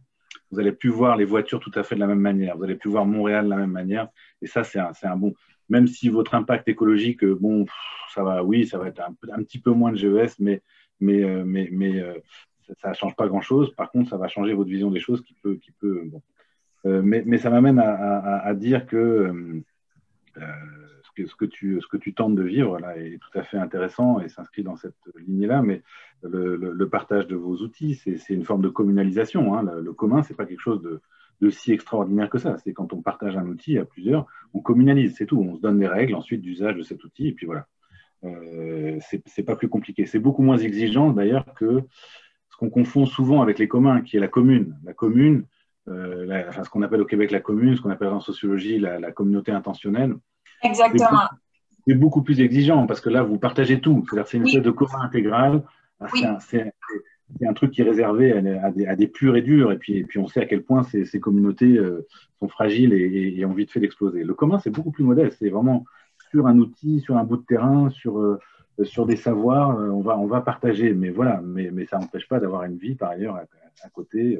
[0.51, 2.55] vous allez plus voir les voitures tout à fait de la même manière.
[2.57, 4.09] Vous allez plus voir Montréal de la même manière.
[4.41, 5.33] Et ça, c'est un, bon.
[5.69, 7.65] Même si votre impact écologique, euh, bon,
[8.13, 10.61] ça va, oui, ça va être un, petit peu moins de GES, mais,
[10.99, 12.03] mais, euh, mais,
[12.81, 13.73] ça ne change pas grand-chose.
[13.75, 16.09] Par contre, ça va changer votre vision des choses qui peut, qui peut,
[16.85, 19.63] mais, mais, ça m'amène à, dire que
[21.15, 24.19] ce que tu, ce que tu tentes de vivre là est tout à fait intéressant
[24.19, 24.95] et s'inscrit dans cette
[25.27, 25.83] lignée-là, mais
[26.23, 29.55] le, partage de vos outils, c'est une forme de communalisation.
[29.55, 29.63] Hein.
[29.81, 31.01] Le, commun, ce n'est pas quelque chose de,
[31.49, 32.57] si extraordinaire que ça.
[32.57, 35.41] C'est quand on partage un outil à plusieurs, on communalise, c'est tout.
[35.41, 37.67] On se donne des règles ensuite d'usage de cet outil, et puis voilà.
[38.23, 40.05] euh, c'est pas plus compliqué.
[40.05, 41.81] C'est beaucoup moins exigeant d'ailleurs que
[42.53, 44.77] ce qu'on confond souvent avec les communs, qui est la commune.
[44.83, 45.45] La commune,
[45.89, 49.51] euh, ce qu'on appelle au Québec la commune, ce qu'on appelle en sociologie la, communauté
[49.51, 50.15] intentionnelle.
[50.63, 51.29] Exactement.
[51.87, 54.05] C'est beaucoup plus exigeant parce que là, vous partagez tout.
[54.25, 55.63] C'est une espèce de commun intégral.
[56.39, 56.71] C'est
[57.45, 59.71] un, truc qui est réservé à, des, purs et durs.
[59.71, 62.07] Et puis, et puis, on sait à quel point ces, communautés euh,
[62.39, 64.23] sont fragiles et, et, ont vite fait d'exploser.
[64.23, 65.37] Le commun, c'est beaucoup plus modeste.
[65.39, 65.85] C'est vraiment
[66.31, 68.39] sur un outil, sur un bout de terrain, sur, euh,
[68.83, 70.93] sur des savoirs, euh, on, va, on va partager.
[70.93, 74.39] Mais voilà, mais, mais ça n'empêche pas d'avoir une vie par ailleurs à, côté.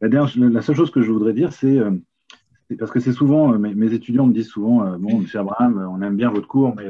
[0.00, 1.78] La, dernière, la, seule chose que je voudrais dire, c'est
[2.76, 6.30] parce que c'est souvent, mes, étudiants me disent souvent, bon, monsieur Abraham, on aime bien
[6.30, 6.88] votre cours, mais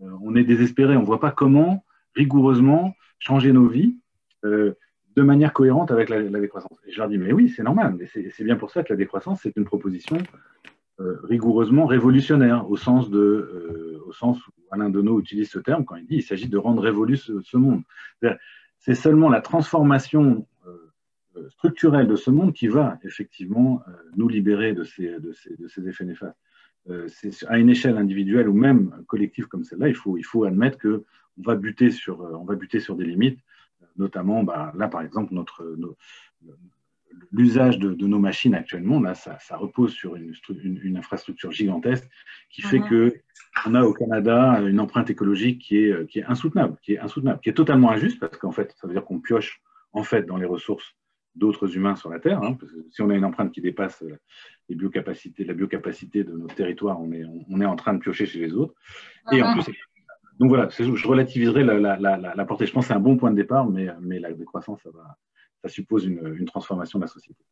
[0.00, 3.96] on est désespéré, on ne voit pas comment rigoureusement changer nos vies
[4.42, 6.78] de manière cohérente avec la, décroissance.
[6.86, 9.40] Et je leur dis, mais oui, c'est normal, c'est bien pour ça que la décroissance,
[9.42, 10.18] c'est une proposition
[11.00, 15.84] euh, rigoureusement révolutionnaire, au sens, de, euh, au sens où Alain Deneau utilise ce terme
[15.84, 17.82] quand il dit il s'agit de rendre révolu ce, monde.
[18.80, 20.44] C'est seulement la transformation
[21.38, 23.82] euh, structurelle de ce monde qui va effectivement
[24.16, 26.36] nous libérer de ces, de ces, de ces effets néfastes.
[27.46, 31.02] à une échelle individuelle ou même collective comme celle-là, il faut, il faut admettre qu'on
[31.38, 33.40] va, buter sur, on va buter sur des limites,
[33.96, 35.76] notamment bah, là par exemple notre,
[37.32, 40.34] l'usage de, nos machines actuellement, là, ça, repose sur une,
[40.82, 42.08] une, infrastructure gigantesque
[42.50, 43.10] qui fait qu'on mhm.
[43.10, 43.20] que
[43.66, 47.40] on a au Canada une empreinte écologique qui est, qui est insoutenable, qui est insoutenable,
[47.40, 49.60] qui est totalement injuste parce qu'en fait, ça veut dire qu'on pioche
[49.92, 50.94] en fait dans les ressources
[51.38, 52.42] d'autres humains sur la Terre.
[52.42, 54.04] Hein, parce que si on a une empreinte qui dépasse
[54.68, 58.26] les biocapacités, la biocapacité de notre territoire, on est, on est en train de piocher
[58.26, 58.74] chez les autres.
[59.32, 59.62] Et en mhm.
[59.62, 59.72] plus,
[60.38, 62.66] donc voilà, je relativiserai la, la, la, portée.
[62.66, 65.18] Je pense que c'est un bon point de départ, mais, mais la décroissance, ça va,
[65.62, 67.44] ça suppose une, transformation de la société.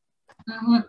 [0.47, 0.85] Mhm.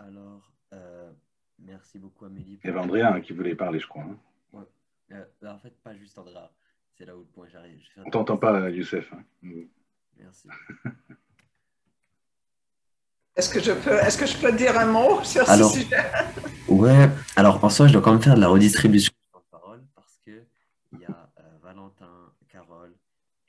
[0.00, 1.10] Alors, euh,
[1.58, 2.58] merci beaucoup Amélie.
[2.62, 4.02] Il y avait Andrea hein, qui voulait parler, je crois.
[4.02, 4.18] Hein.
[4.52, 4.64] Ouais.
[5.12, 6.50] Euh, bah, en fait, pas juste Andrea.
[6.92, 7.80] C'est là où le point j'arrive.
[8.04, 9.12] On t'entend pas, Youssef.
[9.12, 9.22] Hein.
[10.18, 10.48] Merci.
[13.36, 16.10] Est-ce que, je peux, est-ce que je peux dire un mot sur alors, ce sujet?
[16.68, 20.16] Ouais, alors en soi, je dois quand même faire de la redistribution de parole parce
[20.24, 20.42] qu'il
[20.98, 22.08] y a euh, Valentin,
[22.50, 22.94] Carole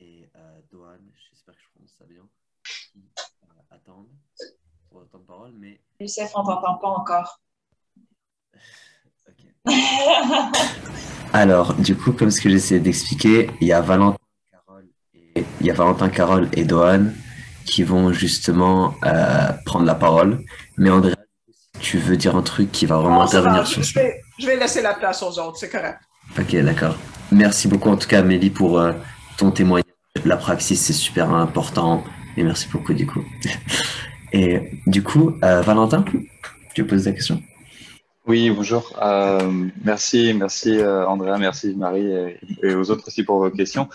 [0.01, 0.29] et
[0.69, 0.99] Doane,
[1.29, 2.23] j'espère que je prononce ça bien,
[3.71, 4.07] attendre
[4.89, 5.79] pour autant de parole, mais...
[6.01, 7.39] Youssef, on t'entend pas encore.
[11.31, 14.17] Alors, du coup, comme ce que j'essaie d'expliquer, il y a Valentin,
[14.51, 17.05] Carole et, il y a Valentin, Carole et Dohan
[17.67, 20.43] qui vont justement euh, prendre la parole.
[20.77, 21.13] Mais André,
[21.79, 24.01] tu veux dire un truc qui va vraiment intervenir sur ça?
[24.39, 25.99] je vais laisser la place aux autres, c'est correct.
[26.39, 26.97] Ok, d'accord.
[27.31, 28.93] Merci beaucoup en tout cas, Amélie, pour euh,
[29.37, 29.83] ton témoignage.
[30.25, 32.03] La praxis, c'est super important.
[32.37, 33.23] Et merci beaucoup, du coup.
[34.33, 36.03] Et du coup, euh, Valentin,
[36.73, 37.41] tu veux poser la question
[38.27, 38.91] Oui, bonjour.
[39.01, 42.11] Euh, merci, merci euh, Andrea, merci Marie
[42.61, 43.87] et, aux autres aussi pour vos questions.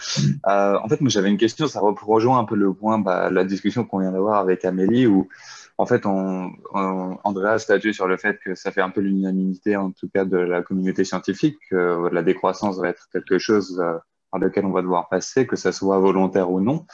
[0.45, 3.85] en fait, moi j'avais une question, ça rejoint un peu le point, bah, la discussion
[3.85, 5.29] qu'on vient d'avoir avec Amélie, où
[5.77, 9.77] en fait, on, on, Andrea statue sur le fait que ça fait un peu l'unanimité,
[9.77, 13.85] en tout cas de la communauté scientifique, que la décroissance va être quelque chose
[14.31, 16.87] par lequel on va devoir passer, que ça soit volontaire ou non.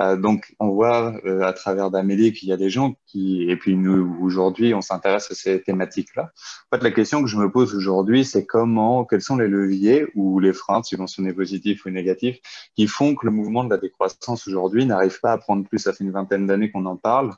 [0.00, 3.76] Euh, donc, on voit euh, à travers d'Amélie qu'il y a des gens et puis
[3.76, 6.32] nous, aujourd'hui, on s'intéresse à ces thématiques-là.
[6.70, 10.06] En fait, la question que je me pose aujourd'hui, c'est comment, quels sont les leviers
[10.14, 12.38] ou les freins, subventionnés positifs ou négatifs,
[12.74, 15.78] qui font que le mouvement de la décroissance aujourd'hui n'arrive pas à prendre plus.
[15.78, 17.32] Ça fait une vingtaine d'années qu'on en parle.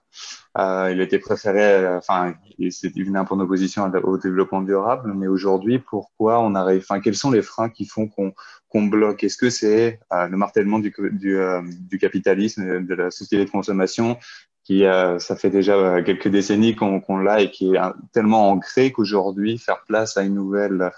[0.58, 2.34] Euh, il était préféré, euh, enfin,
[2.70, 7.00] c'est venu un peu en opposition au développement durable, mais aujourd'hui, pourquoi on arrive, enfin,
[7.00, 9.24] quels sont les freins qui font qu'on bloque?
[9.24, 14.18] Est-ce que c'est euh, le martèlement euh, du, capitalisme, de la société de consommation,
[14.66, 17.80] qui ça fait déjà quelques décennies qu'on qu'on l'a et qui est
[18.12, 20.90] tellement ancré qu'aujourd'hui, faire place à une nouvelle,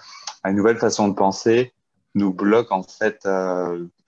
[0.43, 1.73] à une nouvelle façon de penser
[2.15, 3.27] nous bloque en fait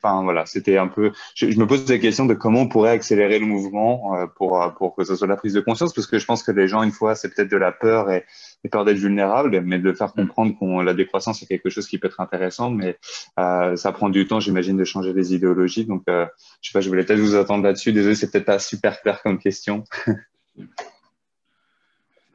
[0.03, 1.13] Enfin voilà, c'était un peu.
[1.35, 4.71] Je, me pose la question de comment on pourrait accélérer le mouvement euh, pour euh,
[4.71, 6.83] pour que ce soit la prise de conscience, parce que je pense que les gens
[6.83, 8.25] une fois c'est peut-être de la peur et,
[8.69, 10.13] peur d'être vulnérable, mais de faire mm.
[10.27, 12.99] comprendre qu'on la décroissance c'est quelque chose qui peut être intéressant, mais
[13.39, 15.87] euh, ça prend du temps, j'imagine, de changer les idéologies.
[15.87, 16.27] Donc euh,
[16.61, 17.93] je sais pas, je voulais peut-être vous attendre là-dessus.
[17.93, 19.85] Désolé, c'est peut-être pas super clair comme question.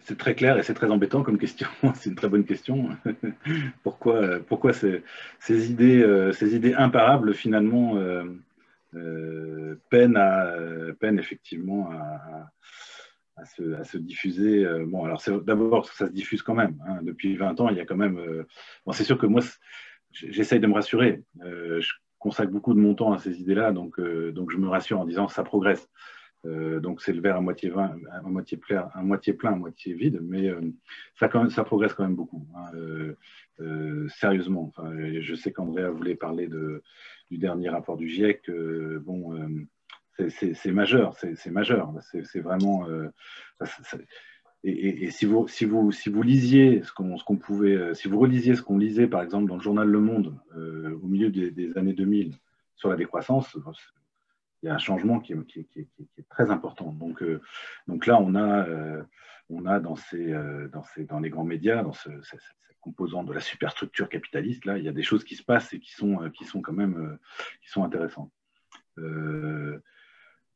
[0.05, 1.67] c'est très clair et c'est très embêtant comme question.
[1.95, 2.89] c'est une très bonne question.
[3.83, 5.03] pourquoi pourquoi ces,
[5.39, 8.23] ces, idées, euh, ces idées imparables, finalement, euh,
[8.93, 10.53] euh, peinent, à,
[10.99, 12.51] peinent effectivement à, à,
[13.37, 16.77] à se, diffuser Bon, alors d'abord, ça se diffuse quand même.
[16.87, 16.99] Hein.
[17.03, 18.19] Depuis 20 ans, il y a quand même.
[18.85, 19.41] bon, c'est sûr que moi,
[20.11, 21.23] j'essaye de me rassurer.
[21.41, 25.05] je consacre beaucoup de mon temps à ces idées-là, donc, donc je me rassure en
[25.05, 25.87] disant ça progresse
[26.45, 30.47] Euh, donc c'est le verre à moitié, plein, à moitié plein, à moitié vide, mais
[30.49, 30.61] euh,
[31.19, 32.47] ça, quand même, ça progresse quand même beaucoup.
[32.55, 33.15] hein, euh,
[33.61, 34.71] euh, sérieusement,
[35.21, 36.83] je sais qu'Andrea voulait parler de,
[37.31, 38.49] du dernier rapport du GIEC.
[38.49, 39.47] euh, bon, euh,
[40.29, 41.93] c'est- majeur, c'est majeur.
[42.01, 42.87] C'est vraiment.
[42.89, 43.09] euh,
[44.63, 48.17] et, si, vous, si, vous, si vous lisiez ce qu'on qu'on pouvait, euh, si vous
[48.17, 51.77] relisiez ce qu'on lisait par exemple dans le journal Le Monde euh, au milieu des,
[51.77, 52.33] années 2000
[52.75, 53.55] sur la décroissance,
[54.63, 56.91] il y a un changement qui est, qui est- très important.
[56.93, 57.23] Donc,
[57.87, 58.67] donc là, on a,
[59.49, 60.33] on a dans, ces,
[60.73, 62.41] dans, ces, dans les grands médias, dans ce, cette,
[62.81, 65.79] composante de la superstructure capitaliste, là, il y a des choses qui se passent et
[65.79, 67.17] qui sont, qui sont quand même
[67.61, 68.31] qui sont intéressantes.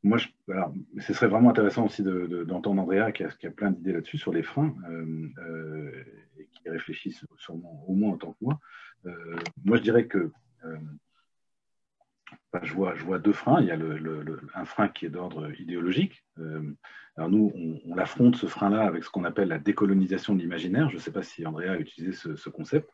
[0.02, 3.46] Moi, je, alors, ce serait vraiment intéressant aussi de- de- d'entendre Andrea qui a, qui
[3.46, 6.04] a plein d'idées là-dessus sur les freins euh, euh,
[6.38, 8.58] et qui réfléchit sûrement au moins autant que moi.
[9.06, 10.30] Euh, moi, je dirais que
[12.52, 13.60] enfin, je, vois, je vois deux freins.
[13.60, 16.24] Il y a le, le- un frein qui est d'ordre idéologique.
[17.16, 20.88] Alors nous, on, on affronte ce frein-là avec ce qu'on appelle la décolonisation de l'imaginaire.
[20.90, 22.90] Je ne sais pas si Andrea a utilisé ce concept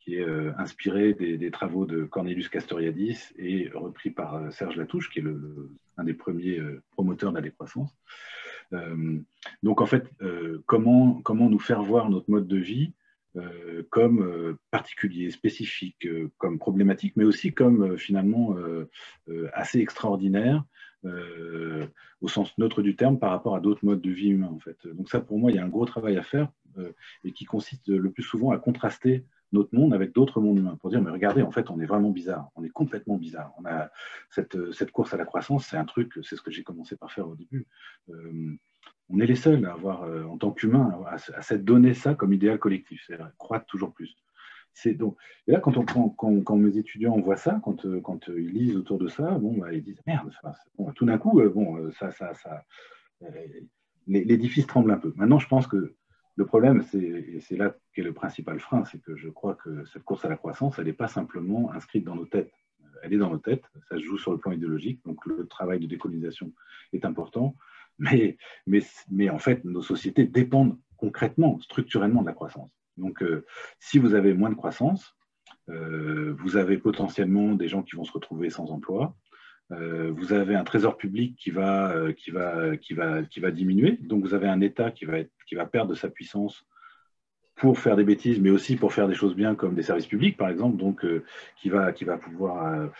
[0.00, 5.10] qui est euh, inspiré des, travaux de Cornelius Castoriadis et repris par euh, Serge Latouche,
[5.10, 7.94] qui est le, un des premiers euh, promoteurs de la décroissance.
[9.64, 10.08] Donc en fait,
[10.64, 12.92] comment, nous faire voir notre mode de vie
[13.90, 16.06] comme particulier, spécifique,
[16.38, 18.54] comme problématique, mais aussi comme finalement
[19.52, 20.62] assez extraordinaire
[22.20, 24.56] au sens neutre du terme par rapport à d'autres modes de vie humains.
[24.84, 26.48] Donc ça pour moi il y a un gros travail à faire
[27.24, 30.90] et qui consiste le plus souvent à contraster notre monde avec d'autres mondes humains pour
[30.90, 33.52] dire mais regardez en fait on est vraiment bizarre, on est complètement bizarre.
[33.58, 33.90] On a
[34.30, 37.10] cette, cette course à la croissance, c'est un truc, c'est ce que j'ai commencé par
[37.12, 37.66] faire au début.
[38.10, 38.56] Euh,
[39.08, 42.14] on est les seuls à avoir, euh, en tant qu'humains, à, à s'être donné ça
[42.14, 44.14] comme idéal collectif, c'est croître toujours plus.
[44.72, 45.16] C'est donc,
[45.46, 48.52] et là, quand, on, quand, quand, mes étudiants voient ça, quand, euh, quand euh, ils
[48.52, 50.30] lisent autour de ça, bon, bah, ils disent merde,
[50.94, 52.64] tout d'un coup, euh, bon, euh, ça, ça, ça,
[53.22, 53.28] euh,
[54.06, 55.12] l'édifice tremble un peu.
[55.16, 55.96] Maintenant, je pense que
[56.36, 59.84] le problème, c'est, et c'est là qu'est le principal frein, c'est que je crois que
[59.86, 62.52] cette course à la croissance, elle n'est pas simplement inscrite dans nos têtes.
[63.02, 65.80] Elle est dans nos têtes, ça se joue sur le plan idéologique, donc le travail
[65.80, 66.52] de décolonisation
[66.92, 67.56] est important,
[67.98, 68.36] mais
[69.30, 72.70] en fait, nos sociétés dépendent concrètement, structurellement de la croissance.
[72.98, 73.46] Donc, euh,
[73.78, 75.16] si vous avez moins de croissance,
[75.70, 79.16] euh, vous avez potentiellement des gens qui vont se retrouver sans emploi.
[79.72, 83.50] Euh, vous avez un trésor public qui va, euh, qui, va, qui, va, qui va
[83.50, 83.98] diminuer.
[84.02, 86.66] Donc, vous avez un État qui va, être, qui va perdre de sa puissance
[87.54, 90.36] pour faire des bêtises, mais aussi pour faire des choses bien comme des services publics,
[90.36, 91.24] par exemple, donc euh,
[91.56, 92.90] qui, va, qui va pouvoir.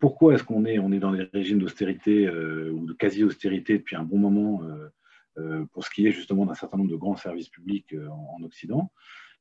[0.00, 4.02] Pourquoi est-ce qu'on est, on est dans des régimes d'austérité ou de quasi-austérité depuis un
[4.02, 4.62] bon moment
[5.72, 8.90] pour ce qui est justement d'un certain nombre de grands services publics en Occident?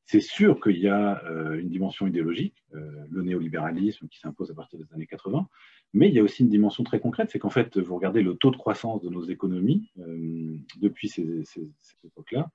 [0.06, 4.54] C'est sûr qu'il y a euh, une dimension idéologique, euh, le néolibéralisme qui s'impose à
[4.54, 5.48] partir des années 80,
[5.94, 8.36] mais il y a aussi une dimension très concrète, c'est qu'en fait, vous regardez le
[8.36, 12.50] taux de croissance de nos économies euh, depuis ces, ces, cette époque-là,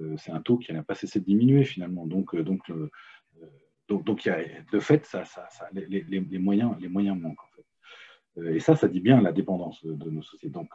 [0.00, 2.06] euh, c'est un taux qui n'a pas cessé de diminuer finalement.
[2.06, 2.70] Donc, donc,
[3.88, 4.38] donc, y a,
[4.70, 7.42] de fait, ça, ça, ça les, moyens, les moyens manquent.
[7.42, 8.54] En fait.
[8.54, 10.52] Et ça, ça dit bien la dépendance de, nos sociétés.
[10.52, 10.68] Donc,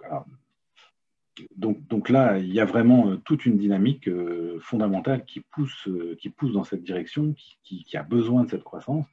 [1.55, 5.87] donc, donc, là, il y a vraiment euh, toute une dynamique euh, fondamentale qui pousse,
[5.87, 7.33] euh, qui pousse dans cette direction,
[7.63, 9.05] qui, a besoin de cette croissance.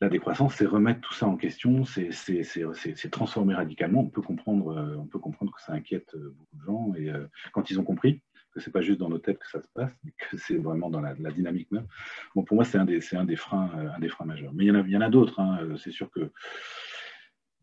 [0.00, 4.00] La décroissance, c'est remettre tout ça en question, c'est transformer radicalement.
[4.00, 7.10] On peut, comprendre, on peut comprendre que ça inquiète beaucoup de gens, et
[7.52, 8.20] quand ils ont compris
[8.54, 10.56] que ce n'est pas juste dans nos têtes que ça se passe, mais que c'est
[10.56, 11.86] vraiment dans la, dynamique même.
[12.34, 14.52] Bon, pour moi, c'est un, un, des freins, euh, un des freins majeurs.
[14.54, 15.40] Mais il y en a, a d'autres.
[15.40, 15.74] Hein.
[15.76, 16.30] C'est sûr que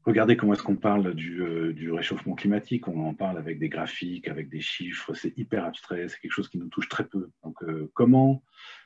[0.03, 2.88] Regardez comment est-ce qu'on parle du, euh, du, réchauffement climatique.
[2.88, 5.14] On en parle avec des graphiques, avec des chiffres.
[5.14, 6.07] C'est hyper abstrait.
[6.07, 7.30] C'est quelque chose qui nous touche très peu.
[7.44, 8.41] Donc, euh, comment,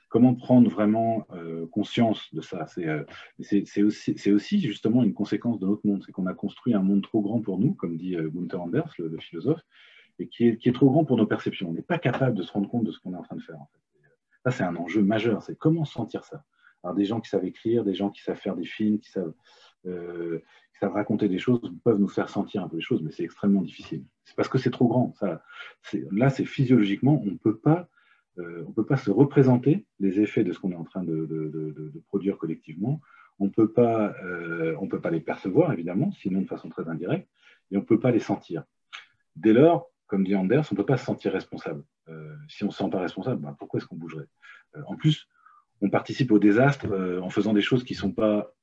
[0.10, 2.68] comment prendre vraiment euh, conscience de ça?
[2.68, 6.04] C'est aussi, justement une conséquence de notre monde.
[6.06, 9.18] C'est qu'on a construit un monde trop grand pour nous, comme dit Gunther Anders, le,
[9.20, 9.62] philosophe,
[10.20, 11.70] et qui est, qui est, trop grand pour nos perceptions.
[11.70, 13.42] On n'est pas capable de se rendre compte de ce qu'on est en train de
[13.42, 13.60] faire.
[14.44, 15.42] Ça, c'est un enjeu majeur.
[15.44, 16.44] C'est comment sentir ça?
[16.84, 19.34] Alors, des gens qui savent écrire, des gens qui savent faire des films, qui savent
[19.86, 20.40] euh,
[20.76, 23.24] qui savent raconter des choses peuvent nous faire sentir un peu les choses, mais c'est
[23.24, 24.04] extrêmement difficile.
[24.26, 25.16] C'est parce que c'est trop grand.
[26.12, 27.88] Là, c'est physiologiquement, on ne peut pas,
[28.40, 31.94] euh, on peut pas se représenter les effets de ce qu'on est en train de,
[32.08, 33.00] produire collectivement.
[33.40, 37.30] On peut pas, euh, on peut pas les percevoir évidemment, sinon de façon très indirecte,
[37.72, 38.64] et on peut pas les sentir.
[39.38, 41.84] Dès lors, comme dit Anders, on peut pas se sentir responsable.
[42.10, 44.28] Euh, si on se sent pas responsable, ben pourquoi est-ce qu'on bougerait?
[44.88, 45.30] En plus,
[45.82, 46.88] on participe au désastre
[47.22, 48.55] en faisant des choses qui sont pas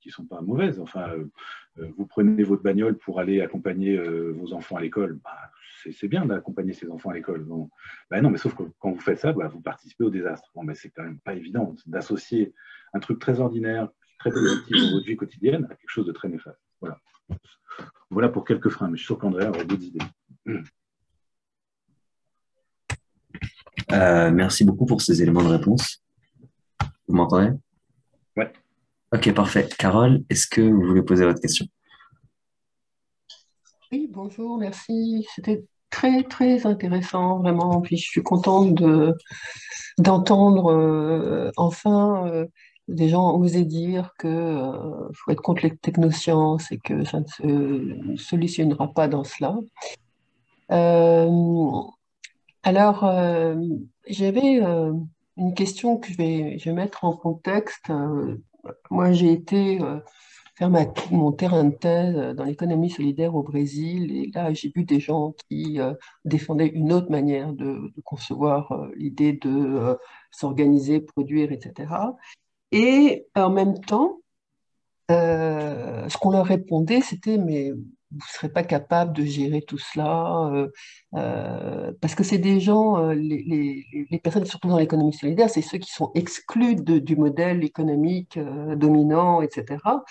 [0.00, 0.80] qui ne sont pas mauvaises.
[0.80, 5.18] Enfin, euh, vous prenez votre bagnole pour aller accompagner euh, vos enfants à l'école.
[5.22, 5.50] Bah,
[5.92, 7.46] c'est bien d'accompagner ses enfants à l'école.
[8.10, 10.50] Bah, non, mais sauf que quand vous faites ça, bah, vous participez au désastre.
[10.54, 12.54] Bon, mais c'est quand même pas évident d'associer
[12.94, 13.88] un truc très ordinaire,
[14.18, 16.60] très positif dans votre vie quotidienne à quelque chose de très néfaste.
[16.80, 16.98] Voilà.
[18.10, 20.04] voilà pour quelques freins, mais je suis sûr qu'Andrea aura d'autres idées.
[23.92, 26.02] Euh, merci beaucoup pour ces éléments de réponse.
[27.06, 27.56] Vous m'entendez?
[29.10, 29.66] Ok, parfait.
[29.78, 31.64] Carole, est-ce que vous voulez poser votre question?
[33.90, 35.26] Oui, bonjour, merci.
[35.34, 37.80] C'était très, très intéressant, vraiment.
[37.80, 39.14] Puis je suis contente de,
[39.96, 42.46] d'entendre euh, enfin euh,
[42.88, 47.26] des gens oser dire que euh, faut être contre les technosciences et que ça ne
[47.26, 49.56] se solutionnera pas dans cela.
[52.62, 53.10] Alors,
[54.06, 54.60] j'avais
[55.38, 57.90] une question que je vais, je vais mettre en contexte.
[58.66, 60.00] Euh, moi, j'ai été euh,
[60.58, 60.70] faire
[61.12, 65.34] mon terrain de thèse dans l'économie solidaire au Brésil et là, j'ai vu des gens
[65.48, 65.94] qui euh,
[66.24, 69.94] défendaient une autre manière de, concevoir euh, l'idée de euh,
[70.32, 71.92] s'organiser, produire, etc.
[72.72, 74.20] Et en même temps,
[75.10, 77.72] euh, ce qu'on leur répondait, c'était, mais
[78.10, 80.68] vous ne serez pas capable de gérer tout cela, euh,
[81.14, 85.50] euh, parce que c'est des gens, euh, les, les- les personnes, surtout dans l'économie solidaire,
[85.50, 88.38] c'est ceux qui sont exclus du modèle économique
[88.76, 90.04] dominant, etc.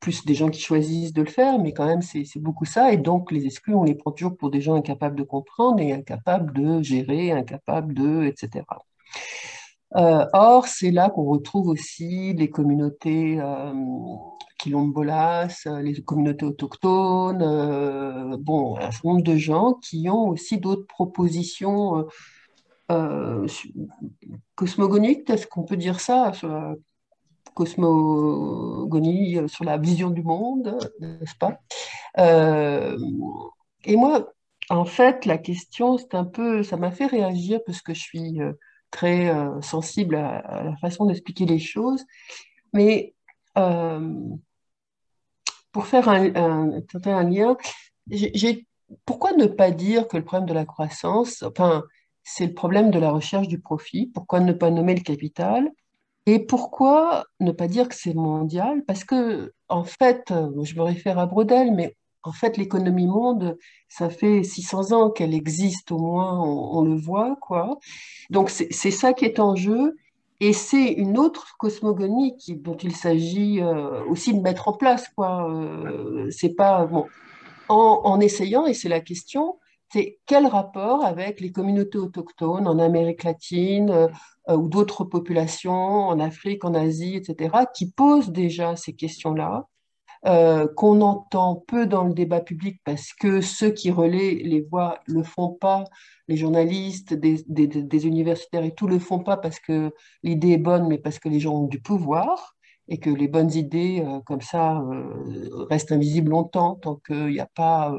[0.00, 2.92] Plus des gens qui choisissent de le faire, mais quand même, c'est beaucoup ça.
[2.92, 5.92] Et donc, les exclus, on les prend toujours pour des gens incapables de comprendre et
[5.92, 8.64] incapables de gérer, incapables de, etc.
[9.96, 13.72] Euh, or, c'est là qu'on retrouve aussi les communautés euh,
[14.58, 20.86] quilombolas, les communautés autochtones, euh, bon, un certain nombre de gens qui ont aussi d'autres
[20.86, 22.06] propositions
[24.56, 26.74] cosmogoniques, est-ce qu'on peut dire ça, sur la
[27.54, 31.60] cosmogonie, sur la vision du monde, n'est-ce pas?
[33.84, 34.32] Et moi,
[34.70, 38.40] en fait, la question, c'est un peu, ça m'a fait réagir parce que je suis
[38.94, 42.04] très euh, sensible à, la façon d'expliquer les choses.
[42.72, 43.14] Mais
[43.58, 44.18] euh,
[45.72, 47.56] pour faire un, un, un lien,
[49.04, 51.82] pourquoi ne pas dire que le problème de la croissance, enfin,
[52.22, 54.06] c'est le problème de la recherche du profit?
[54.14, 55.70] Pourquoi ne pas nommer le capital?
[56.26, 58.84] Et pourquoi ne pas dire que c'est mondial?
[58.86, 63.58] Parce que, en fait, euh, je me réfère à Brodel, mais en fait, l'économie monde,
[63.88, 67.78] ça fait 600 ans qu'elle existe, au moins, on, le voit, quoi.
[68.30, 69.96] Donc, c'est ça qui est en jeu.
[70.40, 75.48] Et c'est une autre cosmogonie dont il s'agit euh, aussi de mettre en place, quoi.
[75.50, 77.06] Euh, c'est pas, bon,
[77.68, 79.58] en, essayant, et c'est la question,
[79.92, 83.90] c'est quel rapport avec les communautés autochtones en Amérique latine
[84.48, 89.68] euh, ou d'autres populations en Afrique, en Asie, etc., qui posent déjà ces questions-là,
[90.26, 95.00] euh, qu'on entend peu dans le débat public parce que ceux qui relaient les voix
[95.06, 95.84] le font pas,
[96.28, 99.92] les journalistes, des, universitaires et tout le font pas parce que
[100.22, 102.56] l'idée est bonne, mais parce que les gens ont du pouvoir
[102.88, 107.40] et que les bonnes idées euh, comme ça euh, restent invisibles longtemps tant qu'il n'y
[107.40, 107.94] a pas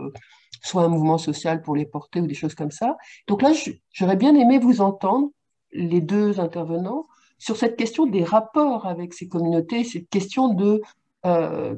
[0.63, 2.97] soit un mouvement social pour les porter ou des choses comme ça.
[3.27, 3.51] Donc là,
[3.93, 5.29] j'aurais bien aimé vous entendre,
[5.71, 7.05] les deux intervenants,
[7.37, 10.81] sur cette question des rapports avec ces communautés, cette question de
[11.25, 11.75] euh,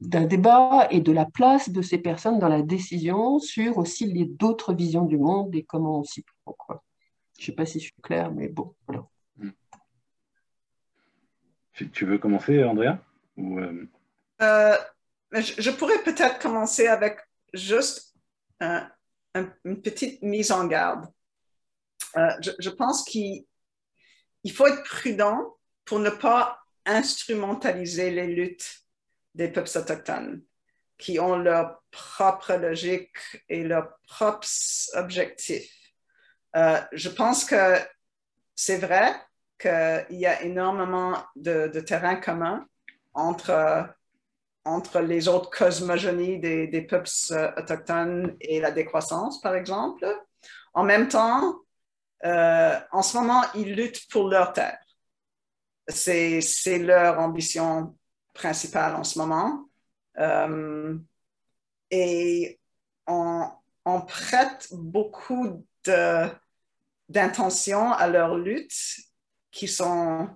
[0.00, 4.24] d'un débat et de la place de ces personnes dans la décision sur aussi les
[4.24, 6.82] d'autres visions du monde et comment on s'y prend, quoi.
[7.38, 9.06] Je ne sais pas si je suis claire, mais bon, voilà.
[11.72, 12.98] Tu, tu veux commencer, Andrea?
[13.36, 13.88] Ou, euh,
[14.42, 14.76] Euh,
[15.32, 17.18] je, je pourrais peut-être commencer avec
[17.54, 18.14] juste
[18.60, 18.88] un-
[19.34, 21.06] un- une petite mise en garde.
[22.16, 23.44] Euh, je, je pense qu'il
[24.42, 26.59] il faut être prudent pour ne pas
[26.90, 28.82] instrumentaliser les luttes
[29.34, 30.42] des peuples autochtones
[30.98, 33.16] qui ont leur propre logique
[33.48, 34.48] et leurs propres
[34.94, 35.72] objectifs.
[36.56, 37.78] Euh, je pense que
[38.54, 39.14] c'est vrai
[39.58, 42.66] qu'il y a énormément de, terrain commun
[43.14, 43.88] entre,
[44.64, 50.06] entre les autres cosmogonies des, des peuples euh, autochtones et la décroissance, par exemple.
[50.74, 51.60] En même temps,
[52.24, 54.78] euh, en ce moment, ils luttent pour leur terre.
[55.90, 57.96] C'est, leur ambition
[58.34, 59.68] principale en ce moment.
[60.18, 60.96] Euh,
[61.90, 62.60] et
[63.06, 63.50] on,
[64.06, 65.66] prête beaucoup
[67.08, 69.00] d'intention à leur lutte
[69.50, 70.28] qui sont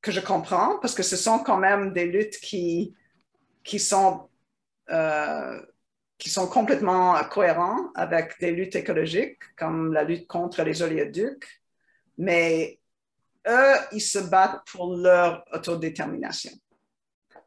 [0.00, 2.94] que je comprends parce que ce sont quand même des luttes qui,
[3.62, 4.28] qui sont
[4.90, 5.60] euh,
[6.18, 11.62] qui sont complètement cohérents avec des luttes écologiques comme la lutte contre les oléoducs,
[12.16, 12.78] mais
[13.46, 16.52] eux, ils se battent pour leur autodétermination.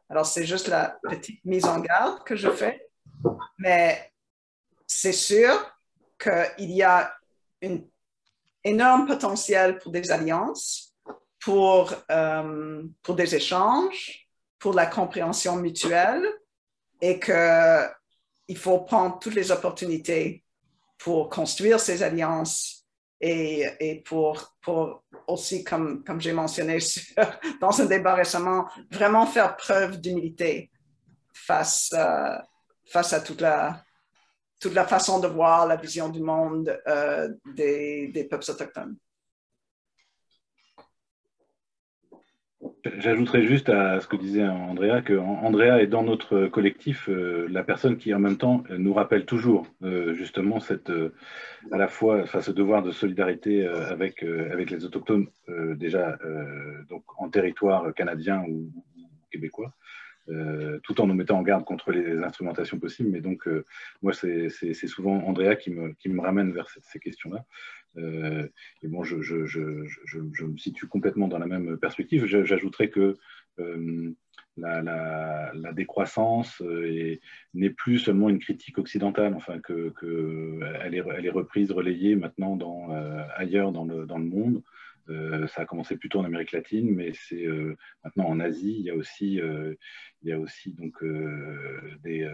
[0.08, 2.88] Alors, c'est juste la petite mise en garde que je fais,
[3.58, 4.12] mais
[4.86, 5.50] c'est sûr
[6.18, 7.14] qu'il y a
[7.62, 7.78] un
[8.64, 10.94] énorme potentiel pour des alliances,
[11.40, 16.26] pour, euh, pour des échanges, pour la compréhension mutuelle,
[17.00, 20.44] et qu'il faut prendre toutes les opportunités
[20.96, 22.77] pour construire ces alliances
[23.20, 24.54] et, pour,
[25.26, 26.78] aussi, comme, j'ai mentionné
[27.60, 30.70] dans un débat récemment, vraiment faire preuve d'humilité
[31.32, 32.38] face, euh,
[32.86, 33.82] face à toute la,
[34.60, 38.96] toute la façon de voir la vision du monde euh, des peuples autochtones.
[42.98, 47.62] J'ajouterais juste à ce que disait Andrea que Andrea est dans notre collectif euh, la
[47.62, 50.90] personne qui en même temps nous rappelle toujours euh, justement cette
[51.70, 56.18] à la fois enfin, ce devoir de solidarité avec avec les autochtones déjà
[56.88, 58.70] donc en territoire canadien ou
[59.30, 59.72] québécois
[60.30, 63.10] euh, tout en nous mettant en garde contre les instrumentations possibles.
[63.10, 63.64] Mais donc, euh,
[64.02, 67.44] moi, c'est souvent Andrea qui me, qui me ramène vers ces, questions-là.
[67.96, 68.46] Euh,
[68.82, 72.26] et bon, je, me situe complètement dans la même perspective.
[72.26, 73.16] J'ajouterais que
[74.56, 74.82] la,
[75.54, 76.62] la, décroissance
[77.54, 79.92] n'est plus seulement une critique occidentale, enfin que,
[80.82, 82.90] elle, est, reprise, relayée maintenant
[83.36, 84.62] ailleurs dans le, dans le monde.
[85.10, 88.76] Euh, ça a commencé plutôt en Amérique latine, mais c'est euh, maintenant en Asie.
[88.78, 89.74] Il y a aussi, euh,
[90.22, 91.02] il y a aussi donc
[92.02, 92.30] des,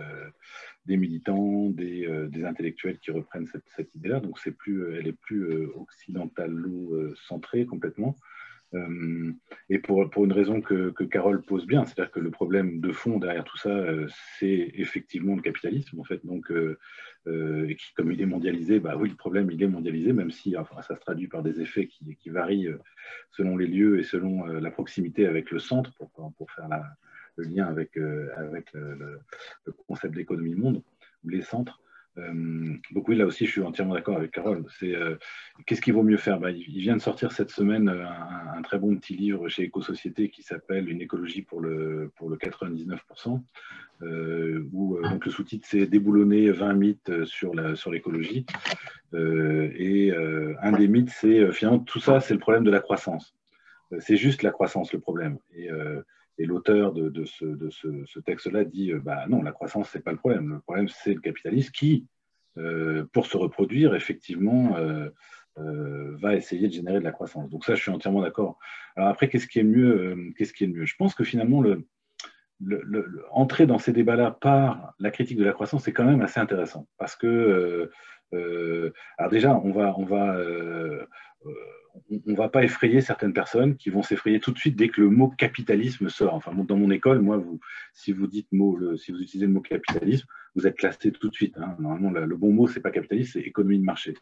[0.86, 4.20] militants, des, intellectuels qui reprennent cette, cette idée-là.
[4.20, 8.16] Donc c'est plus, elle est plus occidentalo-centrée complètement.
[8.74, 9.32] Euh,
[9.68, 12.92] et pour, pour, une raison que, que Carole pose bien, c'est-à-dire que le problème de
[12.92, 14.06] fond derrière tout ça, euh,
[14.38, 16.24] c'est effectivement le capitalisme, en fait.
[16.24, 16.78] Donc, euh,
[17.26, 20.56] et qui, comme il est mondialisé, bah oui, le problème, il est mondialisé, même si
[20.56, 22.68] enfin, ça se traduit par des effets qui, qui varient
[23.30, 26.68] selon les lieux et selon la proximité avec le centre, pour, pour faire
[27.36, 27.96] le lien avec,
[28.36, 29.20] avec le,
[29.64, 30.82] le concept d'économie monde,
[31.24, 31.80] ou les centres.
[32.18, 34.64] Euh, donc oui, là aussi, je suis entièrement d'accord avec Carole.
[34.78, 35.16] C'est euh,
[35.66, 36.38] qu'est-ce qu'il vaut mieux faire?
[36.38, 38.04] Bah, il, vient de sortir cette semaine euh,
[38.56, 42.36] un, très bon petit livre chez Éco-Société qui s'appelle Une écologie pour le pour le
[42.36, 43.40] 99%,
[44.72, 48.46] où donc le sous-titre c'est déboulonner 20 mythes sur la sur l'écologie.
[49.12, 50.12] et
[50.62, 53.34] un des mythes, c'est finalement tout ça, c'est le problème de la croissance.
[54.00, 55.38] C'est juste la croissance le problème.
[55.54, 55.68] Et
[56.38, 60.54] et l'auteur de, ce, texte-là dit euh, bah non, la croissance, c'est pas le problème.
[60.54, 62.06] Le problème, c'est le capitalisme qui,
[62.58, 65.10] euh, pour se reproduire, effectivement, euh,
[65.56, 67.48] va essayer de générer de la croissance.
[67.50, 68.58] Donc ça, je suis entièrement d'accord.
[68.96, 70.84] Alors après, qu'est-ce qui est mieux qui est mieux?
[70.84, 71.86] Je pense que finalement, le,
[72.60, 76.22] le, le, entrer dans ces débats-là par la critique de la croissance, c'est quand même
[76.22, 76.88] assez intéressant.
[76.98, 77.90] Parce que,
[78.32, 80.36] alors déjà, on va, on va
[82.10, 85.00] on ne va pas effrayer certaines personnes qui vont s'effrayer tout de suite dès que
[85.00, 86.34] le mot capitalisme sort.
[86.34, 87.42] Enfin, dans mon école, moi,
[87.92, 91.56] si vous utilisez le mot capitalisme, vous êtes classé tout de suite.
[91.58, 91.76] Hein.
[91.78, 94.14] Normalement, le bon mot, c'est pas capitalisme, c'est économie de marché.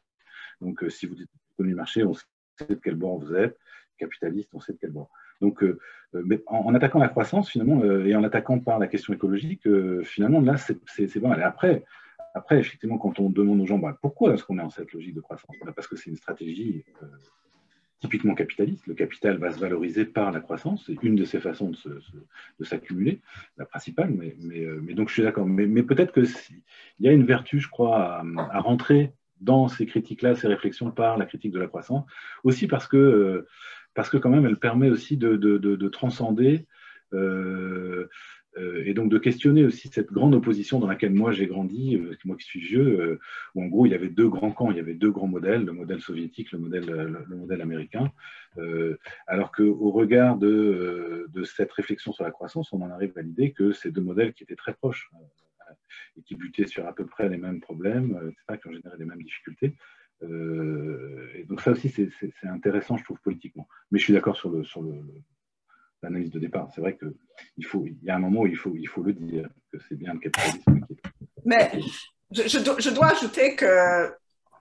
[0.61, 2.25] Donc, euh, si vous dites économie de marché, on sait
[2.69, 3.59] de quel bord vous êtes.
[3.99, 5.11] Capitaliste, on sait de quel bord.
[5.41, 5.79] Donc, euh,
[6.15, 9.67] euh, mais en, attaquant la croissance, finalement, et en attaquant par la question écologique,
[10.05, 11.35] finalement, là, c'est bon.
[11.35, 11.85] Et après,
[12.35, 15.15] après, effectivement, quand on demande aux gens bah, pourquoi est-ce qu'on est en cette logique
[15.15, 16.85] de croissance, bah, parce que c'est une stratégie
[18.03, 18.85] typiquement capitaliste.
[18.89, 23.21] Le capital va se valoriser par la croissance, c'est une de ces façons de, s'accumuler,
[23.57, 25.47] la principale, mais, euh, mais, donc je suis d'accord.
[25.47, 26.27] Mais, peut-être qu'il
[26.99, 31.27] y a une vertu, je crois, à, rentrer dans ces critiques-là, ces réflexions par la
[31.27, 32.05] critique de la croissance,
[32.43, 33.49] aussi parce que, euh,
[33.95, 36.67] parce que quand même, elle permet aussi de, transcender
[37.13, 38.09] euh,
[38.57, 42.37] et donc de questionner aussi cette grande opposition dans laquelle moi j'ai grandi, euh, moi
[42.37, 43.21] qui suis vieux, euh,
[43.55, 45.65] où en gros il y avait deux grands camps, il y avait deux grands modèles,
[45.65, 48.13] le modèle soviétique, le modèle, le, modèle américain,
[49.27, 53.53] alors qu'au regard de, de, cette réflexion sur la croissance, on en arrive à l'idée
[53.53, 55.11] que ces deux modèles qui étaient très proches
[56.19, 59.07] et qui butaient sur à peu près les mêmes problèmes, etc., qui ont généré les
[59.07, 59.75] mêmes difficultés.
[60.23, 63.67] et donc ça aussi c'est intéressant, je trouve, politiquement.
[63.91, 64.93] Mais je suis d'accord sur le, sur le
[66.03, 66.69] l'analyse de départ.
[66.75, 69.13] C'est vrai qu'il faut, il y a un moment où il faut, il faut le
[69.13, 70.97] dire, que c'est bien le capitalisme qui
[71.45, 71.71] Mais
[72.31, 74.13] je, je, dois ajouter que,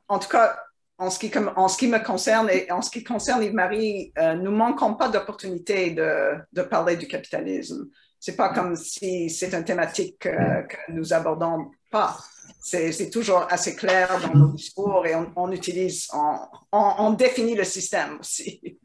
[0.08, 0.58] en tout cas,
[0.98, 4.36] en ce qui, en ce qui me concerne et en ce qui concerne Yves-Marie, euh,
[4.36, 7.90] nous ne manquons pas d'opportunités de, de, parler du capitalisme.
[8.20, 12.18] C'est pas comme si c'est une thématique euh, que nous abordons pas.
[12.60, 16.38] C'est toujours assez clair dans nos discours et on, on utilise, on,
[16.72, 18.80] on, on, définit le système aussi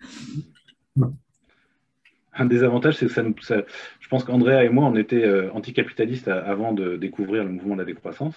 [2.38, 3.34] un des avantages, c'est que ça nous.
[3.40, 7.80] je pense qu'Andrea et moi, on était euh, anticapitalistes avant de découvrir le mouvement de
[7.80, 8.34] la décroissance.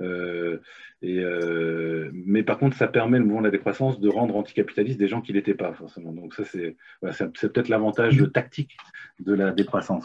[0.00, 0.58] Euh,
[1.04, 5.08] euh, mais par contre, ça permet le mouvement de la décroissance de rendre anticapitaliste des
[5.08, 6.12] gens qui l'étaient pas forcément.
[6.12, 6.76] Donc ça, c'est
[7.14, 8.76] c'est peut-être l'avantage tactique
[9.18, 10.04] de la décroissance.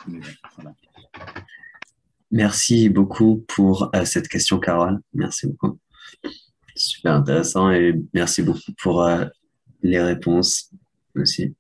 [2.32, 5.00] Merci beaucoup pour cette question, Carole.
[5.14, 5.78] Merci beaucoup.
[6.76, 9.08] Super intéressant et merci beaucoup pour
[9.84, 10.72] les réponses
[11.16, 11.54] aussi.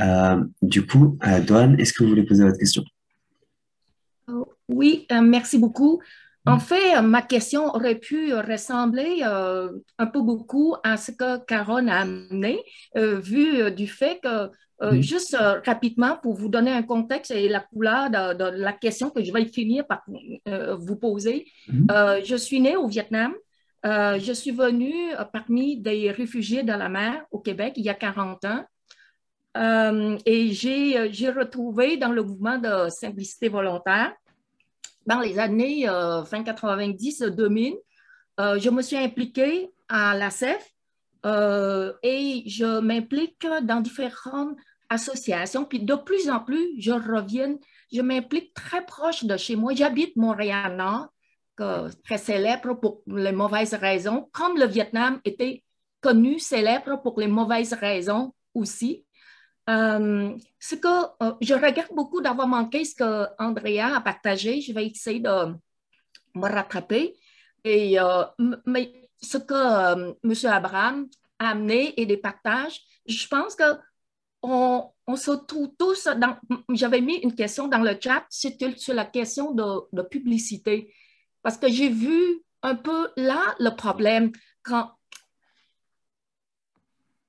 [0.00, 2.84] Euh, du coup, euh, Doane, est-ce que vous voulez poser votre question?
[4.28, 6.00] Oh, Oui, euh, merci beaucoup.
[6.48, 9.68] En fait, ma question aurait pu ressembler euh,
[9.98, 12.62] un peu beaucoup à ce que Caron a amené,
[12.96, 14.50] euh, vu du fait que,
[15.00, 19.32] juste rapidement, pour vous donner un contexte et la couleur de, la question que je
[19.32, 20.04] vais finir par
[20.78, 23.34] vous poser, je suis née au Vietnam.
[23.82, 28.44] je suis venue parmi des réfugiés de la mer au Québec il y a 40
[28.44, 28.64] ans.
[29.56, 34.12] Et j'ai retrouvé dans le mouvement de simplicité volontaire
[35.06, 37.76] dans les années euh, fin 90-2000,
[38.40, 40.68] euh, je me suis impliquée à la CEF
[41.24, 44.56] euh, et je m'implique dans différentes
[44.90, 45.64] associations.
[45.64, 47.56] Puis de plus en plus, je reviens,
[47.92, 49.72] je m'implique très proche de chez moi.
[49.74, 51.08] J'habite Montréal-Nord,
[52.04, 55.62] très célèbre pour les mauvaises raisons, comme le Vietnam était
[56.00, 59.05] connu, célèbre pour les mauvaises raisons aussi.
[59.68, 64.60] Euh, ce que euh, je regrette beaucoup d'avoir manqué ce que Andrea a partagé.
[64.60, 65.54] Je vais essayer de
[66.34, 67.16] me rattraper.
[67.64, 68.24] Et, euh,
[68.64, 70.52] mais ce que M.
[70.52, 73.64] Abraham a amené et des partages, je pense que
[74.42, 76.36] on, se trouve tous dans.
[76.72, 80.94] J'avais mis une question dans le chat, c'était sur la question de, de publicité.
[81.42, 84.30] Parce que j'ai vu un peu là le problème.
[84.62, 84.95] Quand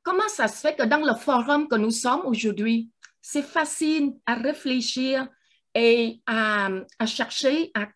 [0.07, 2.89] Comment ça se fait que dans le forum que nous sommes aujourd'hui,
[3.21, 5.27] c'est facile à réfléchir
[5.75, 6.69] et à,
[7.05, 7.89] chercher à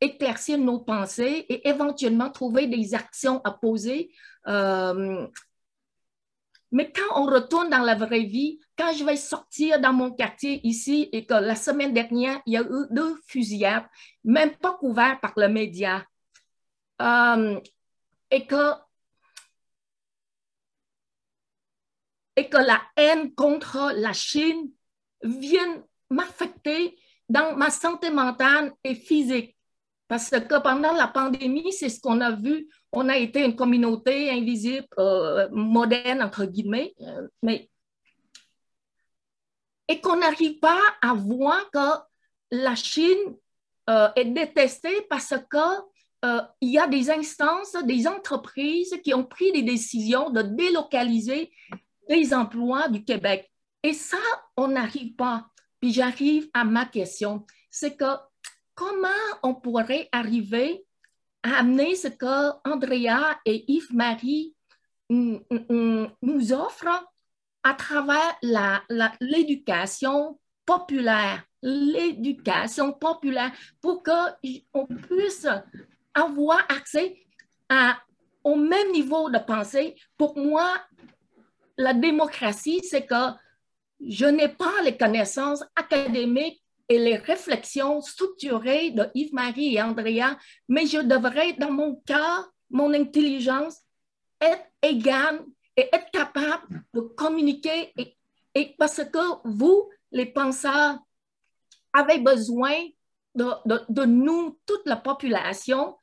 [0.00, 4.10] éclaircir nos pensées et éventuellement trouver des actions à poser.
[4.48, 5.28] Euh,
[6.72, 10.66] mais quand on retourne dans la vraie vie, quand je vais sortir dans mon quartier
[10.66, 13.86] ici et que la semaine dernière, il y a eu deux fusillades,
[14.24, 16.04] même pas couverts par le média,
[17.00, 17.60] euh,
[18.32, 18.72] et que
[22.36, 24.70] et que la haine contre la Chine
[25.22, 26.96] vienne m'affecter
[27.28, 29.56] dans ma santé mentale et physique.
[30.08, 32.68] Parce que pendant la pandémie, c'est ce qu'on a vu.
[32.92, 37.70] On a été une communauté invisible, euh, moderne, entre guillemets, euh, mais
[39.88, 42.02] et qu'on n'arrive pas à voir que
[42.50, 43.36] la Chine
[43.88, 45.92] euh, est détestée parce que
[46.60, 51.50] il y a des instances, des entreprises qui ont pris des décisions de délocaliser
[52.08, 53.50] des emplois du Québec.
[53.82, 54.18] Et ça,
[54.56, 55.46] on n'arrive pas.
[55.80, 57.44] Puis j'arrive à ma question.
[57.70, 58.04] C'est que
[58.74, 59.08] comment
[59.42, 60.84] on pourrait arriver
[61.42, 64.54] à amener ce que Andrea et Yves-Marie
[65.10, 67.04] nous offrent
[67.64, 68.38] à travers
[69.20, 75.46] l'éducation populaire, l'éducation populaire, pour qu'on puisse
[76.14, 77.16] avoir accès
[78.44, 79.96] au même niveau de pensée.
[80.16, 80.74] Pour moi,
[81.82, 83.32] la démocratie, c'est que
[84.00, 90.36] je n'ai pas les connaissances académiques et les réflexions structurées de Yves-Marie et Andrea,
[90.68, 93.78] mais je devrais, dans mon cas, mon intelligence,
[94.40, 95.44] être égale
[95.76, 97.92] et être capable de communiquer.
[98.54, 100.98] Et, parce que vous, les penseurs,
[101.92, 102.74] avez besoin
[103.34, 105.96] de, nous, toute la population,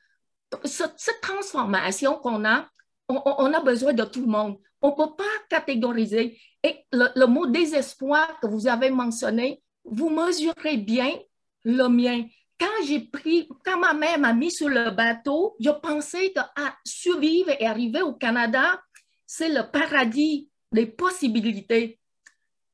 [0.63, 2.67] cette, transformation qu'on a,
[3.09, 6.39] on, a besoin de tout le monde on ne peut pas catégoriser.
[6.63, 11.17] Et le, mot désespoir que vous avez mentionné, vous mesurez bien
[11.63, 12.25] le mien.
[12.59, 16.41] Quand j'ai pris, quand ma mère m'a mis sur le bateau, je pensais que
[16.85, 18.81] survivre et arriver au Canada,
[19.25, 21.99] c'est le paradis des possibilités.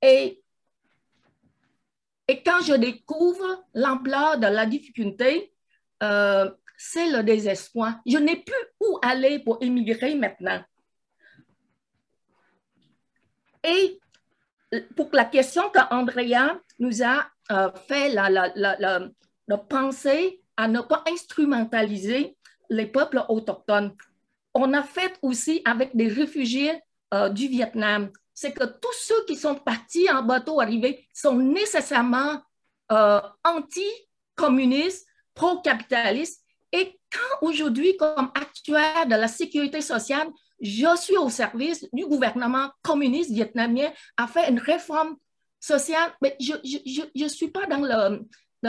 [0.01, 0.41] Et,
[2.27, 5.53] et quand je découvre l'ampleur de la difficulté,
[6.01, 7.99] euh, c'est le désespoir.
[8.05, 10.61] Je n'ai plus où aller pour émigrer maintenant.
[13.63, 13.99] Et
[14.95, 22.37] pour la question qu'Andrea nous a euh, fait la, la, penser à ne pas instrumentaliser
[22.69, 23.95] les peuples autochtones,
[24.53, 26.79] on a fait aussi avec des réfugiés
[27.13, 28.09] euh, du Vietnam.
[28.33, 32.41] C'est que tous ceux qui sont partis en bateau arrivé sont nécessairement
[32.91, 36.43] euh, anti-communistes, pro-capitalistes.
[36.75, 40.27] Et quand aujourd'hui, comme actuaire de la sécurité sociale,
[40.59, 45.15] je suis au service du gouvernement communiste vietnamien à faire une réforme
[45.59, 48.19] sociale, mais je ne je, suis, pas dans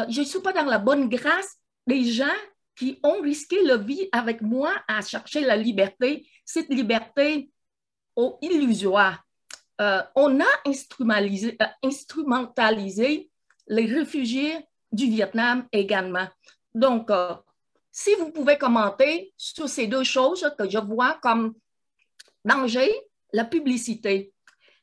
[0.09, 1.57] je suis pas dans la bonne grâce
[1.87, 2.39] des gens
[2.77, 7.51] qui ont risqué leur vie avec moi à chercher la liberté, cette liberté
[8.15, 9.25] au illusoire.
[9.81, 13.31] Euh, on a instrumentalisé, euh, instrumentalisé,
[13.67, 16.29] les réfugiés du Vietnam également.
[16.75, 17.35] Donc, euh,
[17.99, 21.55] si vous pouvez commenter sur ces deux choses que je vois comme
[22.45, 22.93] danger,
[23.33, 24.35] la publicité.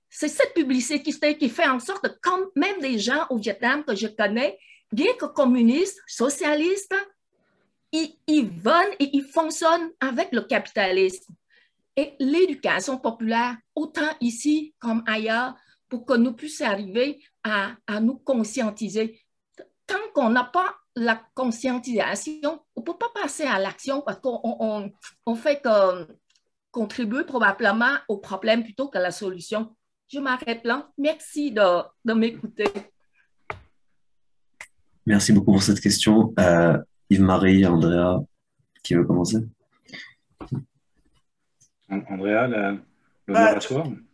[0.10, 4.08] C'est cette publicité qui, fait en sorte que même des gens au Vietnam que je
[4.08, 4.58] connais
[4.92, 6.96] bien que communistes, socialistes,
[7.92, 11.36] ils, ils veulent et ils fonctionnent avec le capitalisme.
[11.96, 15.54] Et l'éducation populaire, autant ici comme ailleurs,
[15.88, 19.22] pour que nous puissions arriver à nous conscientiser.
[19.86, 24.40] Tant qu'on n'a pas la conscientisation, on ne peut pas passer à l'action parce qu'on
[24.44, 24.92] on,
[25.26, 26.08] on fait que
[26.72, 29.76] contribuer probablement au problème plutôt qu'à la solution.
[30.08, 30.90] Je m'arrête là.
[30.98, 32.66] Merci de, de m'écouter.
[35.06, 36.34] Merci beaucoup pour cette question.
[36.40, 36.78] Euh,
[37.10, 38.20] Yves-Marie, Andrea,
[38.84, 39.38] qui veut commencer?
[41.90, 42.80] Andrea, la,
[43.30, 43.56] euh,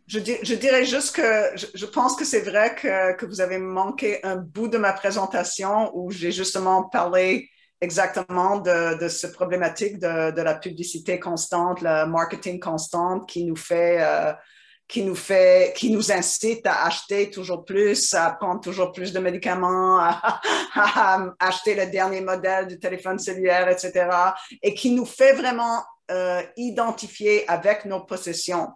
[0.10, 4.68] je, dirais juste que je, pense que c'est vrai que, vous avez manqué un bout
[4.68, 7.50] de ma présentation où j'ai justement parlé
[7.80, 13.98] exactement de, de cette problématique de, la publicité constante, le marketing constant qui nous fait,
[14.02, 14.34] euh,
[14.88, 19.20] qui nous fait, qui nous incite à acheter toujours plus, à prendre toujours plus de
[19.20, 20.42] médicaments, à
[21.40, 24.10] acheter le dernier modèle du téléphone cellulaire, etc.
[24.64, 28.70] Et qui nous fait vraiment euh, identifier avec nos possessions.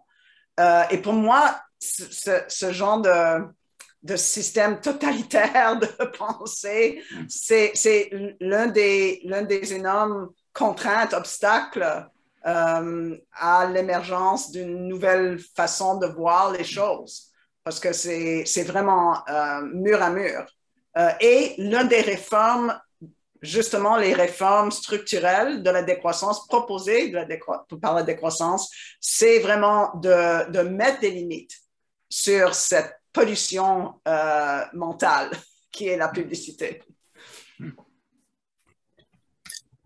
[0.59, 8.09] Euh, et pour moi, ce, genre de, système totalitaire de pensée, c'est
[8.39, 12.07] l'un des, énormes contraintes, obstacles
[12.45, 17.31] euh, à l'émergence d'une nouvelle façon de voir les choses,
[17.63, 20.45] parce que c'est vraiment euh, mur à mur.
[21.21, 22.79] Et l'une des réformes
[23.43, 27.27] justement les réformes structurelles de la décroissance proposées de la
[27.81, 31.59] par la décroissance, c'est vraiment de, de, mettre des limites
[32.09, 35.31] sur cette pollution euh, mentale
[35.71, 36.81] qui est la publicité.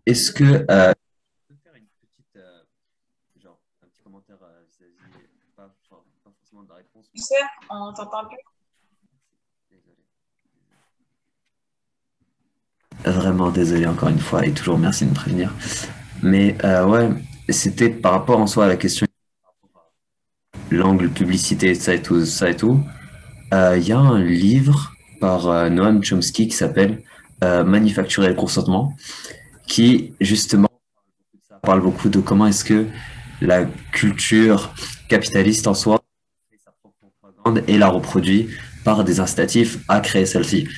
[0.06, 0.92] Est-ce que euh,
[1.48, 2.62] je peux faire une petite, euh,
[3.42, 4.64] genre, un petit commentaire euh,
[5.56, 6.02] pas, pas,
[6.38, 7.10] forcément de la réponse.
[7.68, 8.38] On t'entend plus.
[13.04, 15.54] Vraiment désolé encore une fois et toujours merci de me prévenir.
[16.22, 17.08] Mais euh, ouais,
[17.48, 19.06] c'était par rapport en soi à la question
[20.70, 22.80] l'angle publicité, ça et tout, ça et tout.
[23.52, 27.02] Il euh, y a un livre par euh, Noam Chomsky qui s'appelle
[27.42, 28.94] euh, Manufacturer le consentement,
[29.66, 30.68] qui justement
[31.62, 32.86] parle beaucoup de comment est-ce que
[33.40, 34.74] la culture
[35.08, 36.02] capitaliste en soi
[37.66, 38.48] et la reproduit
[38.84, 40.68] par des incitatifs à créer celle-ci.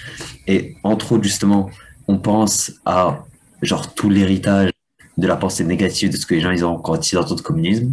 [0.46, 1.70] Et entre autres, justement,
[2.10, 3.24] on pense à
[3.62, 4.70] genre tout l'héritage
[5.16, 7.44] de la pensée négative de ce que les gens ils ont quand ils entendent le
[7.44, 7.92] communisme,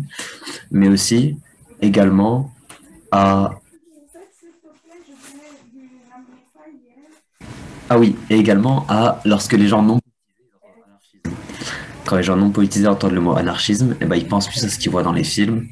[0.71, 1.37] mais aussi
[1.81, 2.51] également
[3.11, 3.51] à
[7.89, 9.99] ah oui, et également à lorsque les gens non
[12.05, 14.63] quand les gens non politisés entendent le mot anarchisme, et eh ben, ils pensent plus
[14.63, 15.67] à ce qu'ils voient dans les films,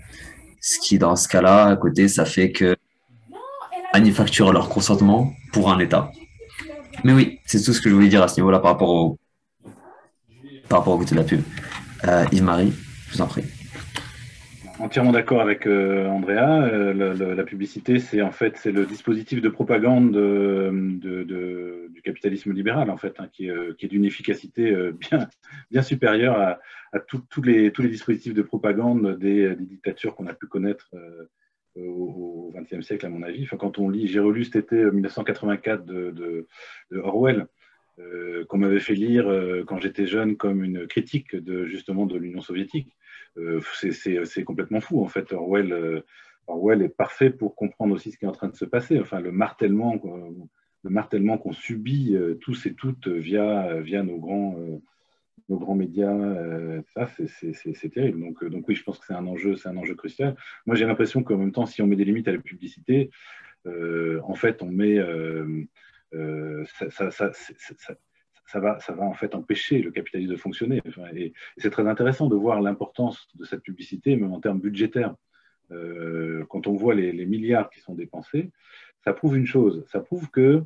[0.61, 2.75] ce qui dans ce cas-là, à côté, ça fait que
[3.93, 6.11] manufacturent leur consentement pour un État.
[7.05, 9.19] Mais oui, c'est tout ce que je voulais dire à ce niveau-là par rapport au,
[10.67, 11.39] par rapport au côté de la pub.
[12.07, 12.73] Euh, Yves-Marie,
[13.09, 13.43] je vous en prie.
[14.79, 16.63] Entièrement d'accord avec euh, Andrea.
[16.63, 22.01] Euh, la publicité, c'est en fait c'est le dispositif de propagande de, de, de, du
[22.01, 25.27] capitalisme libéral, en fait, hein, qui, est d'une efficacité euh, bien,
[25.69, 26.57] bien supérieure à,
[27.43, 31.29] les, tous les dispositifs de propagande des, dictatures qu'on a pu connaître euh,
[31.77, 33.43] au XXe siècle, à mon avis.
[33.43, 37.47] Enfin, quand on lit, j'ai relu cet été 1984 de, de, Orwell,
[37.99, 42.17] euh, qu'on m'avait fait lire euh, quand j'étais jeune comme une critique de justement de
[42.17, 42.95] l'Union soviétique.
[43.37, 45.31] Euh, c'est complètement fou en fait.
[45.33, 46.01] Orwell, euh,
[46.47, 48.99] Orwell est parfait pour comprendre aussi ce qui est en train de se passer.
[48.99, 49.95] Enfin, le martèlement,
[50.83, 54.55] le martèlement qu'on subit tous et toutes via via nos grands
[55.49, 58.19] nos grands médias, euh, ça c'est terrible.
[58.19, 60.35] Donc, euh, donc oui, je pense que c'est un enjeu, c'est un enjeu crucial.
[60.65, 63.11] Moi, j'ai l'impression qu'en même temps, si on met des limites à la publicité,
[63.67, 64.99] euh, en fait, on met
[68.47, 70.81] ça, va, ça va en fait empêcher le capitalisme de fonctionner.
[71.15, 75.15] Et, c'est très intéressant de voir l'importance de cette publicité, même en termes budgétaires.
[75.69, 78.51] quand on voit les milliards qui sont dépensés,
[79.03, 80.63] ça prouve une chose, ça prouve que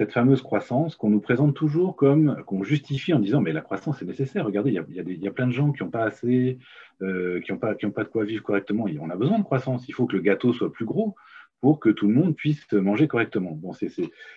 [0.00, 4.00] cette fameuse croissance qu'on nous présente toujours comme, qu'on justifie en disant, mais la croissance
[4.00, 4.46] est nécessaire.
[4.46, 6.56] Regardez, il y a, plein de gens qui n'ont pas assez,
[7.02, 8.86] euh, qui n'ont pas, pas de quoi vivre correctement.
[8.98, 9.86] On a besoin de croissance.
[9.88, 11.16] Il faut que le gâteau soit plus gros
[11.60, 13.50] pour que tout le monde puisse manger correctement.
[13.50, 13.90] Bon, c'est,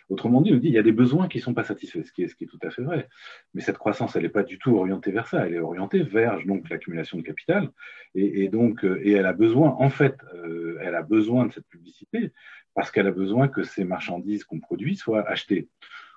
[0.10, 2.12] Autrement dit, on dit il y a des besoins qui ne sont pas satisfaits, ce
[2.12, 3.08] qui, est, tout à fait vrai.
[3.54, 5.48] Mais cette croissance, elle n'est pas du tout orientée vers ça.
[5.48, 7.70] Elle est orientée vers l'accumulation de capital,
[8.16, 11.54] et, et donc euh, et elle a besoin, en fait, euh, elle a besoin de
[11.54, 12.34] cette publicité
[12.74, 15.70] parce qu'elle a besoin que ces marchandises qu'on produit soient achetées.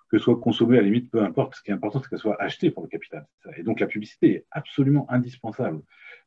[0.08, 1.56] Que soient consommées, à la limite, peu importe.
[1.56, 3.26] Ce qui est important, c'est qu'elles soient achetées pour le capital.
[3.56, 5.82] Et donc, la publicité est absolument indispensable.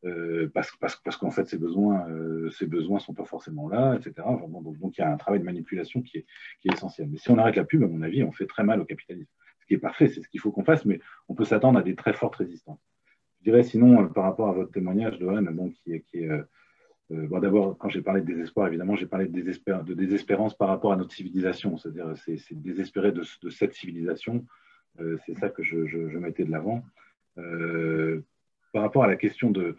[0.06, 0.72] Euh, parce,
[1.18, 4.14] qu'en fait, ces besoins euh, ces besoins sont pas forcément là, etc.
[4.18, 6.26] Donc, il y a un travail de manipulation qui est,
[6.66, 7.08] essentiel.
[7.10, 9.32] Mais si on arrête la pub, à mon avis, on fait très mal au capitalisme.
[9.68, 11.00] qui est parfait, c'est ce qu'il faut qu'on fasse, mais
[11.30, 12.80] on peut s'attendre à des très fortes résistances.
[13.40, 16.30] Je dirais sinon, par rapport à votre témoignage, Dohan, bon, qui, est, qui est
[17.10, 20.68] bon, d'abord, quand j'ai parlé de désespoir, évidemment, j'ai parlé de, désespér de, désespérance par
[20.68, 24.46] rapport à notre civilisation, c'est-à-dire c'est désespérer de, cette civilisation,
[25.26, 26.84] c'est ça que je, mettais de l'avant.
[27.38, 28.22] Euh,
[28.74, 29.76] par rapport à la question de.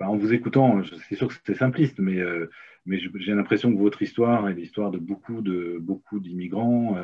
[0.00, 2.48] en vous écoutant, c'est sûr que c'était simpliste, mais, euh,
[2.86, 6.96] j'ai l'impression que votre histoire est l'histoire de beaucoup de beaucoup d'immigrants.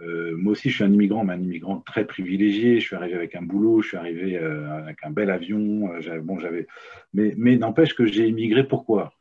[0.00, 2.80] Euh, euh, moi aussi, je suis un immigrant, mais un immigrant très privilégié.
[2.80, 5.90] Je suis arrivé avec un boulot, je suis arrivé avec un bel avion.
[6.22, 6.66] bon, j'avais,
[7.14, 8.64] mais, n'empêche que j'ai immigré.
[8.64, 9.12] Pourquoi?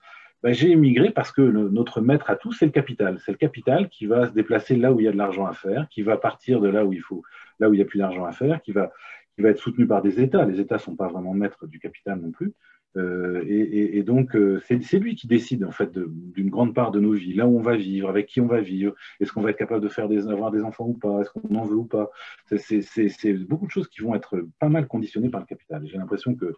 [0.41, 3.19] Ben, J'ai immigré parce que notre maître à tous, c'est le capital.
[3.25, 5.53] C'est le capital qui va se déplacer là où il y a de l'argent à
[5.53, 7.23] faire, qui va partir de là où il faut,
[7.59, 8.91] là où il n'y a plus d'argent à faire, qui va,
[9.37, 10.45] va être soutenu par des États.
[10.45, 12.53] Les États ne sont pas vraiment maîtres du capital non plus.
[12.97, 17.13] Euh, et, donc, euh, c'est lui qui décide en fait d'une grande part de nos
[17.13, 19.57] vies, là où on va vivre, avec qui on va vivre, est-ce qu'on va être
[19.57, 22.09] capable de faire des, avoir des enfants ou pas, est-ce qu'on en veut ou pas.
[22.57, 25.85] C'est beaucoup de choses qui vont être pas mal conditionnées par le capital.
[25.85, 26.53] J'ai l'impression que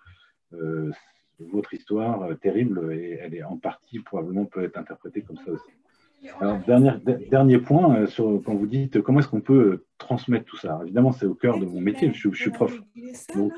[0.53, 0.91] euh,
[1.40, 5.72] votre histoire terrible, et elle est en partie probablement peut être interprétée comme ça aussi.
[6.40, 6.91] Alors, dernier,
[7.32, 10.80] dernier point, sur, quand vous dites comment est-ce qu'on peut transmettre tout ça?
[10.84, 12.80] Évidemment, c'est au cœur de mon métier, je, suis prof.
[13.36, 13.53] Donc,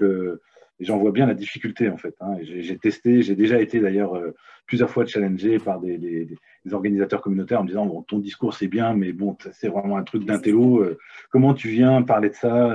[0.82, 2.16] euh, j'en vois bien la difficulté, en fait.
[2.20, 2.38] Hein.
[2.42, 4.20] J'ai testé, j'ai déjà été d'ailleurs
[4.66, 6.26] plusieurs fois challengé par des, des,
[6.66, 9.98] des, organisateurs communautaires en me disant bon, ton discours, c'est bien, mais bon, c'est vraiment
[9.98, 10.86] un truc d'intello.
[11.30, 12.74] comment tu viens parler de ça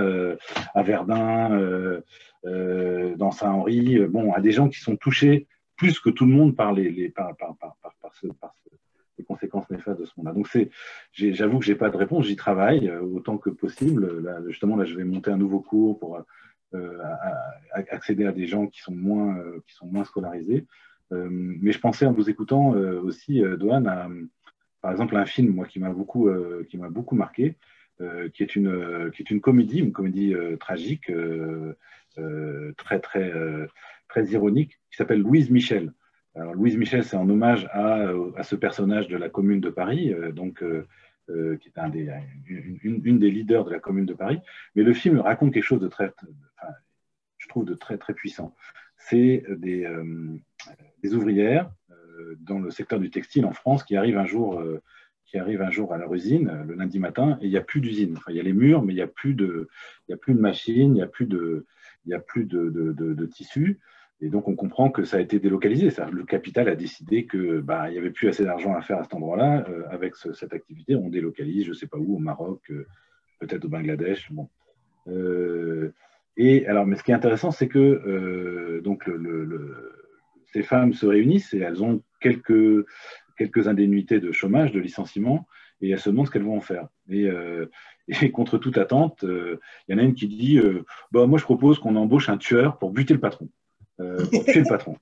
[0.74, 2.00] à Verdun,
[2.44, 5.46] dans Saint-Henri Bon, à des gens qui sont touchés
[5.76, 8.68] plus que tout le monde par, les, les par, par, par, par ce, ce
[9.18, 10.32] les conséquences néfastes de ce monde-là.
[10.32, 10.48] Donc,
[11.12, 14.22] j'avoue que je n'ai pas de réponse, j'y travaille euh, autant que possible.
[14.22, 16.18] Là, justement, là, je vais monter un nouveau cours pour
[16.74, 16.98] euh,
[17.72, 20.66] accéder à des gens qui sont moins, euh, qui sont moins scolarisés.
[21.10, 22.70] mais je pensais en vous écoutant
[23.08, 24.08] aussi, Dohan, à,
[24.82, 26.28] par exemple, un film moi, qui m'a beaucoup,
[26.90, 27.56] beaucoup marqué,
[28.34, 31.10] qui, est une, qui est une comédie, une comédie tragique,
[32.76, 33.32] très, très,
[34.08, 35.94] très ironique, qui s'appelle Louise Michel.
[36.38, 40.12] Alors, Louise Michel, c'est en hommage à, à, ce personnage de la Commune de Paris,
[40.12, 40.62] euh, donc,
[41.30, 44.40] euh, euh, qui est une, des leaders de la Commune de Paris.
[44.74, 46.12] Mais le film raconte quelque chose de très,
[47.38, 48.54] je trouve, de très, très puissant.
[48.96, 49.88] C'est des,
[51.02, 51.70] des, ouvrières
[52.40, 54.60] dans le secteur du textile en France qui arrivent un jour
[55.24, 57.80] qui arrivent un jour à leur usine le lundi matin et il n'y a plus
[57.80, 58.14] d'usine.
[58.16, 59.68] Enfin, il y a les murs, mais il n'y a plus de,
[60.26, 61.64] machines, il n'y a plus de,
[62.06, 63.78] de tissus.
[64.20, 65.90] Et donc, on comprend que ça a été délocalisé.
[66.10, 69.14] Le capital a décidé que bah, n'y avait plus assez d'argent à faire à cet
[69.14, 69.64] endroit-là.
[69.68, 72.86] Euh, avec cette activité, on délocalise, je ne sais pas où, au Maroc, euh,
[73.38, 74.32] peut-être au Bangladesh.
[74.32, 74.48] Bon.
[75.06, 75.92] Euh,
[76.36, 79.10] et alors, mais ce qui est intéressant, c'est que donc
[80.52, 82.86] ces femmes se réunissent et elles ont quelques,
[83.36, 85.48] quelques indemnités de chômage, de licenciement,
[85.80, 86.88] et elles se demandent ce qu'elles vont en faire.
[87.10, 87.28] Et,
[88.22, 89.58] et contre toute attente, il
[89.92, 90.60] y en a une qui dit
[91.10, 93.48] bah, Moi, je propose qu'on embauche un tueur pour buter le patron.
[94.00, 94.96] Euh, pour tuer le patron.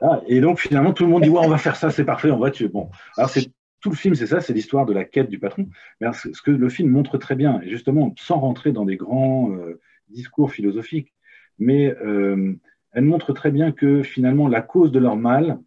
[0.00, 2.30] Ah, et donc finalement, tout le monde dit ouais, on va faire ça, c'est parfait,
[2.30, 2.68] on va tuer.
[2.68, 3.50] Bon, alors c'est
[3.80, 5.68] tout le film, c'est ça, c'est l'histoire de la quête du patron.
[6.00, 9.52] Mais ce que le film montre très bien, et justement, sans rentrer dans des grands
[9.52, 11.14] euh, discours philosophiques,
[11.58, 12.54] mais euh,
[12.92, 15.58] elle montre très bien que finalement, la cause de leur mal,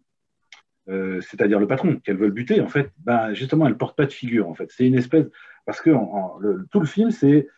[0.88, 4.48] c'est-à-dire le patron qu'elles veulent buter, en fait, ben, justement, elle porte pas de figure.
[4.48, 5.26] En fait, c'est une espèce
[5.64, 5.90] parce que
[6.70, 7.48] tout le film, c'est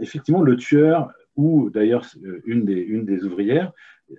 [0.00, 2.04] effectivement le tueur ou d'ailleurs
[2.44, 3.72] une des, une des ouvrières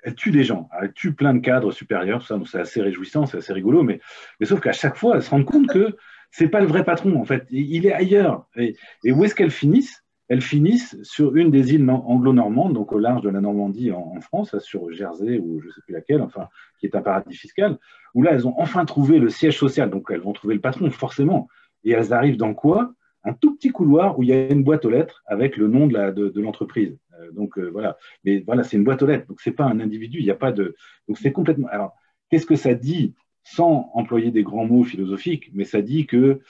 [0.03, 3.53] elle tue des gens, elle tue plein de cadres supérieurs, c'est assez réjouissant, c'est assez
[3.53, 3.99] rigolo, mais,
[4.39, 5.95] mais sauf qu'à chaque fois, elle se rend compte que
[6.31, 8.45] c'est pas le vrai patron, en fait, il est ailleurs.
[8.55, 8.75] Et,
[9.11, 10.03] où est-ce qu'elles finissent?
[10.27, 14.55] Elles finissent sur une des îles anglo-normandes, donc au large de la Normandie en, France,
[14.59, 17.79] sur Jersey ou je sais plus laquelle, enfin, qui est un paradis fiscal,
[18.13, 20.91] où là, elles ont enfin trouvé le siège social, donc elles vont trouver le patron,
[20.91, 21.47] forcément.
[21.83, 22.93] Et elles arrivent dans quoi?
[23.23, 25.87] Un tout petit couloir où il y a une boîte aux lettres avec le nom
[25.87, 26.95] de l'entreprise.
[27.19, 29.79] Euh, donc euh, voilà, mais voilà, c'est une boîte aux lettres, donc c'est pas un
[29.79, 30.75] individu, il n'y a pas de,
[31.07, 31.67] donc c'est complètement.
[31.67, 31.93] Alors,
[32.29, 33.13] qu'est-ce que ça dit
[33.43, 36.41] sans employer des grands mots philosophiques, mais ça dit que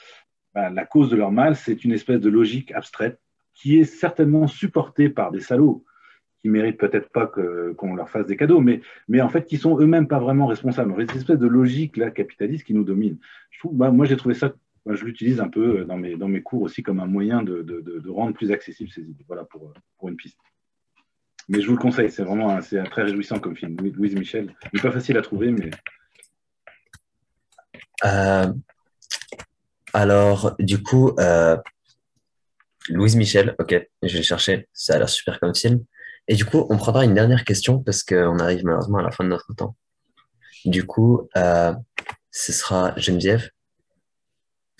[0.54, 3.20] bah, la cause de leur mal, c'est une espèce de logique abstraite
[3.54, 5.84] qui est certainement supportée par des salauds
[6.40, 9.78] qui méritent peut-être pas qu'on leur fasse des cadeaux, mais, mais en fait qui sont
[9.78, 10.94] eux-mêmes pas vraiment responsables.
[11.00, 13.18] Cette espèce de logique là capitaliste qui nous domine.
[13.64, 14.54] Bah, moi j'ai trouvé ça,
[14.86, 17.80] je l'utilise un peu dans mes, dans mes cours aussi comme un moyen de, de,
[17.80, 19.24] de, rendre plus accessible ces idées.
[19.26, 20.38] Voilà pour, pour une piste.
[21.50, 23.76] Mais je vous le conseille, c'est vraiment un, très réjouissant comme film.
[23.76, 25.70] Louise Michel, il n'est pas facile à trouver, mais.
[28.04, 28.52] Euh,
[29.92, 31.56] alors, du coup, euh,
[32.88, 35.84] Louise Michel, ok, je vais chercher, ça a l'air super comme film.
[36.28, 39.24] Et du coup, on prendra une dernière question parce qu'on arrive malheureusement à la fin
[39.24, 39.74] de notre temps.
[40.64, 41.74] Du coup, euh,
[42.30, 43.50] ce sera Geneviève.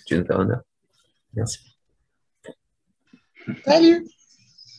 [0.05, 0.61] Tu nous fais honneur.
[1.33, 1.77] Merci.
[3.65, 4.05] Salut.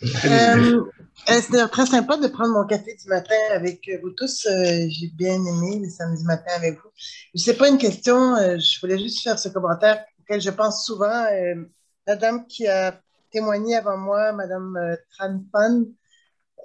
[0.04, 0.82] Euh,
[1.26, 4.46] C'était très sympa de prendre mon café du matin avec vous tous.
[4.46, 6.90] Euh, J'ai bien aimé le samedi matin avec vous.
[7.34, 10.84] Je sais pas une question, euh, je voulais juste faire ce commentaire auquel je pense
[10.84, 11.26] souvent.
[11.32, 11.64] Euh,
[12.06, 13.00] la dame qui a
[13.30, 15.84] témoigné avant moi, Madame euh, Tranpan,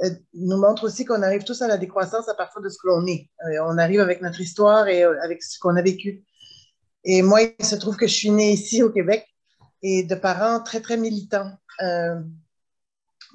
[0.03, 2.87] euh, nous montre aussi qu'on arrive tous à la décroissance à partir de ce que
[2.87, 3.29] l'on est.
[3.45, 6.23] Euh, on arrive avec notre histoire et euh, avec ce qu'on a vécu.
[7.03, 9.25] Et moi, il se trouve que je suis née ici au Québec
[9.81, 11.51] et de parents très, très militants
[11.81, 12.15] euh,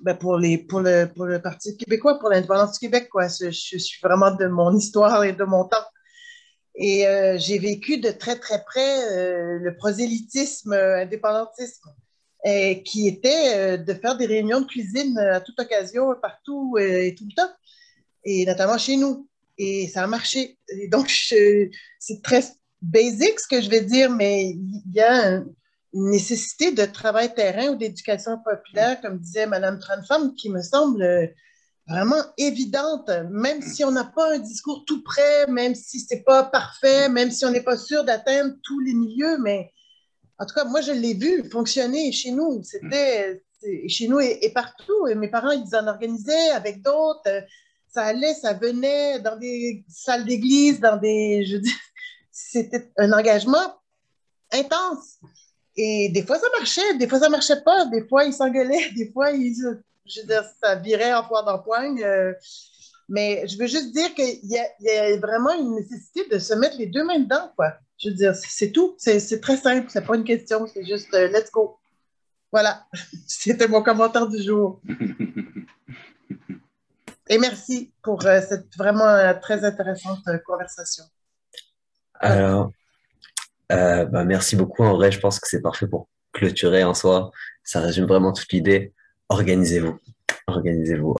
[0.02, 3.08] ben, pour, le, Parti québécois, pour l'indépendance du Québec.
[3.10, 3.28] Quoi.
[3.28, 5.86] Je, suis vraiment de mon histoire et de mon temps.
[6.74, 11.90] Et euh, j'ai vécu de très, très près euh, le prosélytisme euh, indépendantisme,
[12.84, 17.24] qui était euh, de faire des réunions de cuisine à toute occasion, partout et tout
[17.28, 17.52] le temps,
[18.24, 19.28] et notamment chez nous.
[19.58, 20.58] Et ça a marché.
[20.90, 22.42] Donc, c'est très
[22.80, 25.46] basique ce que je vais dire, mais il y a un-
[25.94, 31.02] une nécessité de travail terrain ou d'éducation populaire, comme disait Mme Tranfam, qui me semble
[31.02, 31.26] euh,
[31.86, 36.44] vraiment évidente, même si on n'a pas un discours tout prêt, même si c'est pas
[36.44, 39.72] parfait, même si on n'est pas sûr d'atteindre tous les milieux, mais
[40.42, 42.62] en tout cas, moi, je l'ai vu fonctionner chez nous.
[42.64, 43.44] C'était
[43.86, 45.06] chez nous et, partout.
[45.06, 47.44] Et mes parents, ils en organisaient avec d'autres.
[47.86, 51.44] Ça allait, ça venait dans des salles d'église, dans des.
[51.44, 51.58] Je
[52.32, 53.76] c'était un engagement
[54.50, 55.20] intense.
[55.76, 57.86] Et des fois, ça marchait, des fois, ça marchait pas.
[57.86, 59.54] Des fois, ils s'engueulaient, des fois, ils,
[60.06, 62.02] je veux dire, ça virait en foire d'empoigne.
[62.04, 62.32] Euh,
[63.08, 66.38] mais je veux juste dire qu'il y, a- il y a vraiment une nécessité de
[66.38, 67.74] se mettre les deux mains dedans, quoi.
[67.98, 68.94] Je veux dire, c'est tout.
[68.98, 69.86] C'est c'est très simple.
[69.90, 70.66] C'est pas une question.
[70.66, 71.76] C'est juste euh, let's go.
[72.50, 72.84] Voilà.
[73.26, 74.80] C'était mon commentaire du jour.
[77.28, 81.04] Et merci pour euh, cette vraiment euh, très intéressante euh, conversation.
[82.14, 82.72] Alors,
[83.72, 84.82] euh, bah, merci beaucoup.
[84.84, 87.30] En vrai, je pense que c'est parfait pour clôturer en soi.
[87.64, 88.92] Ça résume vraiment toute l'idée.
[89.28, 89.98] Organisez-vous.
[90.46, 91.10] Organisez-vous.